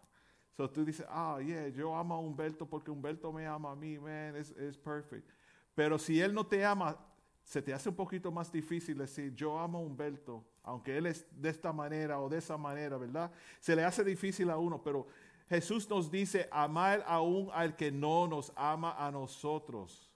So 0.56 0.68
tú 0.68 0.84
dices, 0.84 1.06
ah, 1.08 1.40
yeah, 1.40 1.68
yo 1.68 1.94
amo 1.96 2.14
a 2.14 2.18
Humberto 2.18 2.66
porque 2.66 2.90
Humberto 2.90 3.32
me 3.32 3.46
ama 3.46 3.72
a 3.72 3.76
mí, 3.76 3.98
man, 3.98 4.36
es 4.36 4.50
es 4.50 4.76
perfect. 4.76 5.28
Pero 5.74 5.98
si 5.98 6.20
él 6.20 6.34
no 6.34 6.46
te 6.46 6.64
ama, 6.64 6.96
se 7.42 7.62
te 7.62 7.72
hace 7.72 7.88
un 7.88 7.96
poquito 7.96 8.30
más 8.30 8.52
difícil 8.52 8.98
decir, 8.98 9.34
yo 9.34 9.58
amo 9.58 9.78
a 9.78 9.80
Humberto, 9.80 10.44
aunque 10.62 10.96
él 10.96 11.06
es 11.06 11.26
de 11.32 11.48
esta 11.48 11.72
manera 11.72 12.20
o 12.20 12.28
de 12.28 12.38
esa 12.38 12.56
manera, 12.56 12.96
¿verdad? 12.96 13.30
Se 13.60 13.74
le 13.74 13.84
hace 13.84 14.04
difícil 14.04 14.50
a 14.50 14.58
uno, 14.58 14.82
pero 14.82 15.06
Jesús 15.48 15.88
nos 15.88 16.10
dice, 16.10 16.48
amar 16.50 17.04
aún 17.06 17.50
al 17.52 17.76
que 17.76 17.90
no 17.90 18.26
nos 18.26 18.52
ama 18.56 18.94
a 18.96 19.10
nosotros. 19.10 20.10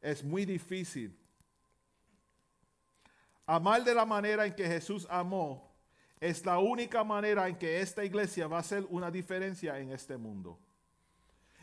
Es 0.00 0.22
muy 0.22 0.44
difícil. 0.44 1.16
amar 3.46 3.82
de 3.82 3.94
la 3.94 4.04
manera 4.04 4.44
en 4.44 4.54
que 4.54 4.66
Jesús 4.66 5.06
amó 5.08 5.72
es 6.20 6.44
la 6.44 6.58
única 6.58 7.02
manera 7.04 7.48
en 7.48 7.56
que 7.56 7.80
esta 7.80 8.04
iglesia 8.04 8.46
va 8.46 8.58
a 8.58 8.60
hacer 8.60 8.84
una 8.90 9.10
diferencia 9.10 9.78
en 9.78 9.92
este 9.92 10.16
mundo. 10.16 10.58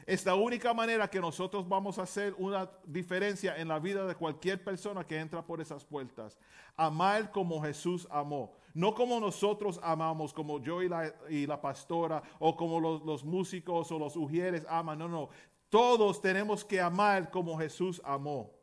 Es 0.06 0.24
la 0.24 0.36
única 0.36 0.72
manera 0.72 1.10
que 1.10 1.20
nosotros 1.20 1.68
vamos 1.68 1.98
a 1.98 2.04
hacer 2.04 2.36
una 2.38 2.70
diferencia 2.86 3.58
en 3.58 3.68
la 3.68 3.80
vida 3.80 4.06
de 4.06 4.14
cualquier 4.14 4.64
persona 4.64 5.04
que 5.04 5.18
entra 5.18 5.44
por 5.44 5.60
esas 5.60 5.84
puertas. 5.84 6.38
Amar 6.78 7.32
como 7.32 7.60
Jesús 7.64 8.08
amó. 8.12 8.54
No 8.76 8.94
como 8.94 9.20
nosotros 9.20 9.80
amamos, 9.82 10.32
como 10.32 10.62
yo 10.62 10.84
y 10.84 10.90
la, 10.90 11.12
y 11.28 11.48
la 11.48 11.60
pastora, 11.60 12.22
o 12.38 12.56
como 12.56 12.80
los, 12.80 13.04
los 13.04 13.24
músicos 13.24 13.92
o 13.92 13.98
los 13.98 14.16
ujieres 14.16 14.64
aman. 14.70 15.00
No, 15.00 15.08
no. 15.08 15.30
Todos 15.70 16.22
tenemos 16.22 16.64
que 16.64 16.80
amar 16.80 17.32
como 17.32 17.58
Jesús 17.58 18.00
amó. 18.06 18.54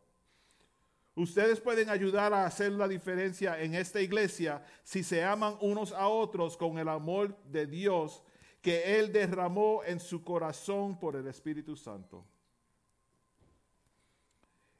Ustedes 1.16 1.60
pueden 1.60 1.90
ayudar 1.90 2.32
a 2.32 2.46
hacer 2.46 2.72
la 2.72 2.86
diferencia 2.86 3.60
en 3.60 3.74
esta 3.74 4.00
iglesia 4.00 4.64
si 4.84 5.02
se 5.02 5.24
aman 5.24 5.56
unos 5.60 5.92
a 5.92 6.08
otros 6.08 6.56
con 6.56 6.78
el 6.78 6.88
amor 6.88 7.36
de 7.50 7.66
Dios 7.66 8.22
que 8.62 8.98
Él 8.98 9.12
derramó 9.12 9.82
en 9.84 10.00
su 10.00 10.24
corazón 10.24 10.98
por 10.98 11.16
el 11.16 11.26
Espíritu 11.26 11.76
Santo. 11.76 12.24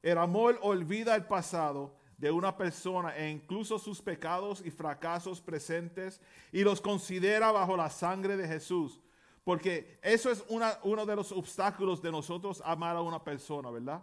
El 0.01 0.19
amor 0.19 0.59
olvida 0.63 1.15
el 1.15 1.27
pasado 1.27 1.95
de 2.17 2.31
una 2.31 2.57
persona 2.57 3.17
e 3.17 3.29
incluso 3.29 3.79
sus 3.79 4.01
pecados 4.01 4.63
y 4.65 4.71
fracasos 4.71 5.41
presentes 5.41 6.21
y 6.53 6.63
los 6.63 6.81
considera 6.81 7.51
bajo 7.51 7.77
la 7.77 7.91
sangre 7.91 8.37
de 8.37 8.47
Jesús. 8.47 9.01
Porque 9.45 9.99
eso 10.03 10.31
es 10.31 10.45
una, 10.49 10.79
uno 10.85 11.05
de 11.05 11.17
los 11.17 11.33
obstáculos 11.33 12.01
de 12.01 12.13
nosotros 12.13 12.63
amar 12.65 12.97
a 12.97 13.03
una 13.03 13.23
persona, 13.23 13.71
¿verdad? 13.71 14.03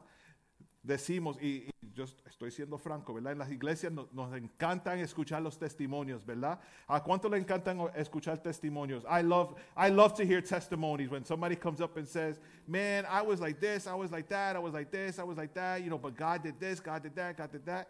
Decimos, 0.90 1.38
y, 1.42 1.70
yo 1.94 2.06
estoy 2.26 2.50
siendo 2.50 2.78
franco, 2.78 3.14
¿verdad? 3.14 3.34
En 3.34 3.40
las 3.40 3.52
iglesias 3.52 3.92
nos 3.92 4.34
encantan 4.34 5.00
escuchar 5.00 5.42
los 5.42 5.58
testimonios, 5.58 6.26
¿verdad? 6.26 6.60
¿A 6.88 7.04
cuánto 7.04 7.28
le 7.28 7.38
encantan 7.38 7.78
escuchar 7.96 8.42
testimonios? 8.42 9.04
I 9.04 9.22
love, 9.22 9.56
I 9.76 9.90
love 9.90 10.14
to 10.14 10.24
hear 10.24 10.42
testimonies 10.42 11.10
when 11.10 11.26
somebody 11.26 11.56
comes 11.58 11.82
up 11.82 11.98
and 11.98 12.08
says, 12.08 12.40
man, 12.66 13.06
I 13.06 13.22
was 13.22 13.42
like 13.42 13.60
this, 13.60 13.86
I 13.86 13.96
was 13.96 14.12
like 14.12 14.30
that, 14.30 14.56
I 14.56 14.60
was 14.60 14.74
like 14.74 14.92
this, 14.92 15.20
I 15.20 15.24
was 15.24 15.38
like 15.38 15.54
that, 15.56 15.84
you 15.84 15.90
know, 15.90 15.98
but 15.98 16.16
God 16.16 16.42
did 16.42 16.60
this, 16.60 16.80
God 16.80 17.04
did 17.04 17.16
that, 17.16 17.38
God 17.38 17.52
did 17.52 17.66
that. 17.66 17.90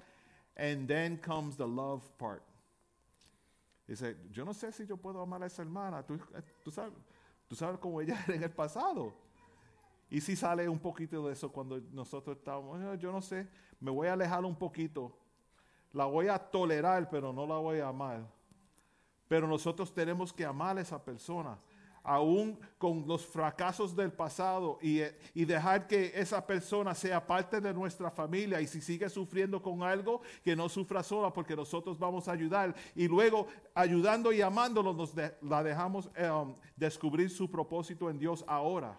And 0.57 0.87
then 0.87 1.17
comes 1.17 1.55
the 1.55 1.67
love 1.67 2.01
part. 2.17 2.43
Dice, 3.87 4.15
yo 4.31 4.43
no 4.43 4.53
sé 4.53 4.73
si 4.73 4.85
yo 4.85 4.97
puedo 4.97 5.21
amar 5.21 5.41
a 5.43 5.45
esa 5.45 5.61
hermana. 5.61 6.03
Tú, 6.03 6.19
tú 6.63 6.71
sabes, 6.71 6.93
tú 7.47 7.55
sabes 7.55 7.79
cómo 7.79 8.01
ella 8.01 8.17
era 8.27 8.35
en 8.35 8.43
el 8.43 8.49
pasado. 8.49 9.13
Y 10.09 10.21
si 10.21 10.35
sale 10.35 10.67
un 10.67 10.79
poquito 10.79 11.27
de 11.27 11.33
eso 11.33 11.51
cuando 11.51 11.79
nosotros 11.91 12.37
estamos, 12.37 12.79
ah, 12.81 12.95
yo 12.95 13.11
no 13.11 13.21
sé, 13.21 13.47
me 13.79 13.91
voy 13.91 14.07
a 14.07 14.13
alejar 14.13 14.43
un 14.43 14.55
poquito. 14.55 15.15
La 15.93 16.05
voy 16.05 16.27
a 16.27 16.39
tolerar, 16.39 17.09
pero 17.09 17.31
no 17.31 17.45
la 17.45 17.57
voy 17.57 17.79
a 17.79 17.89
amar. 17.89 18.27
Pero 19.27 19.47
nosotros 19.47 19.93
tenemos 19.93 20.33
que 20.33 20.45
amar 20.45 20.77
a 20.77 20.81
esa 20.81 21.03
persona, 21.03 21.59
aún 22.01 22.59
con 22.79 23.07
los 23.07 23.23
fracasos 23.23 23.95
del 23.95 24.11
pasado, 24.11 24.79
y, 24.81 25.01
y, 25.35 25.45
dejar 25.45 25.85
que 25.85 26.11
esa 26.15 26.45
persona 26.45 26.95
sea 26.95 27.25
parte 27.25 27.61
de 27.61 27.71
nuestra 27.71 28.09
familia. 28.09 28.59
Y 28.61 28.65
si 28.65 28.81
sigue 28.81 29.07
sufriendo 29.09 29.61
con 29.61 29.83
algo, 29.83 30.21
que 30.43 30.55
no 30.55 30.69
sufra 30.69 31.03
sola, 31.03 31.31
porque 31.31 31.55
nosotros 31.55 31.99
vamos 31.99 32.27
a 32.27 32.31
ayudar. 32.31 32.73
Y 32.95 33.07
luego, 33.07 33.47
ayudando 33.75 34.31
y 34.31 34.41
amándolo, 34.41 34.93
nos 34.93 35.13
la 35.41 35.61
dejamos 35.61 36.07
um, 36.07 36.55
descubrir 36.75 37.29
su 37.29 37.49
propósito 37.49 38.09
en 38.09 38.17
Dios 38.17 38.43
ahora. 38.47 38.97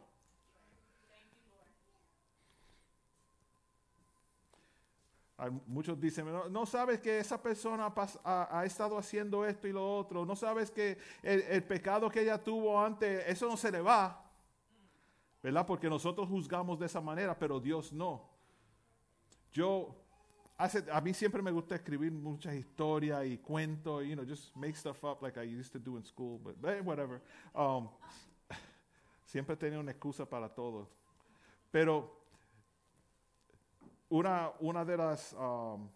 Muchos 5.66 5.98
dicen, 5.98 6.26
no, 6.50 6.66
sabes 6.66 7.00
que 7.00 7.18
esa 7.18 7.40
persona 7.40 7.92
ha, 8.24 8.62
estado 8.66 8.98
haciendo 8.98 9.46
esto 9.46 9.66
y 9.66 9.72
lo 9.72 9.96
otro, 9.96 10.26
no 10.26 10.36
sabes 10.36 10.70
que 10.70 10.98
el, 11.22 11.62
pecado 11.64 12.10
que 12.10 12.20
ella 12.20 12.36
tuvo 12.42 12.78
antes, 12.78 13.24
eso 13.26 13.48
no 13.48 13.56
se 13.56 13.72
le 13.72 13.80
va, 13.80 14.30
¿verdad? 15.42 15.66
Porque 15.66 15.88
nosotros 15.88 16.28
juzgamos 16.28 16.78
de 16.78 16.86
esa 16.86 17.00
manera, 17.00 17.38
pero 17.38 17.58
Dios 17.58 17.90
no. 17.90 18.28
Yo, 19.50 19.96
hace, 20.58 20.84
a 20.92 21.00
mí 21.00 21.14
siempre 21.14 21.40
me 21.40 21.50
gusta 21.50 21.74
escribir 21.74 22.12
muchas 22.12 22.54
historias 22.54 23.24
y 23.24 23.38
cuentos, 23.38 24.04
you 24.04 24.14
know, 24.14 24.26
just 24.26 24.54
make 24.54 24.76
stuff 24.76 25.02
up 25.04 25.22
like 25.22 25.40
I 25.40 25.58
used 25.58 25.72
to 25.72 25.78
do 25.78 25.96
in 25.96 26.04
school, 26.04 26.38
but 26.38 26.56
whatever. 26.84 27.22
Um, 27.54 27.88
siempre 29.24 29.56
tenía 29.56 29.78
una 29.78 29.92
excusa 29.92 30.28
para 30.28 30.50
todo. 30.50 30.90
Pero 31.70 32.19
una, 34.10 34.52
una 34.60 34.84
de 34.84 34.96
las 34.96 35.32
um, 35.34 35.88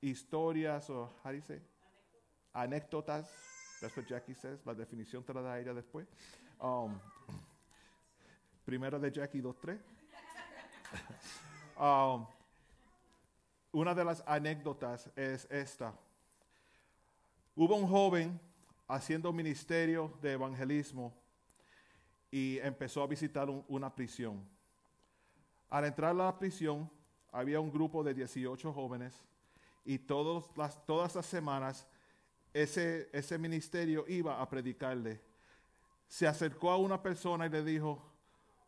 historias, 0.00 0.88
o, 0.88 1.10
you 1.24 1.42
say? 1.42 1.60
Anécdotas, 2.54 3.26
that's 3.80 3.96
what 3.96 4.06
Jackie 4.06 4.34
says, 4.34 4.60
la 4.64 4.74
definición 4.74 5.24
te 5.24 5.32
la 5.32 5.42
da 5.42 5.58
ella 5.58 5.74
después. 5.74 6.06
Um, 6.60 7.00
primera 8.64 8.98
de 8.98 9.10
Jackie 9.10 9.42
2.3. 9.42 9.78
um, 12.16 12.26
una 13.72 13.94
de 13.94 14.04
las 14.04 14.22
anécdotas 14.26 15.10
es 15.16 15.46
esta. 15.50 15.92
Hubo 17.56 17.74
un 17.74 17.88
joven 17.88 18.40
haciendo 18.86 19.32
ministerio 19.32 20.12
de 20.20 20.32
evangelismo 20.32 21.12
y 22.30 22.58
empezó 22.58 23.02
a 23.02 23.06
visitar 23.06 23.48
una 23.50 23.92
prisión. 23.94 24.46
Al 25.68 25.86
entrar 25.86 26.10
a 26.10 26.14
la 26.14 26.38
prisión, 26.38 26.88
había 27.32 27.58
un 27.58 27.72
grupo 27.72 28.04
de 28.04 28.14
18 28.14 28.72
jóvenes 28.72 29.14
y 29.84 29.98
todos 29.98 30.50
todas 30.86 31.14
las 31.16 31.26
semanas 31.26 31.88
ese, 32.52 33.08
ese 33.12 33.38
ministerio 33.38 34.04
iba 34.06 34.40
a 34.40 34.48
predicarle. 34.48 35.20
Se 36.06 36.26
acercó 36.26 36.70
a 36.70 36.76
una 36.76 37.02
persona 37.02 37.46
y 37.46 37.48
le 37.48 37.64
dijo, 37.64 38.02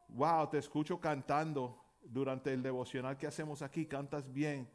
wow, 0.08 0.48
te 0.48 0.58
escucho 0.58 0.98
cantando 0.98 1.78
durante 2.02 2.52
el 2.52 2.62
devocional 2.62 3.18
que 3.18 3.26
hacemos 3.26 3.60
aquí, 3.60 3.84
cantas 3.84 4.32
bien. 4.32 4.68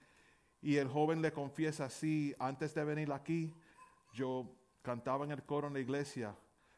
Y 0.61 0.76
el 0.76 0.88
joven 0.88 1.22
le 1.22 1.34
confiesa, 1.34 1.90
sí, 1.90 2.36
antes 2.38 2.76
de 2.76 2.84
venir 2.84 3.11
aquí, 3.11 3.52
yo 4.14 4.56
cantaba 4.84 5.26
en 5.26 5.32
el 5.32 5.44
coro 5.44 5.68
en 5.68 5.74
la 5.74 5.80
iglesia, 5.80 6.36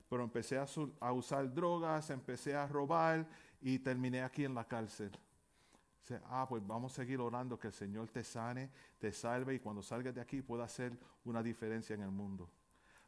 pero 0.10 0.24
empecé 0.24 0.58
a 0.58 1.12
usar 1.12 1.54
drogas, 1.54 2.10
empecé 2.10 2.56
a 2.56 2.68
robar 2.68 3.28
y 3.60 3.80
terminé 3.80 4.22
aquí 4.22 4.46
en 4.46 4.56
la 4.56 4.66
cárcel 4.66 5.12
ah, 6.26 6.46
pues 6.48 6.66
vamos 6.66 6.92
a 6.94 6.96
seguir 6.96 7.20
orando 7.20 7.60
que 7.60 7.68
el 7.68 7.74
Señor 7.74 8.10
te 8.10 8.24
sane, 8.24 8.70
te 9.00 9.12
salve 9.12 9.56
y 9.56 9.60
cuando 9.60 9.82
salgas 9.82 10.14
de 10.14 10.22
aquí 10.22 10.42
pueda 10.42 10.66
hacer 10.66 10.98
una 11.26 11.44
diferencia 11.44 11.94
en 11.94 12.02
el 12.02 12.12
mundo. 12.12 12.50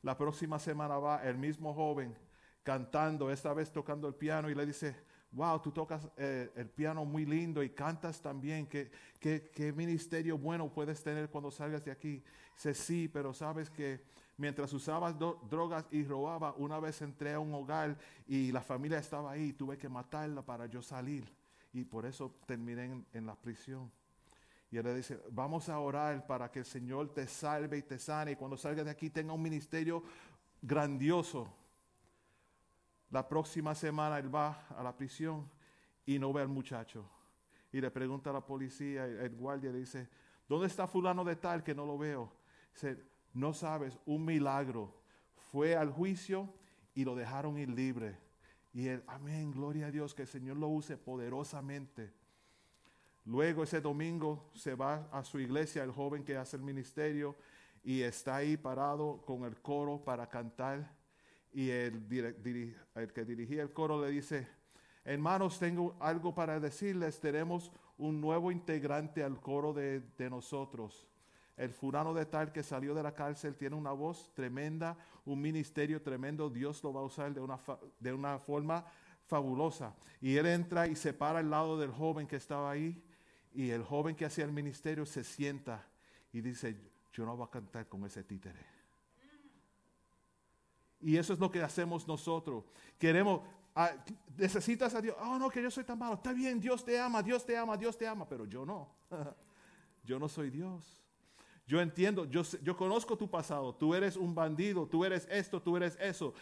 La 0.02 0.18
próxima 0.18 0.60
semana 0.60 0.98
va 0.98 1.24
el 1.24 1.38
mismo 1.38 1.74
joven 1.74 2.16
cantando, 2.62 3.32
esta 3.32 3.54
vez 3.54 3.72
tocando 3.72 4.08
el 4.08 4.16
piano 4.16 4.50
y 4.50 4.56
le 4.56 4.66
dice, 4.66 4.96
wow, 5.32 5.60
tú 5.60 5.72
tocas 5.72 6.08
eh, 6.18 6.52
el 6.56 6.70
piano 6.70 7.04
muy 7.06 7.26
lindo 7.26 7.64
y 7.64 7.70
cantas 7.70 8.22
también, 8.22 8.68
¿Qué, 8.68 8.92
qué, 9.20 9.74
ministerio 9.74 10.38
bueno 10.38 10.72
puedes 10.72 11.02
tener 11.02 11.30
cuando 11.30 11.52
salgas 11.52 11.84
de 11.84 11.92
aquí. 11.92 12.24
Dice, 12.56 12.74
sí, 12.74 13.08
pero 13.08 13.34
sabes 13.34 13.70
que 13.70 14.04
mientras 14.38 14.72
usabas 14.74 15.16
drogas 15.18 15.86
y 15.92 16.04
robaba, 16.04 16.54
una 16.58 16.80
vez 16.80 17.02
entré 17.02 17.34
a 17.34 17.40
un 17.40 17.54
hogar 17.54 17.98
y 18.28 18.52
la 18.52 18.62
familia 18.62 19.00
estaba 19.00 19.32
ahí, 19.32 19.54
tuve 19.54 19.78
que 19.78 19.90
matarla 19.90 20.42
para 20.46 20.66
yo 20.68 20.82
salir 20.82 21.43
y 21.74 21.84
por 21.84 22.06
eso 22.06 22.40
terminé 22.46 23.04
en, 23.12 23.26
la 23.26 23.36
prisión. 23.36 23.92
Y 24.70 24.78
él 24.78 24.86
le 24.86 24.96
dice, 24.96 25.20
vamos 25.32 25.70
a 25.70 25.80
orar 25.80 26.26
para 26.26 26.50
que 26.52 26.60
el 26.60 26.66
Señor 26.66 27.14
te 27.14 27.28
salve 27.28 27.80
y 27.80 27.82
te 27.82 28.00
sane 28.00 28.32
y 28.32 28.36
cuando 28.36 28.58
salgas 28.58 28.86
de 28.86 28.92
aquí 28.92 29.10
tenga 29.10 29.34
un 29.34 29.42
ministerio 29.42 30.04
grandioso. 30.62 31.52
La 33.10 33.28
próxima 33.28 33.76
semana 33.76 34.20
él 34.20 34.34
va 34.34 34.68
a 34.70 34.84
la 34.84 34.96
prisión 34.96 35.50
y 36.06 36.18
no 36.20 36.32
ve 36.32 36.42
al 36.42 36.48
muchacho. 36.48 37.10
Y 37.72 37.82
le 37.82 37.90
pregunta 37.90 38.30
a 38.30 38.34
la 38.34 38.46
policía, 38.46 39.06
el 39.06 39.36
guardia 39.36 39.72
le 39.72 39.80
dice, 39.80 40.10
¿dónde 40.48 40.68
está 40.68 40.86
fulano 40.88 41.24
de 41.24 41.36
tal 41.36 41.64
que 41.64 41.74
no 41.74 41.86
lo 41.86 41.98
veo? 41.98 42.32
Dice, 42.72 43.04
no 43.34 43.54
sabes, 43.54 44.00
un 44.06 44.24
milagro. 44.26 45.02
Fue 45.52 45.76
al 45.76 45.92
juicio 45.92 46.54
y 46.94 47.04
lo 47.04 47.16
dejaron 47.16 47.58
ir 47.58 47.70
libre. 47.70 48.23
Y 48.74 48.88
él, 48.88 49.04
amén, 49.08 49.52
gloria 49.52 49.88
a 49.88 49.92
Dios, 49.92 50.16
que 50.16 50.24
el 50.24 50.28
Señor 50.28 50.58
lo 50.58 50.68
use 50.68 50.98
poderosamente. 50.98 52.12
Luego 53.26 53.64
ese 53.64 53.80
domingo 53.80 54.50
se 54.54 54.76
va 54.76 55.08
a 55.12 55.24
su 55.24 55.40
iglesia 55.40 55.84
el 55.84 55.92
joven 55.92 56.24
que 56.24 56.36
hace 56.36 56.58
el 56.58 56.64
ministerio 56.64 57.36
y 57.84 58.02
está 58.02 58.38
ahí 58.38 58.58
parado 58.58 59.22
con 59.26 59.44
el 59.44 59.62
coro 59.62 60.04
para 60.04 60.28
cantar. 60.28 60.92
Y 61.54 61.70
el, 61.70 62.04
el 62.96 63.14
que 63.14 63.24
dirigía 63.24 63.62
el 63.62 63.72
coro 63.72 64.02
le 64.04 64.10
dice, 64.10 64.48
hermanos, 65.06 65.60
tengo 65.60 65.96
algo 66.00 66.34
para 66.34 66.60
decirles, 66.60 67.20
tenemos 67.20 67.72
un 67.98 68.20
nuevo 68.20 68.52
integrante 68.52 69.24
al 69.24 69.40
coro 69.40 69.72
de, 69.72 70.02
de 70.18 70.30
nosotros. 70.30 71.08
El 71.56 71.72
fulano 71.72 72.14
de 72.14 72.26
tal 72.26 72.52
que 72.52 72.64
salió 72.64 72.96
de 72.96 73.04
la 73.04 73.14
cárcel 73.14 73.56
tiene 73.56 73.76
una 73.76 73.92
voz 73.92 74.32
tremenda, 74.34 74.98
un 75.26 75.40
ministerio 75.40 76.02
tremendo. 76.02 76.50
Dios 76.50 76.84
lo 76.84 76.94
va 76.94 77.02
a 77.02 77.04
usar 77.04 77.34
de 77.34 77.42
una, 77.42 77.60
de 78.00 78.14
una 78.14 78.40
forma 78.40 78.86
fabulosa. 79.26 79.96
Y 80.20 80.36
él 80.38 80.48
entra 80.48 80.88
y 80.88 80.96
se 80.96 81.14
para 81.14 81.40
al 81.40 81.50
lado 81.50 81.78
del 81.78 81.92
joven 81.92 82.28
que 82.28 82.38
estaba 82.38 82.72
ahí. 82.72 83.04
Y 83.54 83.70
el 83.70 83.84
joven 83.84 84.16
que 84.16 84.26
hacía 84.26 84.46
el 84.46 84.52
ministerio 84.52 85.06
se 85.06 85.24
sienta 85.24 85.88
y 86.32 86.42
dice, 86.42 86.76
yo 87.12 87.26
no 87.26 87.38
voy 87.38 87.46
a 87.46 87.52
cantar 87.52 87.88
con 87.88 88.04
ese 88.06 88.24
títere. 88.24 88.66
Y 91.02 91.18
eso 91.18 91.34
es 91.34 91.40
lo 91.40 91.52
que 91.52 91.62
hacemos 91.62 92.08
nosotros. 92.08 92.64
Queremos, 92.98 93.42
ah, 93.76 93.92
necesitas 94.38 94.96
a 94.96 95.02
Dios. 95.02 95.16
Oh, 95.20 95.38
no, 95.38 95.50
que 95.50 95.62
yo 95.62 95.70
soy 95.70 95.84
tan 95.84 96.00
malo. 96.00 96.16
Está 96.16 96.34
bien, 96.34 96.60
Dios 96.60 96.84
te 96.84 97.00
ama, 97.00 97.22
Dios 97.22 97.46
te 97.46 97.56
ama, 97.56 97.78
Dios 97.78 97.98
te 97.98 98.08
ama, 98.08 98.28
pero 98.28 98.46
yo 98.46 98.66
no. 98.66 98.90
yo 100.04 100.18
no 100.18 100.28
soy 100.28 100.50
Dios. 100.50 101.03
Yo 101.74 101.82
entiendo, 101.82 102.26
yo, 102.26 102.44
yo 102.62 102.78
conozco 102.78 103.18
tu 103.18 103.28
pasado. 103.28 103.74
Tú 103.74 103.96
eres 103.96 104.16
un 104.16 104.36
bandido, 104.36 104.86
tú 104.86 105.04
eres 105.04 105.28
esto, 105.32 105.60
tú 105.60 105.76
eres 105.76 105.98
eso. 106.00 106.36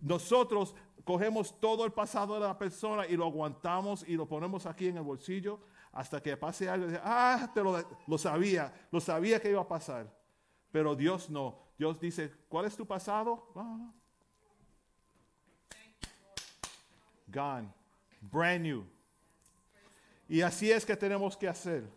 Nosotros 0.00 0.74
cogemos 1.04 1.60
todo 1.60 1.84
el 1.84 1.92
pasado 1.92 2.34
de 2.34 2.40
la 2.40 2.58
persona 2.58 3.06
y 3.06 3.16
lo 3.16 3.26
aguantamos 3.26 4.02
y 4.08 4.16
lo 4.16 4.26
ponemos 4.26 4.66
aquí 4.66 4.88
en 4.88 4.96
el 4.96 5.04
bolsillo 5.04 5.60
hasta 5.92 6.20
que 6.20 6.36
pase 6.36 6.68
algo. 6.68 6.88
ah, 7.04 7.48
te 7.54 7.62
lo, 7.62 7.78
lo 8.08 8.18
sabía, 8.18 8.74
lo 8.90 9.00
sabía 9.00 9.40
que 9.40 9.50
iba 9.50 9.60
a 9.60 9.68
pasar. 9.68 10.12
Pero 10.72 10.96
Dios 10.96 11.30
no. 11.30 11.60
Dios 11.78 12.00
dice, 12.00 12.32
¿cuál 12.48 12.64
es 12.64 12.76
tu 12.76 12.84
pasado? 12.84 13.52
Ah. 13.54 13.92
Gone. 17.28 17.72
Brand 18.20 18.62
new. 18.62 18.84
Y 20.28 20.40
así 20.40 20.72
es 20.72 20.84
que 20.84 20.96
tenemos 20.96 21.36
que 21.36 21.46
hacer. 21.46 21.88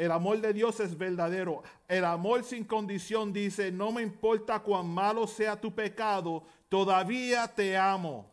El 0.00 0.12
amor 0.12 0.40
de 0.40 0.54
Dios 0.54 0.80
es 0.80 0.96
verdadero. 0.96 1.62
El 1.86 2.06
amor 2.06 2.42
sin 2.42 2.64
condición 2.64 3.34
dice, 3.34 3.70
no 3.70 3.92
me 3.92 4.00
importa 4.00 4.58
cuán 4.60 4.88
malo 4.88 5.26
sea 5.26 5.60
tu 5.60 5.74
pecado, 5.74 6.42
todavía 6.70 7.46
te 7.46 7.76
amo. 7.76 8.32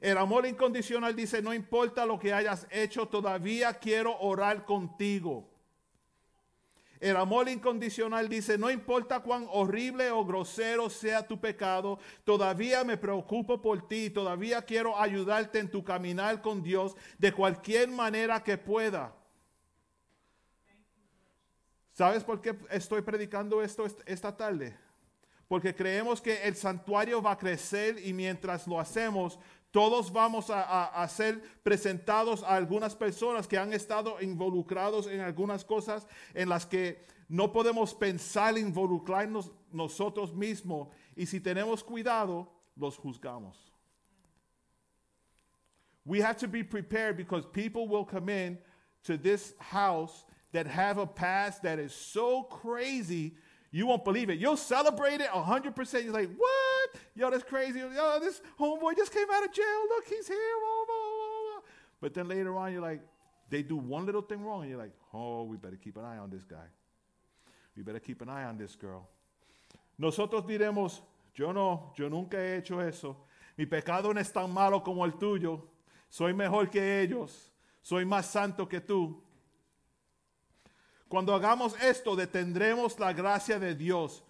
El 0.00 0.18
amor 0.18 0.46
incondicional 0.46 1.14
dice, 1.14 1.40
no 1.40 1.54
importa 1.54 2.04
lo 2.04 2.18
que 2.18 2.32
hayas 2.32 2.66
hecho, 2.72 3.06
todavía 3.06 3.72
quiero 3.74 4.18
orar 4.18 4.64
contigo. 4.64 5.48
El 6.98 7.14
amor 7.14 7.48
incondicional 7.48 8.28
dice, 8.28 8.58
no 8.58 8.68
importa 8.68 9.20
cuán 9.20 9.46
horrible 9.52 10.10
o 10.10 10.24
grosero 10.24 10.90
sea 10.90 11.24
tu 11.24 11.38
pecado, 11.40 12.00
todavía 12.24 12.82
me 12.82 12.96
preocupo 12.96 13.62
por 13.62 13.86
ti, 13.86 14.10
todavía 14.10 14.60
quiero 14.62 14.98
ayudarte 14.98 15.60
en 15.60 15.70
tu 15.70 15.84
caminar 15.84 16.42
con 16.42 16.64
Dios 16.64 16.96
de 17.16 17.30
cualquier 17.30 17.90
manera 17.90 18.42
que 18.42 18.58
pueda. 18.58 19.14
¿Sabes 21.98 22.22
por 22.22 22.40
qué 22.40 22.56
estoy 22.70 23.02
predicando 23.02 23.60
esto 23.60 23.84
est- 23.84 24.02
esta 24.06 24.30
tarde? 24.36 24.72
Porque 25.48 25.74
creemos 25.74 26.20
que 26.20 26.44
el 26.44 26.54
santuario 26.54 27.20
va 27.20 27.32
a 27.32 27.36
crecer 27.36 27.98
y 28.06 28.12
mientras 28.12 28.68
lo 28.68 28.78
hacemos, 28.78 29.36
todos 29.72 30.12
vamos 30.12 30.48
a 30.48 31.08
ser 31.08 31.42
presentados 31.64 32.44
a 32.44 32.54
algunas 32.54 32.94
personas 32.94 33.48
que 33.48 33.58
han 33.58 33.72
estado 33.72 34.22
involucrados 34.22 35.08
en 35.08 35.20
algunas 35.20 35.64
cosas 35.64 36.06
en 36.34 36.48
las 36.48 36.66
que 36.66 37.04
no 37.28 37.50
podemos 37.52 37.96
pensar 37.96 38.56
involucrarnos 38.56 39.50
nosotros 39.72 40.32
mismos 40.32 40.90
y 41.16 41.26
si 41.26 41.40
tenemos 41.40 41.82
cuidado, 41.82 42.48
los 42.76 42.96
juzgamos. 42.96 43.72
We 46.04 46.22
have 46.22 46.36
to 46.38 46.46
be 46.46 46.62
prepared 46.62 47.16
because 47.16 47.44
people 47.44 47.88
will 47.88 48.06
come 48.06 48.28
in 48.30 48.60
to 49.02 49.18
this 49.18 49.56
house 49.58 50.24
that 50.52 50.66
have 50.66 50.98
a 50.98 51.06
past 51.06 51.62
that 51.62 51.78
is 51.78 51.94
so 51.94 52.42
crazy, 52.42 53.34
you 53.70 53.86
won't 53.86 54.04
believe 54.04 54.30
it. 54.30 54.38
You'll 54.38 54.56
celebrate 54.56 55.20
it 55.20 55.28
100%. 55.28 56.04
You're 56.04 56.12
like, 56.12 56.30
what? 56.36 56.90
Yo, 57.14 57.30
that's 57.30 57.44
crazy. 57.44 57.80
Yo, 57.80 58.18
this 58.20 58.40
homeboy 58.58 58.96
just 58.96 59.12
came 59.12 59.26
out 59.30 59.44
of 59.44 59.52
jail. 59.52 59.64
Look, 59.90 60.06
he's 60.08 60.26
here. 60.26 60.36
But 62.00 62.14
then 62.14 62.28
later 62.28 62.56
on, 62.56 62.72
you're 62.72 62.82
like, 62.82 63.02
they 63.50 63.62
do 63.62 63.76
one 63.76 64.06
little 64.06 64.22
thing 64.22 64.44
wrong, 64.44 64.62
and 64.62 64.70
you're 64.70 64.78
like, 64.78 64.92
oh, 65.12 65.42
we 65.44 65.56
better 65.56 65.76
keep 65.76 65.96
an 65.96 66.04
eye 66.04 66.18
on 66.18 66.30
this 66.30 66.44
guy. 66.44 66.66
We 67.76 67.82
better 67.82 68.00
keep 68.00 68.22
an 68.22 68.28
eye 68.28 68.44
on 68.44 68.56
this 68.58 68.74
girl. 68.76 69.08
Nosotros 69.98 70.44
diremos, 70.44 71.00
yo 71.34 71.52
no, 71.52 71.92
yo 71.96 72.08
nunca 72.08 72.36
he 72.36 72.56
hecho 72.56 72.78
eso. 72.80 73.16
Mi 73.56 73.66
pecado 73.66 74.12
no 74.12 74.20
es 74.20 74.32
tan 74.32 74.52
malo 74.52 74.80
como 74.80 75.04
el 75.04 75.12
tuyo. 75.12 75.62
Soy 76.08 76.32
mejor 76.32 76.70
que 76.70 77.00
ellos. 77.02 77.50
Soy 77.82 78.04
más 78.04 78.26
santo 78.26 78.66
que 78.66 78.80
tú. 78.80 79.20
Cuando 81.08 81.34
hagamos 81.34 81.74
esto, 81.82 82.14
detendremos 82.14 82.98
la 82.98 83.12
gracia 83.12 83.58
de 83.58 83.74
Dios. 83.74 84.22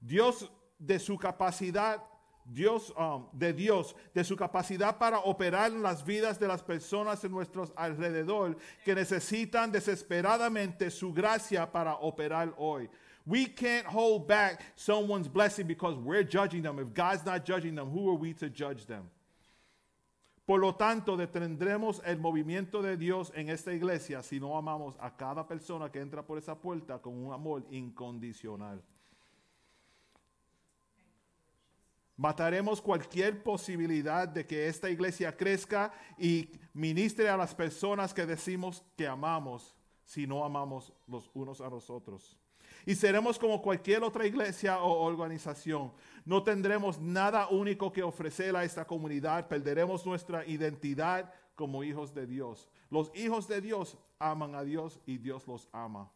Dios 0.00 0.50
de 0.78 0.98
su 0.98 1.16
capacidad, 1.16 2.02
Dios 2.44 2.92
um, 2.96 3.26
de 3.32 3.52
Dios, 3.52 3.94
de 4.14 4.24
su 4.24 4.36
capacidad 4.36 4.98
para 4.98 5.18
operar 5.18 5.72
en 5.72 5.82
las 5.82 6.04
vidas 6.04 6.38
de 6.38 6.46
las 6.48 6.62
personas 6.62 7.24
en 7.24 7.32
nuestros 7.32 7.72
alrededor 7.76 8.56
que 8.84 8.94
necesitan 8.94 9.72
desesperadamente 9.72 10.90
su 10.90 11.12
gracia 11.12 11.70
para 11.70 11.94
operar 11.94 12.54
hoy. 12.58 12.88
We 13.24 13.46
can't 13.46 13.86
hold 13.86 14.28
back 14.28 14.62
someone's 14.76 15.26
blessing 15.26 15.66
because 15.66 15.96
we're 15.96 16.22
judging 16.22 16.62
them. 16.62 16.78
If 16.78 16.94
God's 16.94 17.24
not 17.24 17.44
judging 17.44 17.74
them, 17.74 17.90
who 17.90 18.08
are 18.10 18.14
we 18.14 18.32
to 18.34 18.48
judge 18.48 18.86
them? 18.86 19.10
Por 20.46 20.60
lo 20.60 20.76
tanto, 20.76 21.16
detendremos 21.16 22.00
el 22.04 22.18
movimiento 22.18 22.80
de 22.80 22.96
Dios 22.96 23.32
en 23.34 23.48
esta 23.48 23.74
iglesia 23.74 24.22
si 24.22 24.38
no 24.38 24.56
amamos 24.56 24.96
a 25.00 25.16
cada 25.16 25.46
persona 25.48 25.90
que 25.90 26.00
entra 26.00 26.24
por 26.24 26.38
esa 26.38 26.54
puerta 26.54 27.02
con 27.02 27.14
un 27.14 27.32
amor 27.32 27.66
incondicional. 27.68 28.80
Mataremos 32.16 32.80
cualquier 32.80 33.42
posibilidad 33.42 34.28
de 34.28 34.46
que 34.46 34.68
esta 34.68 34.88
iglesia 34.88 35.36
crezca 35.36 35.92
y 36.16 36.52
ministre 36.72 37.28
a 37.28 37.36
las 37.36 37.52
personas 37.52 38.14
que 38.14 38.24
decimos 38.24 38.84
que 38.96 39.08
amamos 39.08 39.74
si 40.04 40.28
no 40.28 40.44
amamos 40.44 40.92
los 41.08 41.28
unos 41.34 41.60
a 41.60 41.68
los 41.68 41.90
otros. 41.90 42.38
Y 42.86 42.94
seremos 42.94 43.36
como 43.36 43.60
cualquier 43.60 44.04
otra 44.04 44.24
iglesia 44.24 44.78
o 44.80 45.02
organización. 45.02 45.92
No 46.24 46.44
tendremos 46.44 47.00
nada 47.00 47.48
único 47.48 47.92
que 47.92 48.04
ofrecer 48.04 48.54
a 48.54 48.62
esta 48.62 48.86
comunidad. 48.86 49.48
Perderemos 49.48 50.06
nuestra 50.06 50.46
identidad 50.46 51.34
como 51.56 51.82
hijos 51.82 52.14
de 52.14 52.26
Dios. 52.26 52.68
Los 52.88 53.10
hijos 53.16 53.48
de 53.48 53.60
Dios 53.60 53.98
aman 54.20 54.54
a 54.54 54.62
Dios 54.62 55.00
y 55.04 55.18
Dios 55.18 55.48
los 55.48 55.68
ama. 55.72 56.12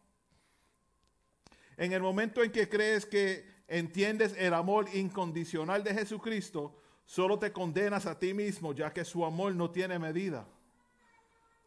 En 1.75 1.91
el 1.91 2.01
momento 2.01 2.41
en 2.41 2.51
que 2.51 2.69
crees 2.69 3.05
que 3.05 3.45
entiendes 3.67 4.33
el 4.37 4.53
amor 4.53 4.87
incondicional 4.93 5.83
de 5.83 5.93
Jesucristo, 5.93 6.79
solo 7.05 7.37
te 7.37 7.51
condenas 7.51 8.05
a 8.05 8.17
ti 8.17 8.33
mismo, 8.33 8.73
ya 8.73 8.93
que 8.93 9.03
su 9.03 9.25
amor 9.25 9.53
no 9.55 9.71
tiene 9.71 9.99
medida. 9.99 10.47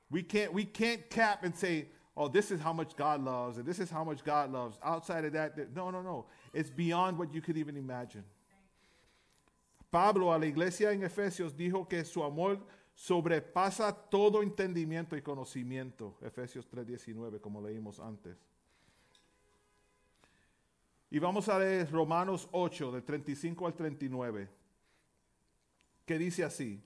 We 0.09 0.27
can't, 0.27 0.55
we 0.55 0.71
can't 0.71 1.09
cap 1.11 1.45
and 1.45 1.55
say, 1.55 1.91
oh, 2.17 2.29
this 2.29 2.51
is 2.51 2.61
how 2.61 2.73
much 2.73 2.97
God 2.97 3.23
loves, 3.23 3.59
and 3.59 3.67
this 3.67 3.79
is 3.79 3.91
how 3.91 4.05
much 4.05 4.23
God 4.25 4.53
loves. 4.53 4.79
Outside 4.83 5.25
of 5.25 5.33
that, 5.33 5.75
no, 5.75 5.91
no, 5.91 6.03
no. 6.03 6.27
It's 6.53 6.71
beyond 6.71 7.19
what 7.19 7.35
you 7.35 7.41
could 7.41 7.57
even 7.57 7.77
imagine. 7.77 8.25
Pablo 9.91 10.33
a 10.33 10.39
la 10.39 10.47
iglesia 10.47 10.91
en 10.93 11.03
Efesios 11.03 11.53
dijo 11.53 11.89
que 11.89 12.05
su 12.05 12.23
amor 12.23 12.59
sobrepasa 12.95 13.93
todo 14.11 14.43
entendimiento 14.43 15.17
y 15.17 15.23
conocimiento. 15.23 16.17
Efesios 16.21 16.69
3:19, 16.69 17.41
como 17.41 17.61
leímos 17.61 18.01
antes. 18.01 18.37
Y 21.11 21.21
vamos 21.21 21.49
a 21.49 21.59
leer 21.61 21.93
Romanos 21.93 22.49
8, 22.51 22.91
del 22.91 23.05
35 23.05 23.67
al 23.67 23.75
39, 23.75 24.49
que 26.05 26.19
dice 26.19 26.43
así. 26.43 26.83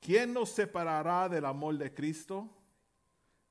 ¿Quién 0.00 0.32
nos 0.32 0.50
separará 0.50 1.28
del 1.28 1.44
amor 1.44 1.76
de 1.76 1.92
Cristo? 1.92 2.48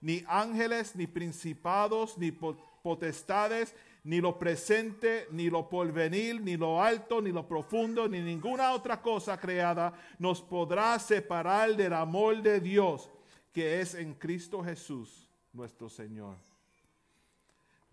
ni 0.00 0.24
ángeles, 0.28 0.94
ni 0.96 1.06
principados, 1.06 2.16
ni 2.16 2.30
po- 2.30 2.56
potestades, 2.82 3.74
ni 4.02 4.20
lo 4.20 4.38
presente, 4.38 5.26
ni 5.30 5.50
lo 5.50 5.68
porvenir, 5.68 6.40
ni 6.40 6.56
lo 6.56 6.80
alto, 6.82 7.20
ni 7.20 7.30
lo 7.32 7.42
profundo, 7.46 8.08
ni 8.08 8.20
ninguna 8.20 8.72
otra 8.72 8.96
cosa 9.02 9.36
creada 9.36 9.92
nos 10.18 10.40
podrá 10.40 10.98
separar 10.98 11.76
del 11.76 11.92
amor 11.92 12.42
de 12.42 12.60
Dios 12.60 13.08
que 13.52 13.80
es 13.80 13.94
en 13.94 14.14
Cristo 14.14 14.62
Jesús, 14.62 15.28
nuestro 15.52 15.88
Señor. 15.88 16.36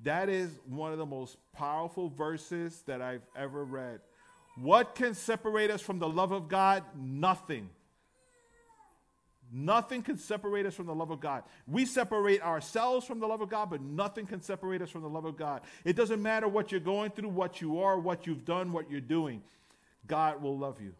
That 0.04 0.30
is 0.30 0.60
one 0.70 0.92
of 0.94 1.00
the 1.00 1.06
most 1.06 1.38
powerful 1.52 2.10
verses 2.10 2.84
that 2.86 3.02
I've 3.02 3.26
ever 3.36 3.66
read. 3.66 4.00
What 4.56 4.96
can 4.96 5.14
separate 5.16 5.72
us 5.72 5.82
from 5.82 6.00
the 6.00 6.08
love 6.08 6.32
of 6.32 6.48
God? 6.48 6.84
Nothing. 6.96 7.70
Nothing 9.52 10.02
can 10.02 10.18
separate 10.18 10.66
us 10.66 10.74
from 10.74 10.88
the 10.88 10.96
love 10.96 11.10
of 11.10 11.20
God. 11.20 11.44
We 11.66 11.86
separate 11.86 12.42
ourselves 12.42 13.06
from 13.06 13.20
the 13.20 13.28
love 13.28 13.42
of 13.42 13.50
God, 13.50 13.70
but 13.70 13.82
nothing 13.82 14.26
can 14.26 14.42
separate 14.42 14.82
us 14.82 14.90
from 14.90 15.04
the 15.04 15.10
love 15.10 15.26
of 15.26 15.38
God. 15.38 15.62
It 15.86 15.96
doesn't 15.96 16.22
matter 16.22 16.48
what 16.48 16.72
you're 16.72 16.82
going 16.82 17.12
through, 17.12 17.30
what 17.30 17.62
you 17.62 17.80
are, 17.80 17.98
what 17.98 18.28
you've 18.28 18.44
done, 18.44 18.74
what 18.74 18.92
you're 18.92 19.00
doing. 19.00 19.42
God 20.06 20.42
will 20.42 20.58
love 20.58 20.82
you. 20.82 20.94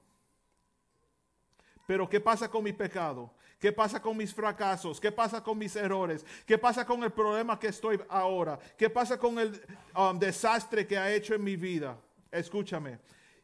Pero 1.88 2.08
¿qué 2.08 2.20
pasa 2.20 2.50
con 2.50 2.64
mi 2.64 2.74
pecado? 2.74 3.32
¿Qué 3.60 3.72
pasa 3.72 4.00
con 4.00 4.16
mis 4.16 4.34
fracasos? 4.34 5.00
¿Qué 5.00 5.12
pasa 5.12 5.42
con 5.42 5.58
mis 5.58 5.76
errores? 5.76 6.24
¿Qué 6.46 6.58
pasa 6.58 6.86
con 6.86 7.02
el 7.04 7.10
problema 7.12 7.58
que 7.58 7.68
estoy 7.68 8.00
ahora? 8.10 8.60
¿Qué 8.78 8.90
pasa 8.90 9.18
con 9.18 9.40
el 9.40 9.60
um, 9.96 10.20
desastre 10.20 10.86
que 10.86 10.98
ha 10.98 11.12
hecho 11.12 11.34
en 11.34 11.44
mi 11.44 11.56
vida? 11.56 11.98
Escúchame. 12.32 13.00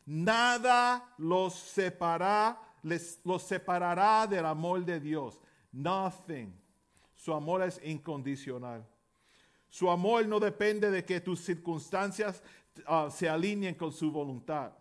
Nada 0.06 1.04
los 1.18 1.56
separa, 1.56 2.60
los 2.84 3.43
separará 3.43 4.27
del 4.27 4.45
amor 4.45 4.84
de 4.84 4.99
Dios. 4.99 5.39
Nothing. 5.72 6.53
Su 7.15 7.34
amor 7.34 7.64
es 7.64 7.80
incondicional. 7.84 8.85
Su 9.69 9.89
amor 9.89 10.27
no 10.27 10.39
depende 10.39 10.91
de 10.91 11.03
que 11.03 11.19
tus 11.19 11.39
circunstancias 11.39 12.43
uh, 12.88 13.10
se 13.10 13.27
alineen 13.27 13.76
con 13.76 13.91
su 13.91 14.11
voluntad. 14.11 14.72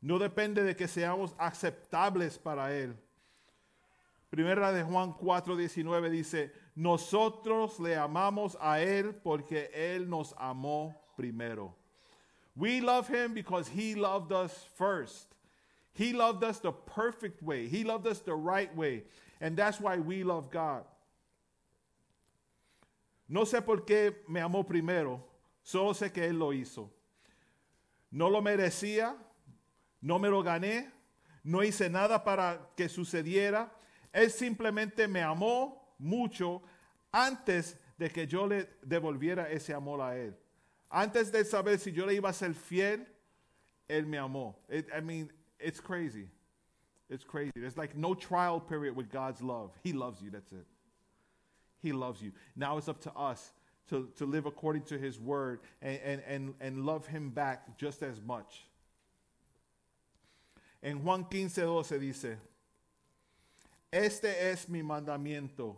No 0.00 0.18
depende 0.18 0.62
de 0.62 0.76
que 0.76 0.86
seamos 0.86 1.34
aceptables 1.38 2.38
para 2.38 2.74
Él. 2.74 2.96
Primera 4.30 4.72
de 4.72 4.82
Juan 4.82 5.14
4:19 5.14 6.10
dice, 6.10 6.52
nosotros 6.74 7.80
le 7.80 7.96
amamos 7.96 8.58
a 8.60 8.80
Él 8.80 9.14
porque 9.14 9.70
Él 9.72 10.08
nos 10.08 10.34
amó 10.36 10.94
primero. 11.16 11.74
We 12.54 12.80
love 12.80 13.08
Him 13.08 13.32
because 13.32 13.70
He 13.70 13.94
loved 13.94 14.32
us 14.32 14.52
first. 14.76 15.27
He 15.98 16.12
loved 16.12 16.44
us 16.44 16.60
the 16.60 16.70
perfect 16.70 17.42
way. 17.42 17.66
He 17.66 17.82
loved 17.82 18.06
us 18.06 18.20
the 18.20 18.32
right 18.32 18.72
way. 18.76 19.02
And 19.40 19.56
that's 19.56 19.80
why 19.80 19.96
we 19.98 20.22
love 20.22 20.48
God. 20.48 20.84
No 23.28 23.42
sé 23.42 23.60
por 23.66 23.78
qué 23.78 24.14
me 24.28 24.40
amó 24.40 24.64
primero, 24.64 25.20
solo 25.64 25.92
sé 25.94 26.12
que 26.12 26.22
Él 26.22 26.38
lo 26.38 26.52
hizo. 26.52 26.88
No 28.12 28.28
lo 28.28 28.40
merecía, 28.40 29.16
no 30.00 30.20
me 30.20 30.28
lo 30.28 30.40
gané, 30.44 30.86
no 31.42 31.64
hice 31.64 31.90
nada 31.90 32.22
para 32.22 32.60
que 32.76 32.88
sucediera. 32.88 33.68
Él 34.12 34.30
simplemente 34.30 35.08
me 35.08 35.20
amó 35.20 35.96
mucho 35.98 36.62
antes 37.10 37.76
de 37.98 38.08
que 38.08 38.28
yo 38.28 38.46
le 38.46 38.68
devolviera 38.82 39.50
ese 39.50 39.74
amor 39.74 40.00
a 40.00 40.16
Él. 40.16 40.36
Antes 40.88 41.32
de 41.32 41.44
saber 41.44 41.80
si 41.80 41.90
yo 41.90 42.06
le 42.06 42.14
iba 42.14 42.30
a 42.30 42.32
ser 42.32 42.54
fiel, 42.54 43.04
Él 43.88 44.06
me 44.06 44.16
amó. 44.16 44.56
I 44.70 45.00
mean, 45.02 45.32
it's 45.58 45.80
crazy. 45.80 46.26
It's 47.10 47.24
crazy. 47.24 47.52
There's 47.56 47.76
like 47.76 47.96
no 47.96 48.14
trial 48.14 48.60
period 48.60 48.94
with 48.94 49.10
God's 49.10 49.42
love. 49.42 49.70
He 49.82 49.92
loves 49.92 50.20
you, 50.20 50.30
that's 50.30 50.52
it. 50.52 50.66
He 51.80 51.92
loves 51.92 52.20
you. 52.20 52.32
Now 52.56 52.76
it's 52.76 52.88
up 52.88 53.00
to 53.02 53.12
us 53.12 53.52
to, 53.88 54.08
to 54.16 54.26
live 54.26 54.46
according 54.46 54.82
to 54.82 54.98
His 54.98 55.18
word 55.18 55.60
and, 55.80 55.98
and, 56.04 56.22
and, 56.26 56.54
and 56.60 56.84
love 56.84 57.06
Him 57.06 57.30
back 57.30 57.78
just 57.78 58.02
as 58.02 58.20
much. 58.20 58.66
En 60.82 61.02
Juan 61.02 61.24
15, 61.24 61.62
12 61.62 61.98
dice, 61.98 62.36
Este 63.92 64.26
es 64.26 64.68
mi 64.68 64.82
mandamiento, 64.82 65.76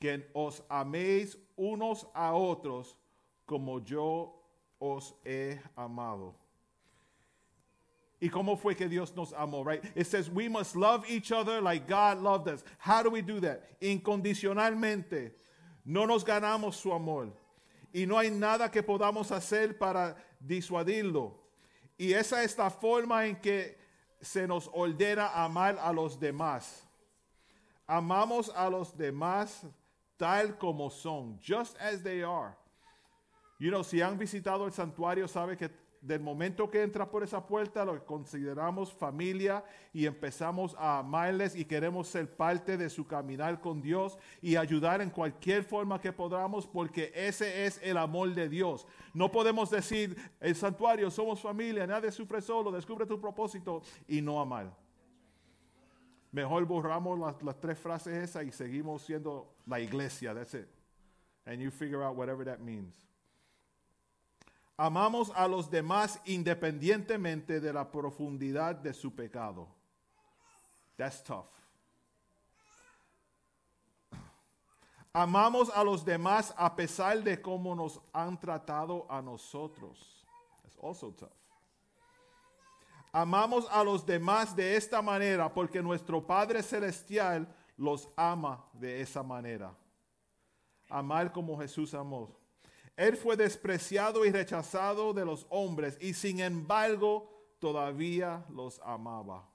que 0.00 0.24
os 0.34 0.62
améis 0.68 1.36
unos 1.56 2.04
a 2.14 2.32
otros 2.32 2.96
como 3.46 3.78
yo 3.80 4.32
os 4.80 5.12
he 5.24 5.60
amado. 5.76 6.34
¿Y 8.22 8.28
cómo 8.28 8.56
fue 8.56 8.76
que 8.76 8.88
Dios 8.88 9.16
nos 9.16 9.32
amó? 9.32 9.64
Right? 9.64 9.82
It 9.96 10.06
says 10.06 10.30
we 10.30 10.48
must 10.48 10.76
love 10.76 11.04
each 11.10 11.32
other 11.32 11.60
like 11.60 11.88
God 11.88 12.18
loved 12.18 12.46
us. 12.46 12.62
How 12.78 13.02
do 13.02 13.10
we 13.10 13.20
do 13.20 13.40
that? 13.40 13.64
Incondicionalmente. 13.80 15.32
No 15.84 16.06
nos 16.06 16.22
ganamos 16.22 16.74
su 16.74 16.92
amor. 16.92 17.32
Y 17.92 18.06
no 18.06 18.16
hay 18.16 18.30
nada 18.30 18.70
que 18.70 18.80
podamos 18.80 19.32
hacer 19.32 19.76
para 19.76 20.14
disuadirlo. 20.40 21.32
Y 21.98 22.12
esa 22.12 22.44
es 22.44 22.56
la 22.56 22.70
forma 22.70 23.26
en 23.26 23.34
que 23.34 23.76
se 24.20 24.46
nos 24.46 24.70
ordena 24.72 25.32
amar 25.34 25.76
a 25.80 25.92
los 25.92 26.16
demás. 26.16 26.86
Amamos 27.88 28.52
a 28.54 28.70
los 28.70 28.96
demás 28.96 29.66
tal 30.16 30.56
como 30.58 30.90
son, 30.90 31.40
just 31.42 31.76
as 31.80 32.04
they 32.04 32.22
are. 32.22 32.56
You 33.58 33.72
know, 33.72 33.82
si 33.82 34.00
han 34.00 34.16
visitado 34.16 34.64
el 34.64 34.72
santuario, 34.72 35.26
sabe 35.26 35.56
que 35.56 35.68
del 36.02 36.20
momento 36.20 36.68
que 36.68 36.82
entra 36.82 37.08
por 37.08 37.22
esa 37.22 37.46
puerta 37.46 37.84
lo 37.84 38.04
consideramos 38.04 38.92
familia 38.92 39.64
y 39.92 40.04
empezamos 40.04 40.74
a 40.76 40.98
amarles 40.98 41.54
y 41.54 41.64
queremos 41.64 42.08
ser 42.08 42.28
parte 42.36 42.76
de 42.76 42.90
su 42.90 43.06
caminar 43.06 43.60
con 43.60 43.80
Dios 43.80 44.18
y 44.42 44.56
ayudar 44.56 45.00
en 45.00 45.10
cualquier 45.10 45.62
forma 45.62 46.00
que 46.00 46.12
podamos 46.12 46.66
porque 46.66 47.12
ese 47.14 47.66
es 47.66 47.80
el 47.84 47.96
amor 47.96 48.34
de 48.34 48.48
Dios. 48.48 48.84
No 49.14 49.30
podemos 49.30 49.70
decir, 49.70 50.16
el 50.40 50.56
santuario, 50.56 51.08
somos 51.08 51.40
familia, 51.40 51.86
nadie 51.86 52.10
sufre 52.10 52.42
solo, 52.42 52.72
descubre 52.72 53.06
tu 53.06 53.20
propósito 53.20 53.80
y 54.08 54.20
no 54.20 54.40
amar. 54.40 54.76
Mejor 56.32 56.64
borramos 56.64 57.16
las, 57.44 57.60
tres 57.60 57.78
frases 57.78 58.30
esas 58.30 58.44
y 58.44 58.50
seguimos 58.50 59.02
siendo 59.02 59.54
la 59.66 59.78
iglesia, 59.78 60.34
that's 60.34 60.54
it. 60.54 60.66
And 61.46 61.60
you 61.60 61.70
figure 61.70 62.02
out 62.02 62.16
whatever 62.16 62.44
that 62.44 62.58
means. 62.58 63.11
Amamos 64.76 65.30
a 65.34 65.46
los 65.46 65.70
demás 65.70 66.20
independientemente 66.24 67.60
de 67.60 67.72
la 67.72 67.90
profundidad 67.90 68.74
de 68.74 68.94
su 68.94 69.14
pecado. 69.14 69.68
That's 70.96 71.22
tough. 71.22 71.46
Amamos 75.12 75.68
a 75.70 75.84
los 75.84 76.04
demás 76.04 76.54
a 76.56 76.74
pesar 76.74 77.22
de 77.22 77.40
cómo 77.40 77.74
nos 77.74 78.00
han 78.12 78.40
tratado 78.40 79.06
a 79.10 79.20
nosotros. 79.20 80.24
That's 80.62 80.78
also 80.82 81.12
tough. 81.12 81.30
Amamos 83.12 83.68
a 83.70 83.84
los 83.84 84.06
demás 84.06 84.56
de 84.56 84.74
esta 84.74 85.02
manera 85.02 85.52
porque 85.52 85.82
nuestro 85.82 86.26
Padre 86.26 86.62
Celestial 86.62 87.46
los 87.76 88.08
ama 88.16 88.64
de 88.72 89.02
esa 89.02 89.22
manera. 89.22 89.76
Amar 90.88 91.30
como 91.30 91.58
Jesús 91.58 91.92
amó. 91.92 92.41
Él 92.96 93.16
fue 93.16 93.36
despreciado 93.36 94.24
y 94.24 94.30
rechazado 94.30 95.12
de 95.12 95.24
los 95.24 95.46
hombres 95.48 95.96
y 96.00 96.14
sin 96.14 96.40
embargo 96.40 97.28
todavía 97.58 98.44
los 98.50 98.80
amaba. 98.84 99.48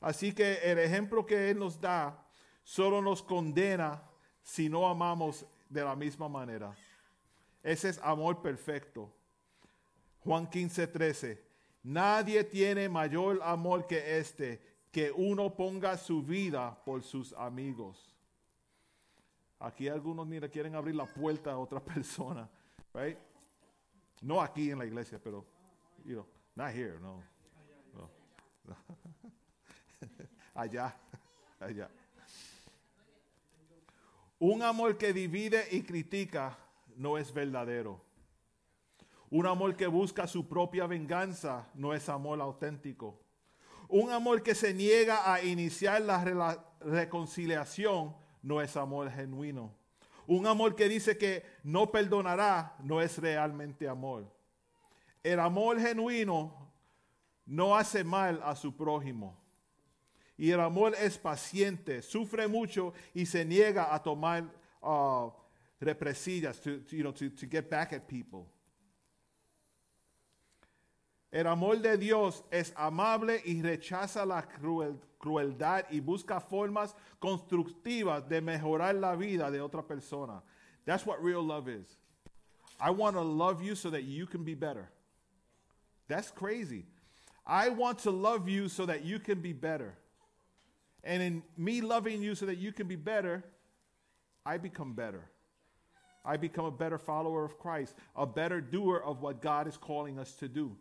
Así 0.00 0.32
que 0.32 0.54
el 0.62 0.78
ejemplo 0.78 1.26
que 1.26 1.50
Él 1.50 1.58
nos 1.58 1.80
da 1.80 2.26
solo 2.62 3.00
nos 3.00 3.22
condena 3.22 4.02
si 4.42 4.68
no 4.68 4.88
amamos 4.88 5.46
de 5.68 5.84
la 5.84 5.94
misma 5.94 6.28
manera. 6.28 6.76
Ese 7.62 7.90
es 7.90 7.98
amor 8.02 8.40
perfecto. 8.40 9.12
Juan 10.20 10.48
15, 10.48 10.86
13. 10.86 11.44
Nadie 11.82 12.44
tiene 12.44 12.88
mayor 12.88 13.40
amor 13.42 13.86
que 13.86 14.18
este, 14.18 14.60
que 14.90 15.10
uno 15.10 15.54
ponga 15.54 15.96
su 15.96 16.22
vida 16.22 16.82
por 16.84 17.02
sus 17.02 17.32
amigos. 17.34 18.17
Aquí 19.60 19.88
algunos 19.88 20.26
ni 20.26 20.38
le 20.38 20.48
quieren 20.48 20.74
abrir 20.74 20.94
la 20.94 21.06
puerta 21.06 21.52
a 21.52 21.58
otra 21.58 21.80
persona, 21.84 22.48
right? 22.94 23.18
No 24.22 24.40
aquí 24.40 24.70
en 24.70 24.78
la 24.78 24.86
iglesia, 24.86 25.20
pero, 25.22 25.44
you 26.04 26.14
know, 26.14 26.26
not 26.54 26.74
here, 26.74 26.98
no. 27.00 27.22
no. 27.94 28.10
allá, 30.54 30.96
allá. 31.60 31.88
Un 34.40 34.62
amor 34.62 34.96
que 34.96 35.12
divide 35.12 35.66
y 35.72 35.82
critica 35.82 36.56
no 36.96 37.18
es 37.18 37.32
verdadero. 37.32 38.00
Un 39.30 39.46
amor 39.46 39.76
que 39.76 39.88
busca 39.88 40.26
su 40.26 40.48
propia 40.48 40.86
venganza 40.86 41.68
no 41.74 41.92
es 41.92 42.08
amor 42.08 42.40
auténtico. 42.40 43.20
Un 43.88 44.10
amor 44.10 44.42
que 44.42 44.54
se 44.54 44.72
niega 44.72 45.32
a 45.32 45.42
iniciar 45.42 46.02
la 46.02 46.64
reconciliación 46.80 48.14
no 48.42 48.60
es 48.60 48.76
amor 48.76 49.10
genuino. 49.10 49.74
Un 50.26 50.46
amor 50.46 50.76
que 50.76 50.88
dice 50.88 51.16
que 51.16 51.42
no 51.62 51.90
perdonará 51.90 52.76
no 52.80 53.00
es 53.00 53.18
realmente 53.18 53.88
amor. 53.88 54.30
El 55.22 55.40
amor 55.40 55.80
genuino 55.80 56.52
no 57.46 57.74
hace 57.74 58.04
mal 58.04 58.40
a 58.44 58.54
su 58.54 58.76
prójimo. 58.76 59.36
Y 60.36 60.50
el 60.50 60.60
amor 60.60 60.94
es 61.00 61.18
paciente, 61.18 62.02
sufre 62.02 62.46
mucho 62.46 62.92
y 63.12 63.26
se 63.26 63.44
niega 63.44 63.92
a 63.92 64.00
tomar 64.02 64.44
uh, 64.82 65.30
represalias, 65.80 66.60
to, 66.60 66.80
get 67.50 67.68
back 67.68 67.92
at 67.92 68.06
people. 68.06 68.46
El 71.30 71.46
amor 71.46 71.76
de 71.76 71.96
Dios 71.98 72.42
es 72.50 72.72
amable 72.76 73.42
y 73.44 73.60
rechaza 73.60 74.24
la 74.24 74.42
crueldad 75.18 75.84
y 75.90 76.00
busca 76.00 76.40
formas 76.40 76.94
constructivas 77.18 78.26
de 78.28 78.40
mejorar 78.40 78.94
la 78.94 79.14
vida 79.14 79.50
de 79.50 79.60
otra 79.60 79.86
persona. 79.86 80.42
That's 80.86 81.04
what 81.04 81.22
real 81.22 81.42
love 81.42 81.68
is. 81.68 81.98
I 82.80 82.90
want 82.90 83.16
to 83.16 83.22
love 83.22 83.62
you 83.62 83.74
so 83.74 83.90
that 83.90 84.04
you 84.04 84.26
can 84.26 84.42
be 84.42 84.54
better. 84.54 84.88
That's 86.08 86.30
crazy. 86.30 86.86
I 87.46 87.68
want 87.68 87.98
to 88.00 88.10
love 88.10 88.48
you 88.48 88.68
so 88.68 88.86
that 88.86 89.04
you 89.04 89.18
can 89.18 89.40
be 89.40 89.52
better. 89.52 89.98
And 91.04 91.22
in 91.22 91.42
me 91.56 91.82
loving 91.82 92.22
you 92.22 92.34
so 92.34 92.46
that 92.46 92.56
you 92.56 92.72
can 92.72 92.88
be 92.88 92.96
better, 92.96 93.44
I 94.46 94.56
become 94.56 94.94
better. 94.94 95.28
I 96.24 96.38
become 96.38 96.64
a 96.64 96.70
better 96.70 96.98
follower 96.98 97.44
of 97.44 97.58
Christ, 97.58 97.94
a 98.16 98.26
better 98.26 98.60
doer 98.60 99.02
of 99.04 99.20
what 99.20 99.42
God 99.42 99.66
is 99.66 99.76
calling 99.76 100.18
us 100.18 100.32
to 100.34 100.48
do. 100.48 100.76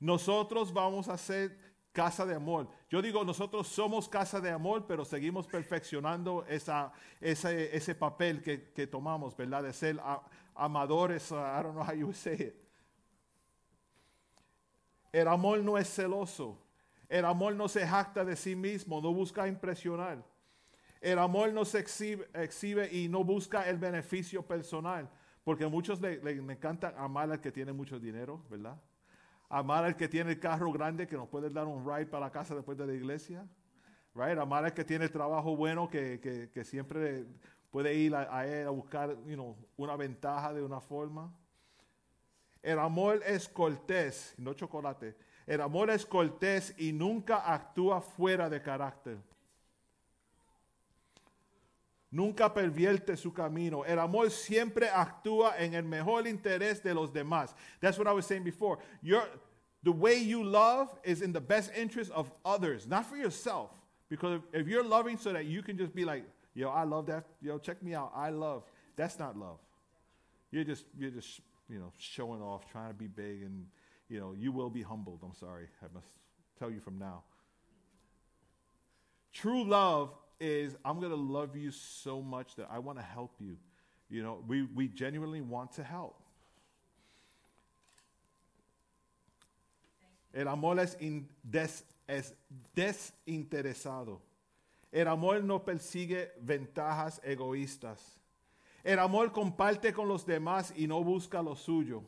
Nosotros 0.00 0.72
vamos 0.72 1.08
a 1.08 1.16
ser 1.18 1.56
casa 1.92 2.24
de 2.24 2.34
amor. 2.34 2.68
Yo 2.88 3.02
digo, 3.02 3.24
nosotros 3.24 3.68
somos 3.68 4.08
casa 4.08 4.40
de 4.40 4.50
amor, 4.50 4.86
pero 4.86 5.04
seguimos 5.04 5.46
perfeccionando 5.46 6.44
esa, 6.48 6.92
ese, 7.20 7.76
ese 7.76 7.94
papel 7.94 8.42
que, 8.42 8.72
que 8.72 8.86
tomamos, 8.86 9.36
¿verdad? 9.36 9.62
De 9.62 9.72
ser 9.72 10.00
amadores, 10.54 11.30
uh, 11.30 11.36
I 11.36 11.62
don't 11.62 11.74
know 11.74 11.84
how 11.84 11.92
you 11.94 12.12
say 12.12 12.34
it. 12.34 12.54
El 15.12 15.28
amor 15.28 15.58
no 15.60 15.76
es 15.76 15.88
celoso. 15.92 16.56
El 17.08 17.24
amor 17.24 17.54
no 17.54 17.68
se 17.68 17.84
jacta 17.86 18.24
de 18.24 18.36
sí 18.36 18.54
mismo, 18.54 19.00
no 19.00 19.12
busca 19.12 19.48
impresionar. 19.48 20.24
El 21.00 21.18
amor 21.18 21.52
no 21.52 21.64
se 21.64 21.80
exhibe, 21.80 22.28
exhibe 22.34 22.88
y 22.92 23.08
no 23.08 23.24
busca 23.24 23.68
el 23.68 23.78
beneficio 23.78 24.42
personal. 24.46 25.10
Porque 25.42 25.64
a 25.64 25.68
muchos 25.68 26.00
le, 26.00 26.22
le- 26.22 26.36
le 26.40 26.52
encanta 26.52 26.94
amar 26.96 27.30
al 27.32 27.40
que 27.40 27.50
tiene 27.50 27.72
mucho 27.72 27.98
dinero, 27.98 28.44
¿verdad? 28.48 28.80
Amar 29.50 29.84
al 29.84 29.96
que 29.96 30.08
tiene 30.08 30.30
el 30.30 30.38
carro 30.40 30.70
grande 30.72 31.06
que 31.06 31.16
nos 31.16 31.28
puede 31.28 31.50
dar 31.50 31.66
un 31.66 31.84
ride 31.84 32.06
para 32.06 32.26
la 32.26 32.32
casa 32.32 32.54
después 32.54 32.78
de 32.78 32.86
la 32.86 32.94
iglesia. 32.94 33.46
Right? 34.14 34.38
Amar 34.38 34.64
al 34.64 34.72
que 34.72 34.84
tiene 34.84 35.04
el 35.06 35.10
trabajo 35.10 35.54
bueno 35.56 35.88
que, 35.90 36.20
que- 36.20 36.50
que 36.50 36.64
siempre 36.64 37.26
puede 37.70 37.94
ir 37.94 38.14
a, 38.14 38.46
él 38.46 38.66
a 38.66 38.70
buscar 38.70 39.10
you 39.26 39.34
know, 39.34 39.56
una 39.76 39.96
ventaja 39.96 40.52
de 40.54 40.62
una 40.62 40.80
forma. 40.80 41.32
El 42.62 42.78
amor 42.78 43.20
es 43.26 43.48
cortés, 43.48 44.34
no 44.38 44.54
chocolate. 44.54 45.16
El 45.46 45.60
amor 45.60 45.90
es 45.90 46.06
cortés 46.06 46.74
y 46.78 46.92
nunca 46.92 47.52
actúa 47.52 48.00
fuera 48.00 48.48
de 48.48 48.62
carácter. 48.62 49.18
Nunca 52.12 52.52
pervierte 52.52 53.16
su 53.16 53.32
camino. 53.32 53.84
El 53.84 53.98
amor 53.98 54.30
siempre 54.30 54.88
actúa 54.88 55.54
en 55.58 55.74
el 55.74 55.84
mejor 55.84 56.26
interés 56.26 56.82
de 56.82 56.92
los 56.92 57.10
demás. 57.10 57.54
That's 57.80 57.98
what 57.98 58.08
I 58.08 58.12
was 58.12 58.26
saying 58.26 58.42
before. 58.42 58.78
Your, 59.00 59.28
the 59.84 59.92
way 59.92 60.18
you 60.18 60.42
love 60.42 60.88
is 61.04 61.22
in 61.22 61.32
the 61.32 61.40
best 61.40 61.70
interest 61.76 62.10
of 62.10 62.32
others, 62.44 62.86
not 62.88 63.06
for 63.06 63.16
yourself. 63.16 63.70
Because 64.08 64.40
if, 64.52 64.62
if 64.62 64.68
you're 64.68 64.84
loving 64.84 65.18
so 65.18 65.32
that 65.32 65.44
you 65.44 65.62
can 65.62 65.78
just 65.78 65.94
be 65.94 66.04
like, 66.04 66.24
yo, 66.52 66.68
I 66.68 66.82
love 66.82 67.06
that. 67.06 67.26
Yo, 67.40 67.58
check 67.58 67.80
me 67.80 67.94
out. 67.94 68.12
I 68.14 68.30
love. 68.30 68.64
That's 68.96 69.18
not 69.18 69.38
love. 69.38 69.58
You're 70.50 70.64
just, 70.64 70.84
you're 70.98 71.10
just, 71.10 71.40
you 71.68 71.78
know, 71.78 71.92
showing 71.96 72.42
off, 72.42 72.68
trying 72.72 72.88
to 72.88 72.94
be 72.94 73.06
big, 73.06 73.42
and 73.42 73.66
you 74.08 74.18
know, 74.18 74.34
you 74.36 74.50
will 74.50 74.68
be 74.68 74.82
humbled. 74.82 75.20
I'm 75.22 75.34
sorry, 75.34 75.68
I 75.80 75.86
must 75.94 76.08
tell 76.58 76.70
you 76.70 76.80
from 76.80 76.98
now. 76.98 77.22
True 79.32 79.64
love 79.64 80.10
is 80.40 80.74
I'm 80.84 80.98
gonna 81.00 81.14
love 81.14 81.54
you 81.56 81.70
so 81.70 82.20
much 82.22 82.56
that 82.56 82.68
I 82.70 82.78
want 82.78 82.98
to 82.98 83.04
help 83.04 83.32
you. 83.40 83.56
You 84.08 84.22
know, 84.22 84.42
we 84.48 84.62
we 84.74 84.88
genuinely 84.88 85.40
want 85.40 85.72
to 85.72 85.84
help. 85.84 86.16
El 90.32 90.46
amor 90.48 90.78
es, 90.78 90.96
in- 91.00 91.28
des- 91.42 91.84
es 92.08 92.34
desinteresado. 92.74 94.20
El 94.92 95.06
amor 95.08 95.42
no 95.42 95.58
persigue 95.64 96.30
ventajas 96.40 97.20
egoístas. 97.24 97.98
El 98.84 98.98
amor 98.98 99.30
comparte 99.32 99.92
con 99.92 100.08
los 100.08 100.24
demás 100.24 100.72
y 100.76 100.86
no 100.86 101.02
busca 101.04 101.42
lo 101.42 101.54
suyo. 101.54 102.02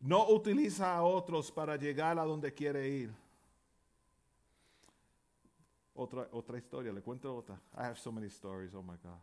No 0.00 0.26
utiliza 0.28 0.96
a 0.96 1.02
otros 1.02 1.50
para 1.52 1.76
llegar 1.76 2.18
a 2.18 2.24
donde 2.24 2.52
quiere 2.52 2.88
ir. 2.88 3.14
Otra, 5.94 6.26
otra 6.32 6.56
historia, 6.56 6.92
le 6.92 7.02
cuento 7.02 7.34
otra. 7.36 7.60
I 7.76 7.84
have 7.84 7.98
so 7.98 8.10
many 8.10 8.28
stories, 8.28 8.74
oh 8.74 8.82
my 8.82 8.96
God. 9.02 9.20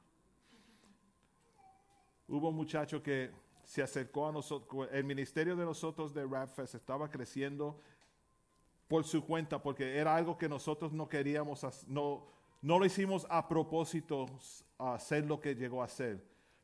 Hubo 2.28 2.50
un 2.50 2.56
muchacho 2.56 3.02
que 3.02 3.32
se 3.64 3.82
acercó 3.82 4.28
a 4.28 4.32
nosotros, 4.32 4.88
el 4.92 5.04
ministerio 5.04 5.56
de 5.56 5.66
nosotros 5.66 6.14
de 6.14 6.26
RapFest 6.26 6.76
estaba 6.76 7.10
creciendo 7.10 7.80
por 8.88 9.04
su 9.04 9.24
cuenta 9.24 9.62
porque 9.62 9.96
era 9.96 10.16
algo 10.16 10.38
que 10.38 10.48
nosotros 10.48 10.92
no 10.92 11.08
queríamos, 11.08 11.64
no, 11.88 12.26
no 12.62 12.80
lo 12.80 12.86
hicimos 12.86 13.26
a 13.30 13.48
propósito 13.48 14.28
hacer 14.78 15.26
lo 15.26 15.40
que 15.40 15.56
llegó 15.56 15.82
a 15.84 15.88
ser, 15.88 16.20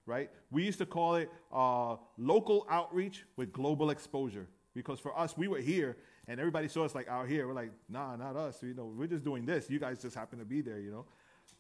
right? 0.06 0.30
We 0.52 0.68
used 0.68 0.80
to 0.80 0.86
call 0.86 1.15
it 1.18 1.30
uh, 1.52 1.98
local 2.18 2.65
outreach 2.69 3.26
with 3.38 3.52
global 3.52 3.90
exposure 3.90 4.48
because 4.73 4.99
for 4.99 5.18
us, 5.18 5.38
we 5.38 5.48
were 5.48 5.61
here 5.61 5.98
and 6.27 6.39
everybody 6.39 6.68
saw 6.68 6.85
us 6.85 6.95
like 6.95 7.07
out 7.07 7.27
here. 7.27 7.47
We're 7.47 7.53
like, 7.53 7.72
nah, 7.88 8.15
not 8.15 8.35
us. 8.35 8.61
You 8.64 8.73
know, 8.73 8.85
we're 8.85 9.07
just 9.07 9.23
doing 9.23 9.45
this. 9.45 9.69
You 9.69 9.80
guys 9.80 10.02
just 10.02 10.15
happen 10.15 10.39
to 10.39 10.45
be 10.45 10.61
there, 10.61 10.80
you 10.80 10.91
know. 10.91 11.06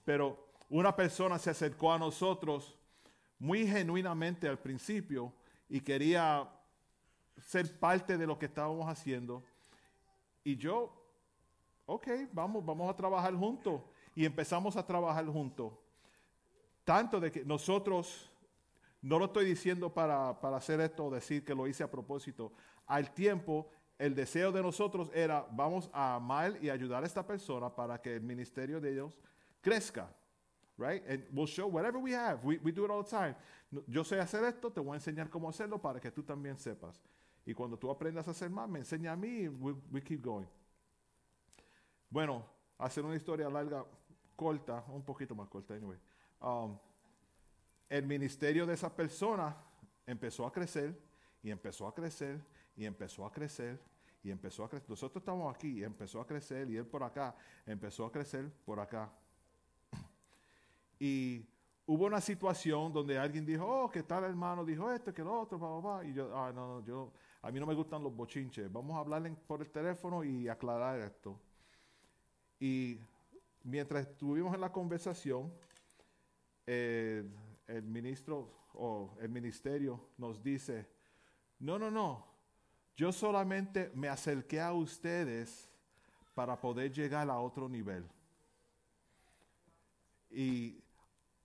Pero 0.05 0.37
una 0.69 0.95
persona 0.95 1.37
se 1.39 1.51
acercó 1.51 1.93
a 1.93 1.99
nosotros 1.99 2.73
muy 3.39 3.67
genuinamente 3.67 4.47
al 4.47 4.57
principio 4.57 5.33
y 5.69 5.81
quería 5.81 6.47
ser 7.37 7.79
parte 7.79 8.17
de 8.17 8.25
lo 8.25 8.37
que 8.37 8.47
estábamos 8.47 8.87
haciendo. 8.87 9.43
Y 10.43 10.55
yo, 10.55 10.91
ok, 11.85 12.07
vamos, 12.31 12.65
vamos 12.65 12.89
a 12.89 12.95
trabajar 12.95 13.35
juntos. 13.35 13.81
Y 14.15 14.25
empezamos 14.25 14.75
a 14.77 14.85
trabajar 14.85 15.25
juntos. 15.27 15.73
Tanto 16.83 17.19
de 17.19 17.31
que 17.31 17.43
nosotros, 17.43 18.31
no 19.01 19.19
lo 19.19 19.25
estoy 19.25 19.45
diciendo 19.45 19.93
para, 19.93 20.39
para 20.39 20.57
hacer 20.57 20.79
esto 20.79 21.05
o 21.05 21.11
decir 21.11 21.43
que 21.43 21.55
lo 21.55 21.67
hice 21.67 21.83
a 21.83 21.91
propósito. 21.91 22.53
Al 22.87 23.13
tiempo, 23.13 23.67
el 23.97 24.13
deseo 24.13 24.51
de 24.51 24.61
nosotros 24.61 25.09
era, 25.13 25.47
vamos 25.51 25.89
a 25.93 26.15
amar 26.15 26.57
y 26.61 26.69
ayudar 26.69 27.03
a 27.03 27.05
esta 27.05 27.25
persona 27.25 27.73
para 27.73 28.01
que 28.01 28.15
el 28.15 28.21
ministerio 28.21 28.81
de 28.81 28.91
ellos 28.91 29.17
crezca. 29.61 30.09
Right? 30.77 31.01
And 31.09 31.23
we'll 31.31 31.47
show 31.47 31.67
whatever 31.67 31.97
we 31.97 32.13
have. 32.13 32.43
We, 32.43 32.57
we 32.57 32.71
do 32.73 32.83
it 32.83 32.91
all 32.91 33.03
the 33.03 33.09
time. 33.09 33.35
Yo 33.87 34.03
sé 34.03 34.19
hacer 34.19 34.43
esto, 34.43 34.69
te 34.69 34.81
voy 34.81 34.93
a 34.93 34.95
enseñar 34.95 35.29
cómo 35.29 35.49
hacerlo 35.49 35.81
para 35.81 36.01
que 36.01 36.11
tú 36.11 36.21
también 36.23 36.57
sepas. 36.57 37.01
Y 37.45 37.53
cuando 37.53 37.77
tú 37.77 37.89
aprendas 37.89 38.27
a 38.27 38.31
hacer 38.31 38.49
más, 38.49 38.67
me 38.67 38.79
enseña 38.79 39.13
a 39.13 39.15
mí 39.15 39.43
y 39.43 39.47
we, 39.47 39.73
we 39.91 40.01
keep 40.01 40.21
going. 40.21 40.47
Bueno, 42.09 42.45
hacer 42.77 43.05
una 43.05 43.15
historia 43.15 43.49
larga, 43.49 43.85
corta, 44.35 44.83
un 44.89 45.03
poquito 45.03 45.33
más 45.33 45.47
corta, 45.47 45.75
anyway. 45.75 45.97
Um, 46.41 46.77
el 47.87 48.05
ministerio 48.05 48.65
de 48.65 48.73
esa 48.73 48.93
persona 48.93 49.55
empezó 50.05 50.45
a 50.45 50.51
crecer 50.51 50.99
y 51.41 51.51
empezó 51.51 51.87
a 51.87 51.93
crecer 51.93 52.41
y 52.75 52.85
empezó 52.85 53.25
a 53.25 53.31
crecer 53.31 53.79
y 54.23 54.31
empezó 54.31 54.63
a 54.63 54.69
crecer. 54.69 54.89
Nosotros 54.89 55.21
estamos 55.21 55.53
aquí 55.53 55.79
y 55.79 55.83
empezó 55.83 56.19
a 56.19 56.25
crecer 56.25 56.69
y 56.69 56.77
él 56.77 56.85
por 56.85 57.03
acá 57.03 57.35
empezó 57.65 58.05
a 58.05 58.11
crecer 58.11 58.51
por 58.65 58.79
acá. 58.79 59.11
Y 60.99 61.45
hubo 61.85 62.05
una 62.05 62.21
situación 62.21 62.91
donde 62.91 63.17
alguien 63.17 63.45
dijo, 63.45 63.65
oh, 63.65 63.89
¿qué 63.89 64.03
tal 64.03 64.23
hermano? 64.23 64.65
Dijo 64.65 64.91
esto, 64.91 65.13
que 65.13 65.23
lo 65.23 65.41
otro, 65.41 65.59
pa, 65.59 65.81
pa, 65.81 65.99
pa. 65.99 66.05
Y 66.05 66.13
yo, 66.13 66.35
ah, 66.35 66.51
no, 66.51 66.79
no, 66.79 66.85
yo, 66.85 67.11
a 67.41 67.51
mí 67.51 67.59
no 67.59 67.65
me 67.65 67.75
gustan 67.75 68.01
los 68.01 68.15
bochinches. 68.15 68.71
Vamos 68.71 68.95
a 68.97 68.99
hablar 68.99 69.29
por 69.45 69.61
el 69.61 69.69
teléfono 69.69 70.23
y 70.23 70.47
aclarar 70.47 70.99
esto. 70.99 71.39
Y 72.59 72.99
mientras 73.63 74.07
estuvimos 74.07 74.55
en 74.55 74.61
la 74.61 74.71
conversación, 74.71 75.53
el 76.65 77.83
ministro 77.83 78.49
o 78.73 79.15
el 79.21 79.29
ministerio 79.29 80.09
nos 80.17 80.41
dice, 80.41 80.87
no, 81.59 81.77
no, 81.77 81.91
no, 81.91 82.34
yo 82.95 83.11
solamente 83.11 83.91
me 83.93 84.07
acerqué 84.07 84.61
a 84.61 84.71
ustedes 84.71 85.69
para 86.33 86.59
poder 86.59 86.91
llegar 86.91 87.29
a 87.29 87.39
otro 87.39 87.67
nivel. 87.67 88.05
Y 90.29 90.81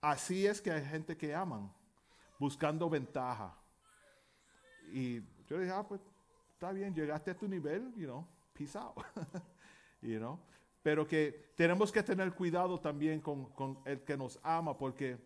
así 0.01 0.45
es 0.45 0.61
que 0.61 0.71
hay 0.71 0.83
gente 0.85 1.15
que 1.17 1.33
aman, 1.33 1.71
buscando 2.39 2.89
ventaja. 2.89 3.55
Y 4.91 5.21
yo 5.47 5.59
dije, 5.59 5.71
ah, 5.71 5.85
pues 5.87 6.01
está 6.53 6.71
bien, 6.71 6.93
llegaste 6.93 7.31
a 7.31 7.37
tu 7.37 7.47
nivel, 7.47 7.93
you 7.95 8.05
know, 8.05 8.27
peace 8.53 8.77
out. 8.77 8.95
you 10.01 10.17
know. 10.17 10.39
Pero 10.83 11.05
que 11.05 11.53
tenemos 11.55 11.91
que 11.91 12.01
tener 12.01 12.33
cuidado 12.33 12.79
también 12.79 13.21
con, 13.21 13.45
con 13.51 13.79
el 13.85 14.01
que 14.03 14.17
nos 14.17 14.39
ama, 14.41 14.77
porque 14.77 15.17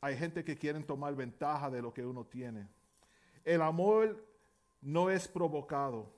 hay 0.00 0.16
gente 0.16 0.44
que 0.44 0.56
quieren 0.56 0.84
tomar 0.84 1.14
ventaja 1.14 1.70
de 1.70 1.80
lo 1.80 1.92
que 1.94 2.04
uno 2.04 2.24
tiene. 2.24 2.68
El 3.44 3.62
amor 3.62 4.35
no 4.80 5.10
es 5.10 5.28
provocado. 5.28 6.12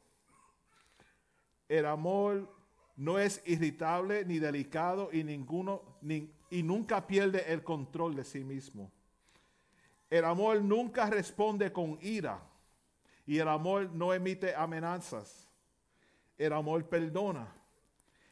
El 1.68 1.86
amor 1.86 2.48
no 2.97 3.18
es 3.18 3.43
irritable 3.47 4.24
ni 4.24 4.39
delicado 4.39 5.10
y 5.12 5.22
ninguno 5.22 5.82
ni- 6.01 6.32
y 6.51 6.62
nunca 6.62 7.06
pierde 7.06 7.52
el 7.52 7.62
control 7.62 8.14
de 8.16 8.24
sí 8.24 8.43
mismo. 8.43 8.90
El 10.10 10.24
amor 10.24 10.62
nunca 10.62 11.10
responde 11.10 11.70
con 11.72 11.98
ira 12.01 12.40
y 13.26 13.39
el 13.39 13.48
amor 13.48 13.90
no 13.93 14.14
emite 14.14 14.55
amenazas. 14.55 15.47
El 16.39 16.52
amor 16.55 16.85
perdona. 16.89 17.52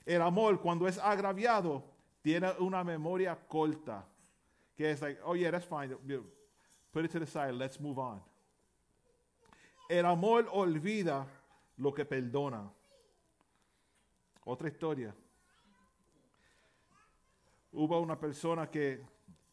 El 0.07 0.23
amor 0.23 0.61
cuando 0.63 0.89
es 0.89 0.97
agraviado 0.99 1.85
tiene 2.23 2.51
una 2.59 2.83
memoria 2.83 3.37
corta 3.49 4.07
que 4.77 4.91
es 4.91 5.01
like, 5.03 5.21
oh 5.25 5.35
yeah, 5.35 5.51
that's 5.51 5.67
fine. 5.67 5.95
Put 6.93 7.05
it 7.05 7.11
to 7.13 7.19
the 7.21 7.27
side. 7.27 7.53
Let's 7.53 7.79
move 7.81 7.99
on. 7.99 8.23
El 9.89 10.07
amor 10.07 10.49
olvida 10.53 11.27
lo 11.77 11.95
que 11.95 12.05
perdona. 12.05 12.71
Otra 14.45 14.69
historia. 14.69 15.15
hubo 17.77 18.01
una 18.01 18.19
persona 18.19 18.71
que 18.71 19.01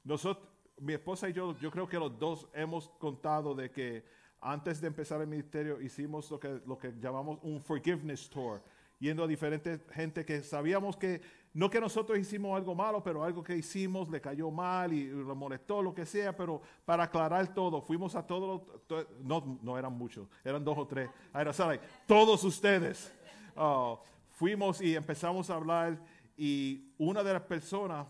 nosotros, 0.03 0.47
mi 0.79 0.93
esposa 0.93 1.29
y 1.29 1.33
yo, 1.33 1.57
yo 1.59 1.69
creo 1.69 1.87
que 1.87 1.99
los 1.99 2.17
dos 2.17 2.47
hemos 2.53 2.89
contado 2.97 3.53
de 3.53 3.69
que 3.69 4.03
antes 4.41 4.81
de 4.81 4.87
empezar 4.87 5.21
el 5.21 5.27
ministerio 5.27 5.79
hicimos 5.81 6.29
lo 6.31 6.39
que, 6.39 6.61
lo 6.65 6.77
que 6.77 6.93
llamamos 6.99 7.39
un 7.43 7.61
forgiveness 7.61 8.29
tour, 8.29 8.61
yendo 8.99 9.23
a 9.23 9.27
diferentes 9.27 9.81
gente 9.91 10.25
que 10.25 10.41
sabíamos 10.41 10.97
que, 10.97 11.21
no 11.53 11.69
que 11.69 11.79
nosotros 11.79 12.17
hicimos 12.17 12.55
algo 12.57 12.73
malo, 12.73 13.03
pero 13.03 13.23
algo 13.23 13.43
que 13.43 13.55
hicimos 13.55 14.09
le 14.09 14.19
cayó 14.19 14.49
mal 14.49 14.91
y 14.91 15.05
lo 15.07 15.35
molestó, 15.35 15.81
lo 15.83 15.93
que 15.93 16.05
sea, 16.05 16.35
pero 16.35 16.61
para 16.83 17.03
aclarar 17.03 17.53
todo, 17.53 17.81
fuimos 17.81 18.15
a 18.15 18.25
todos, 18.25 18.63
to- 18.87 19.07
no, 19.21 19.59
no 19.61 19.77
eran 19.77 19.93
muchos, 19.93 20.27
eran 20.43 20.63
dos 20.63 20.77
o 20.77 20.87
tres, 20.87 21.09
era 21.33 21.53
sorry, 21.53 21.79
todos 22.07 22.43
ustedes. 22.43 23.13
Ah, 23.55 23.95
fuimos 24.31 24.81
y 24.81 24.95
empezamos 24.95 25.49
a 25.51 25.55
hablar 25.55 26.03
y 26.35 26.91
una 26.97 27.21
de 27.23 27.33
las 27.33 27.43
personas 27.43 28.07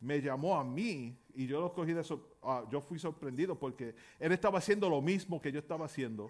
me 0.00 0.20
llamó 0.20 0.56
a 0.58 0.64
mí 0.64 1.16
y 1.32 1.46
yo 1.46 1.60
lo 1.60 1.72
cogí 1.72 1.92
de 1.92 2.02
sor- 2.02 2.28
ah, 2.42 2.64
yo 2.70 2.80
fui 2.80 2.98
sorprendido 2.98 3.56
porque 3.56 3.94
él 4.18 4.32
estaba 4.32 4.58
haciendo 4.58 4.90
lo 4.90 5.00
mismo 5.00 5.40
que 5.40 5.52
yo 5.52 5.60
estaba 5.60 5.86
haciendo, 5.86 6.28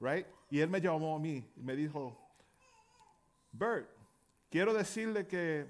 right? 0.00 0.26
Y 0.50 0.60
él 0.60 0.70
me 0.70 0.80
llamó 0.80 1.14
a 1.14 1.18
mí 1.18 1.44
y 1.56 1.60
me 1.62 1.76
dijo, 1.76 2.16
Bert, 3.52 3.88
quiero 4.50 4.72
decirle 4.74 5.26
que 5.26 5.66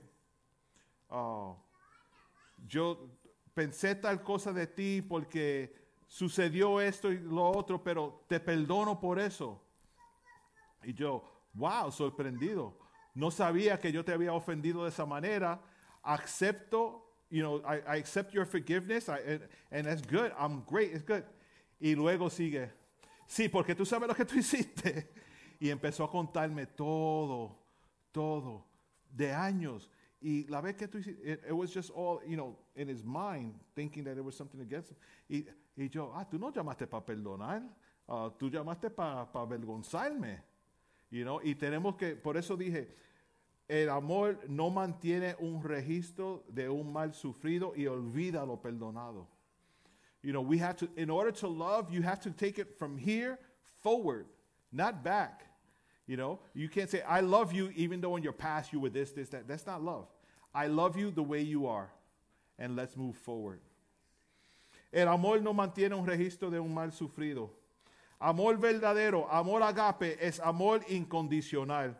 ah, 1.11 1.55
yo 2.67 3.09
pensé 3.55 3.95
tal 3.95 4.23
cosa 4.23 4.53
de 4.53 4.67
ti 4.67 5.03
porque 5.03 5.75
sucedió 6.07 6.81
esto 6.81 7.11
y 7.13 7.19
lo 7.19 7.51
otro, 7.51 7.83
pero 7.83 8.25
te 8.29 8.41
perdono 8.41 8.99
por 8.99 9.19
eso. 9.19 9.61
Y 10.83 10.95
yo, 10.95 11.23
wow, 11.55 11.91
sorprendido. 11.91 12.79
No 13.15 13.31
sabía 13.31 13.79
que 13.79 13.91
yo 13.91 14.05
te 14.05 14.13
había 14.13 14.33
ofendido 14.33 14.85
de 14.85 14.91
esa 14.91 15.05
manera. 15.05 15.61
Acepto, 16.03 17.05
you 17.31 17.41
know, 17.43 17.59
I, 17.67 17.79
I 17.97 17.99
accept 17.99 18.33
your 18.33 18.47
forgiveness, 18.47 19.09
I- 19.09 19.19
and, 19.27 19.49
and 19.71 19.87
that's 19.87 20.03
good. 20.03 20.33
I'm 20.39 20.63
great, 20.65 20.95
it's 20.95 21.05
good. 21.05 21.25
Y 21.81 21.95
luego 21.95 22.31
sigue, 22.31 22.73
sí, 23.27 23.49
porque 23.49 23.75
tú 23.75 23.85
sabes 23.85 24.09
lo 24.09 24.15
que 24.15 24.25
tú 24.25 24.35
hiciste. 24.39 25.11
Y 25.61 25.71
empezó 25.71 26.05
a 26.05 26.11
contarme 26.11 26.67
todo, 26.67 27.59
todo, 28.13 28.65
de 29.15 29.33
años. 29.33 29.91
Y 30.21 30.47
la 30.49 30.61
vez 30.61 30.77
que 30.77 30.89
tú 30.89 30.99
hiciste, 30.99 31.23
it, 31.25 31.41
it 31.49 31.53
was 31.53 31.73
just 31.73 31.91
all, 31.91 32.21
you 32.27 32.37
know, 32.37 32.57
in 32.75 32.89
his 32.89 33.05
mind, 33.05 33.55
thinking 33.75 34.05
that 34.05 34.15
there 34.15 34.25
was 34.25 34.37
something 34.37 34.61
against 34.61 34.91
him. 34.91 34.97
Y, 35.29 35.45
y 35.77 35.89
yo, 35.89 36.13
ah, 36.15 36.25
tú 36.25 36.39
no 36.39 36.51
llamaste 36.51 36.89
para 36.89 37.05
perdonar, 37.05 37.63
ah, 38.09 38.31
tú 38.37 38.51
llamaste 38.51 38.91
para 38.91 39.27
avergonzarme. 39.33 40.41
You 41.11 41.25
know, 41.25 41.41
y 41.43 41.55
tenemos 41.55 41.97
que, 41.97 42.17
por 42.17 42.37
eso 42.37 42.57
dije, 42.57 42.89
el 43.69 43.89
amor 43.91 44.39
no 44.49 44.71
mantiene 44.71 45.37
un 45.39 45.63
registro 45.63 46.45
de 46.49 46.69
un 46.69 46.93
mal 46.93 47.15
sufrido 47.15 47.75
y 47.77 47.87
olvida 47.87 48.45
lo 48.47 48.61
perdonado. 48.61 49.27
You 50.23 50.33
know, 50.33 50.41
we 50.41 50.59
have 50.59 50.77
to, 50.79 50.89
in 50.97 51.11
order 51.11 51.31
to 51.33 51.49
love, 51.49 51.93
you 51.93 52.03
have 52.03 52.21
to 52.23 52.31
take 52.31 52.59
it 52.59 52.77
from 52.79 52.99
here 52.99 53.39
forward, 53.83 54.27
not 54.73 55.05
back. 55.05 55.48
You 56.09 56.17
know, 56.17 56.41
you 56.55 56.69
can't 56.71 56.89
say, 56.91 57.03
I 57.03 57.21
love 57.21 57.53
you 57.53 57.71
even 57.77 58.01
though 58.01 58.17
in 58.17 58.23
your 58.25 58.33
past 58.33 58.73
you 58.73 58.81
were 58.81 58.89
this, 58.89 59.13
this, 59.13 59.29
that. 59.29 59.47
That's 59.47 59.67
not 59.67 59.83
love. 59.85 60.07
I 60.55 60.67
love 60.67 60.97
you 60.97 61.11
the 61.11 61.23
way 61.23 61.43
you 61.43 61.67
are, 61.67 61.91
and 62.59 62.75
let's 62.75 62.97
move 62.97 63.15
forward. 63.15 63.61
El 64.91 65.07
amor 65.07 65.39
no 65.43 65.53
mantiene 65.53 65.93
un 65.93 66.07
registro 66.07 66.51
de 66.51 66.59
un 66.59 66.73
mal 66.73 66.93
sufrido. 66.93 67.51
Amor 68.19 68.57
verdadero, 68.57 69.29
amor 69.31 69.63
agape, 69.63 70.17
es 70.19 70.41
amor 70.41 70.81
incondicional. 70.89 71.95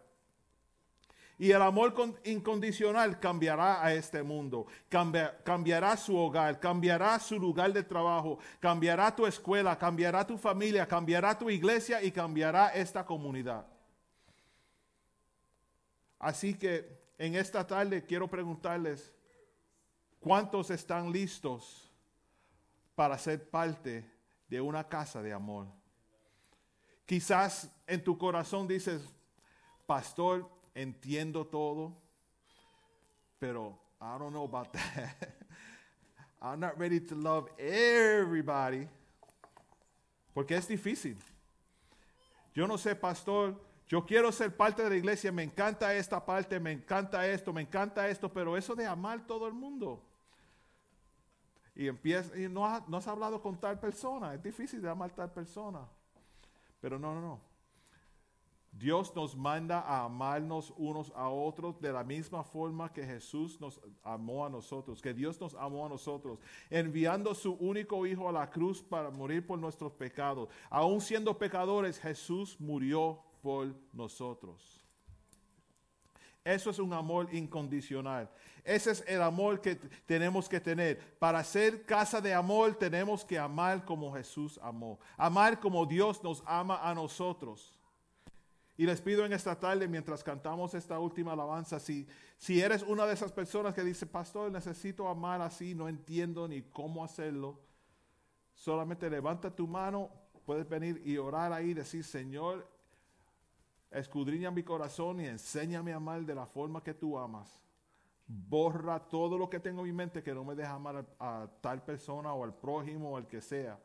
Y 1.39 1.53
el 1.53 1.61
amor 1.61 1.93
con- 1.93 2.19
incondicional 2.25 3.21
cambiará 3.21 3.85
a 3.85 3.93
este 3.93 4.23
mundo, 4.25 4.67
cambia- 4.89 5.37
cambiará 5.45 5.97
su 5.99 6.17
hogar, 6.17 6.59
cambiará 6.59 7.19
su 7.21 7.39
lugar 7.39 7.73
de 7.75 7.83
trabajo, 7.85 8.39
cambiará 8.59 9.15
tu 9.15 9.27
escuela, 9.27 9.79
cambiará 9.79 10.27
tu 10.27 10.37
familia, 10.39 10.87
cambiará 10.89 11.39
tu 11.39 11.49
iglesia 11.51 12.03
y 12.03 12.11
cambiará 12.11 12.71
esta 12.71 13.05
comunidad. 13.05 13.67
Así 16.19 16.55
que 16.55 16.99
en 17.19 17.35
esta 17.35 17.67
tarde 17.67 18.05
quiero 18.05 18.29
preguntarles, 18.29 19.13
¿cuántos 20.21 20.71
están 20.71 21.13
listos 21.13 21.91
para 22.95 23.17
ser 23.19 23.49
parte 23.49 24.11
de 24.49 24.61
una 24.61 24.89
casa 24.89 25.23
de 25.23 25.33
amor? 25.33 25.67
Quizás 27.07 27.71
en 27.87 28.03
tu 28.03 28.19
corazón 28.19 28.69
dices, 28.69 29.03
pastor, 29.87 30.49
entiendo 30.75 31.47
todo, 31.47 31.97
pero 33.39 33.79
I 34.01 34.19
don't 34.19 34.33
know 34.33 34.45
about 34.45 34.73
that. 34.73 35.17
I'm 36.43 36.61
not 36.61 36.79
ready 36.79 37.01
to 37.01 37.15
love 37.15 37.49
everybody. 37.59 38.87
Porque 40.35 40.55
es 40.55 40.69
difícil. 40.69 41.17
Yo 42.55 42.67
no 42.67 42.77
sé, 42.77 42.95
pastor, 42.95 43.57
yo 43.89 44.05
quiero 44.05 44.31
ser 44.33 44.55
parte 44.55 44.83
de 44.83 44.91
la 44.91 44.97
iglesia, 44.97 45.33
me 45.33 45.43
encanta 45.43 45.95
esta 45.95 46.25
parte, 46.25 46.61
me 46.61 46.73
encanta 46.73 47.27
esto, 47.27 47.53
me 47.53 47.63
encanta 47.63 48.09
esto, 48.09 48.31
pero 48.31 48.57
eso 48.57 48.75
de 48.75 48.87
amar 48.87 49.27
todo 49.27 49.47
el 49.47 49.55
mundo. 49.55 50.05
Y 51.75 51.87
empieza, 51.87 52.37
y 52.39 52.49
no, 52.49 52.67
has- 52.67 53.09
hablado 53.09 53.41
con 53.41 53.57
tal 53.59 53.79
persona, 53.81 54.35
es 54.35 54.43
difícil 54.43 54.83
de 54.83 54.91
amar 54.91 55.13
tal 55.13 55.33
persona. 55.33 55.81
Pero 56.81 56.99
no, 56.99 57.15
no, 57.15 57.21
no. 57.21 57.41
Dios 58.73 59.15
nos 59.17 59.35
manda 59.35 59.81
a 59.81 60.05
amarnos 60.05 60.73
unos 60.77 61.11
a 61.17 61.29
otros 61.29 61.81
de 61.81 61.93
la 61.93 62.05
misma 62.05 62.45
forma 62.45 62.93
que 62.93 63.05
Jesús 63.05 63.61
nos 63.61 63.81
amó 64.05 64.45
a 64.45 64.51
nosotros, 64.51 65.01
que 65.01 65.15
Dios 65.15 65.41
nos 65.41 65.55
amó 65.55 65.87
a 65.87 65.89
nosotros, 65.89 66.39
enviando 66.69 67.35
su 67.35 67.55
único 67.55 68.05
Hijo 68.07 68.29
a 68.29 68.33
la 68.33 68.51
cruz 68.51 68.83
para 68.83 69.11
morir 69.11 69.47
por 69.47 69.59
nuestros 69.59 69.93
pecados. 69.93 70.49
Aún 70.69 71.01
siendo 71.01 71.39
pecadores, 71.39 71.99
Jesús 71.99 72.61
murió 72.61 73.21
por 73.43 73.75
nosotros. 73.93 74.79
Eso 76.45 76.71
es 76.71 76.79
un 76.79 76.93
amor 76.95 77.29
incondicional. 77.35 78.31
Ese 78.65 78.91
es 78.91 79.05
el 79.07 79.21
amor 79.21 79.61
que 79.61 79.77
tenemos 80.07 80.49
que 80.49 80.61
tener. 80.61 80.99
Para 81.19 81.45
ser 81.45 81.85
casa 81.85 82.21
de 82.21 82.33
amor 82.33 82.75
tenemos 82.75 83.25
que 83.25 83.39
amar 83.39 83.85
como 83.85 84.15
Jesús 84.15 84.59
amó. 84.63 84.99
Amar 85.17 85.61
como 85.61 85.85
Dios 85.85 86.23
nos 86.23 86.43
ama 86.47 86.81
a 86.83 86.95
nosotros. 86.95 87.79
Y 88.79 88.87
les 88.87 89.01
pido 89.01 89.27
en 89.27 89.33
esta 89.33 89.59
tarde, 89.59 89.89
mientras 89.89 90.23
cantamos 90.23 90.73
esta 90.73 90.99
última 91.01 91.33
alabanza, 91.33 91.81
si, 91.81 92.07
si 92.39 92.61
eres 92.61 92.83
una 92.83 93.07
de 93.07 93.13
esas 93.13 93.33
personas 93.33 93.75
que 93.75 93.83
dice, 93.83 94.07
pastor, 94.07 94.53
necesito 94.53 95.09
amar 95.09 95.43
así, 95.43 95.75
no 95.75 95.89
entiendo 95.89 96.47
ni 96.47 96.63
cómo 96.63 97.05
hacerlo, 97.05 97.59
solamente 98.55 99.11
levanta 99.11 99.55
tu 99.55 99.67
mano, 99.67 100.11
puedes 100.47 100.69
venir 100.69 101.03
y 101.05 101.19
orar 101.19 101.53
ahí, 101.53 101.75
decir, 101.75 102.05
Señor, 102.05 102.67
escudriña 103.91 104.51
mi 104.51 104.63
corazón 104.63 105.21
y 105.21 105.27
enséñame 105.27 105.93
a 105.93 105.97
amar 105.97 106.25
de 106.25 106.35
la 106.35 106.47
forma 106.47 106.83
que 106.83 106.95
tú 106.95 107.19
amas. 107.19 107.63
Borra 108.27 108.99
todo 108.99 109.39
lo 109.39 109.49
que 109.49 109.59
tengo 109.59 109.81
en 109.81 109.87
mi 109.87 109.93
mente 109.93 110.23
que 110.23 110.35
no 110.35 110.45
me 110.45 110.55
deja 110.55 110.73
amar 110.73 111.07
a, 111.19 111.49
tal 111.63 111.83
persona 111.83 112.33
o 112.35 112.45
al 112.45 112.53
prójimo 112.53 113.13
o 113.13 113.17
al 113.17 113.27
que 113.27 113.41
sea. 113.41 113.79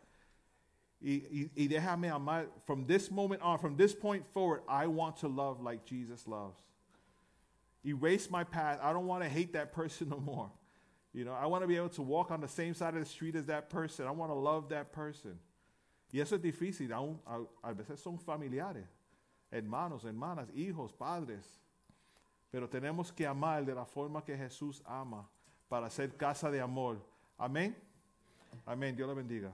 Y, 1.00 1.68
déjame 1.68 2.10
amar. 2.10 2.48
From 2.66 2.86
this 2.86 3.12
moment 3.12 3.42
on, 3.42 3.60
from 3.60 3.76
this 3.76 3.94
point 3.94 4.26
forward, 4.34 4.62
I 4.68 4.88
want 4.88 5.18
to 5.18 5.28
love 5.28 5.62
like 5.62 5.86
Jesus 5.86 6.28
loves. 6.28 6.62
Erase 7.86 8.30
my 8.30 8.46
past. 8.46 8.82
I 8.82 8.94
don't 8.94 9.06
want 9.06 9.24
to 9.24 9.30
hate 9.30 9.54
that 9.54 9.74
person 9.76 10.10
no 10.10 10.20
more. 10.20 10.50
You 11.14 11.26
know, 11.26 11.34
I 11.34 11.46
want 11.46 11.64
to 11.64 11.68
be 11.68 11.76
able 11.76 11.90
to 11.90 12.02
walk 12.02 12.32
on 12.32 12.42
the 12.42 12.48
same 12.48 12.74
side 12.74 12.96
of 12.96 13.00
the 13.02 13.06
street 13.06 13.36
as 13.36 13.46
that 13.46 13.70
person. 13.70 14.08
I 14.08 14.12
want 14.12 14.32
to 14.32 14.36
love 14.36 14.70
that 14.70 14.92
person. 14.92 15.38
Y 16.12 16.20
eso 16.20 16.36
es 16.36 16.42
difícil. 16.42 16.92
A 17.64 17.74
veces 17.74 18.00
son 18.00 18.18
familiares, 18.18 18.86
hermanos, 19.54 20.04
hermanas, 20.04 20.50
hijos, 20.56 20.92
padres. 20.92 21.60
Pero 22.50 22.68
tenemos 22.68 23.12
que 23.12 23.26
amar 23.26 23.64
de 23.66 23.76
la 23.76 23.86
forma 23.86 24.24
que 24.24 24.36
Jesús 24.36 24.82
ama 24.86 25.30
para 25.70 25.90
ser 25.90 26.18
casa 26.18 26.50
de 26.50 26.60
amor. 26.60 26.98
Amén. 27.38 27.76
Amén. 28.66 28.96
Dios 28.96 29.08
le 29.08 29.16
bendiga. 29.16 29.52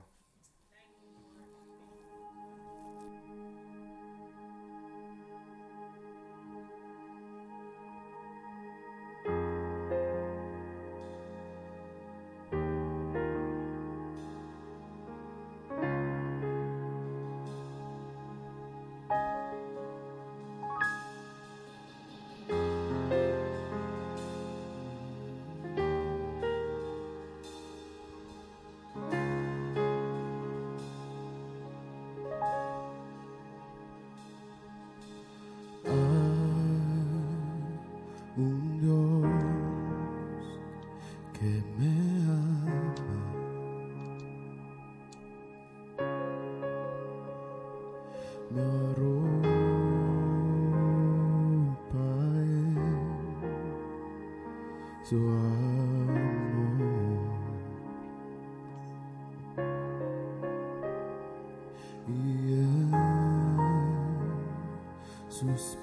Sus 65.60 65.76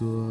su 0.00 0.29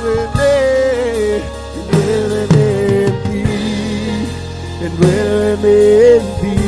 envuélveme, 0.00 1.42
envuélveme 1.78 3.06
en 3.06 3.14
ti, 3.24 3.42
envuélveme 4.86 6.59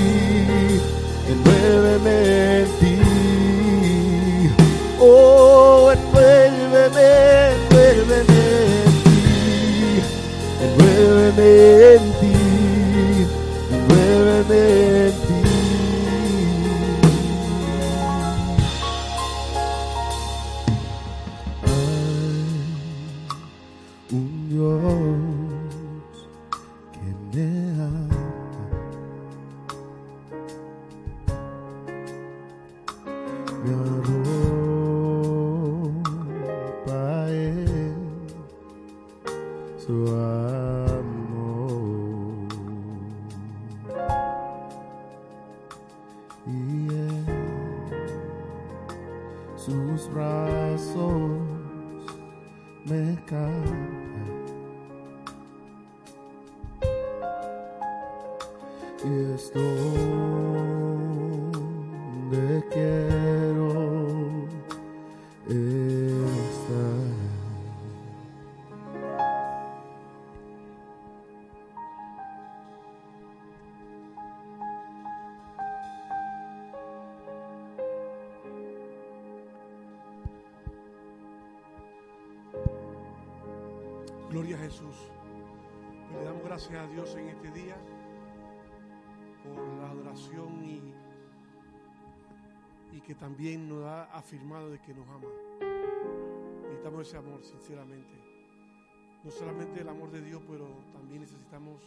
el 99.82 99.88
amor 99.88 100.10
de 100.10 100.22
Dios, 100.22 100.40
pero 100.48 100.66
también 100.92 101.20
necesitamos 101.20 101.82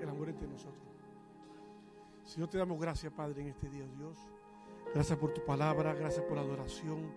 el 0.00 0.08
amor 0.08 0.30
entre 0.30 0.48
nosotros. 0.48 0.82
Señor, 2.24 2.48
te 2.48 2.58
damos 2.58 2.80
gracias, 2.80 3.12
Padre, 3.12 3.42
en 3.42 3.48
este 3.48 3.68
día, 3.68 3.86
Dios. 3.98 4.18
Gracias 4.94 5.18
por 5.18 5.32
tu 5.32 5.44
palabra, 5.44 5.94
gracias 5.94 6.24
por 6.24 6.36
la 6.36 6.42
adoración, 6.42 7.12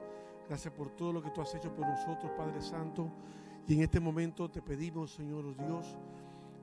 gracias 0.48 0.73
por 0.73 0.90
todo 0.90 1.14
lo 1.14 1.22
que 1.22 1.31
tú 1.31 1.41
has 1.41 1.56
hecho 1.56 1.73
por 1.73 1.88
nosotros, 1.88 2.31
Padre 2.38 2.61
Santo. 2.61 3.10
Y 3.65 3.76
en 3.76 3.81
este 3.81 3.99
momento 3.99 4.52
te 4.52 4.61
pedimos, 4.61 5.14
Señor 5.14 5.56
Dios, 5.56 5.98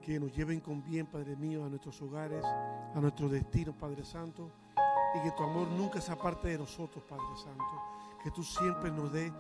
que 0.03 0.21
nos 0.21 0.35
lleven 0.37 0.61
con 0.61 0.85
bien, 0.85 1.07
Padre 1.07 1.37
mío, 1.37 1.65
a 1.65 1.69
nuestros 1.71 2.01
hogares, 2.03 2.45
a 2.45 2.99
nuestro 3.01 3.29
destino, 3.29 3.73
Padre 3.73 4.05
Santo. 4.05 4.51
Y 5.15 5.23
que 5.23 5.31
tu 5.33 5.43
amor 5.43 5.69
nunca 5.69 6.01
se 6.01 6.13
aparte 6.13 6.49
de 6.49 6.59
nosotros, 6.59 7.03
Padre 7.05 7.37
Santo. 7.37 7.65
Que 8.23 8.31
tú 8.31 8.43
siempre 8.43 8.91
nos 8.91 9.11
dé 9.11 9.33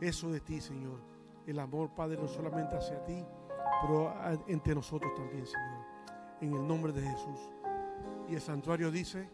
eso 0.00 0.30
de 0.32 0.40
ti, 0.40 0.60
Señor. 0.60 1.13
El 1.46 1.58
amor, 1.58 1.90
Padre, 1.90 2.16
no 2.16 2.26
solamente 2.26 2.76
hacia 2.76 3.04
ti, 3.04 3.24
pero 3.82 4.14
entre 4.46 4.74
nosotros 4.74 5.12
también, 5.14 5.46
Señor. 5.46 5.84
En 6.40 6.52
el 6.54 6.66
nombre 6.66 6.92
de 6.92 7.02
Jesús. 7.02 7.50
Y 8.28 8.34
el 8.34 8.40
santuario 8.40 8.90
dice, 8.90 9.28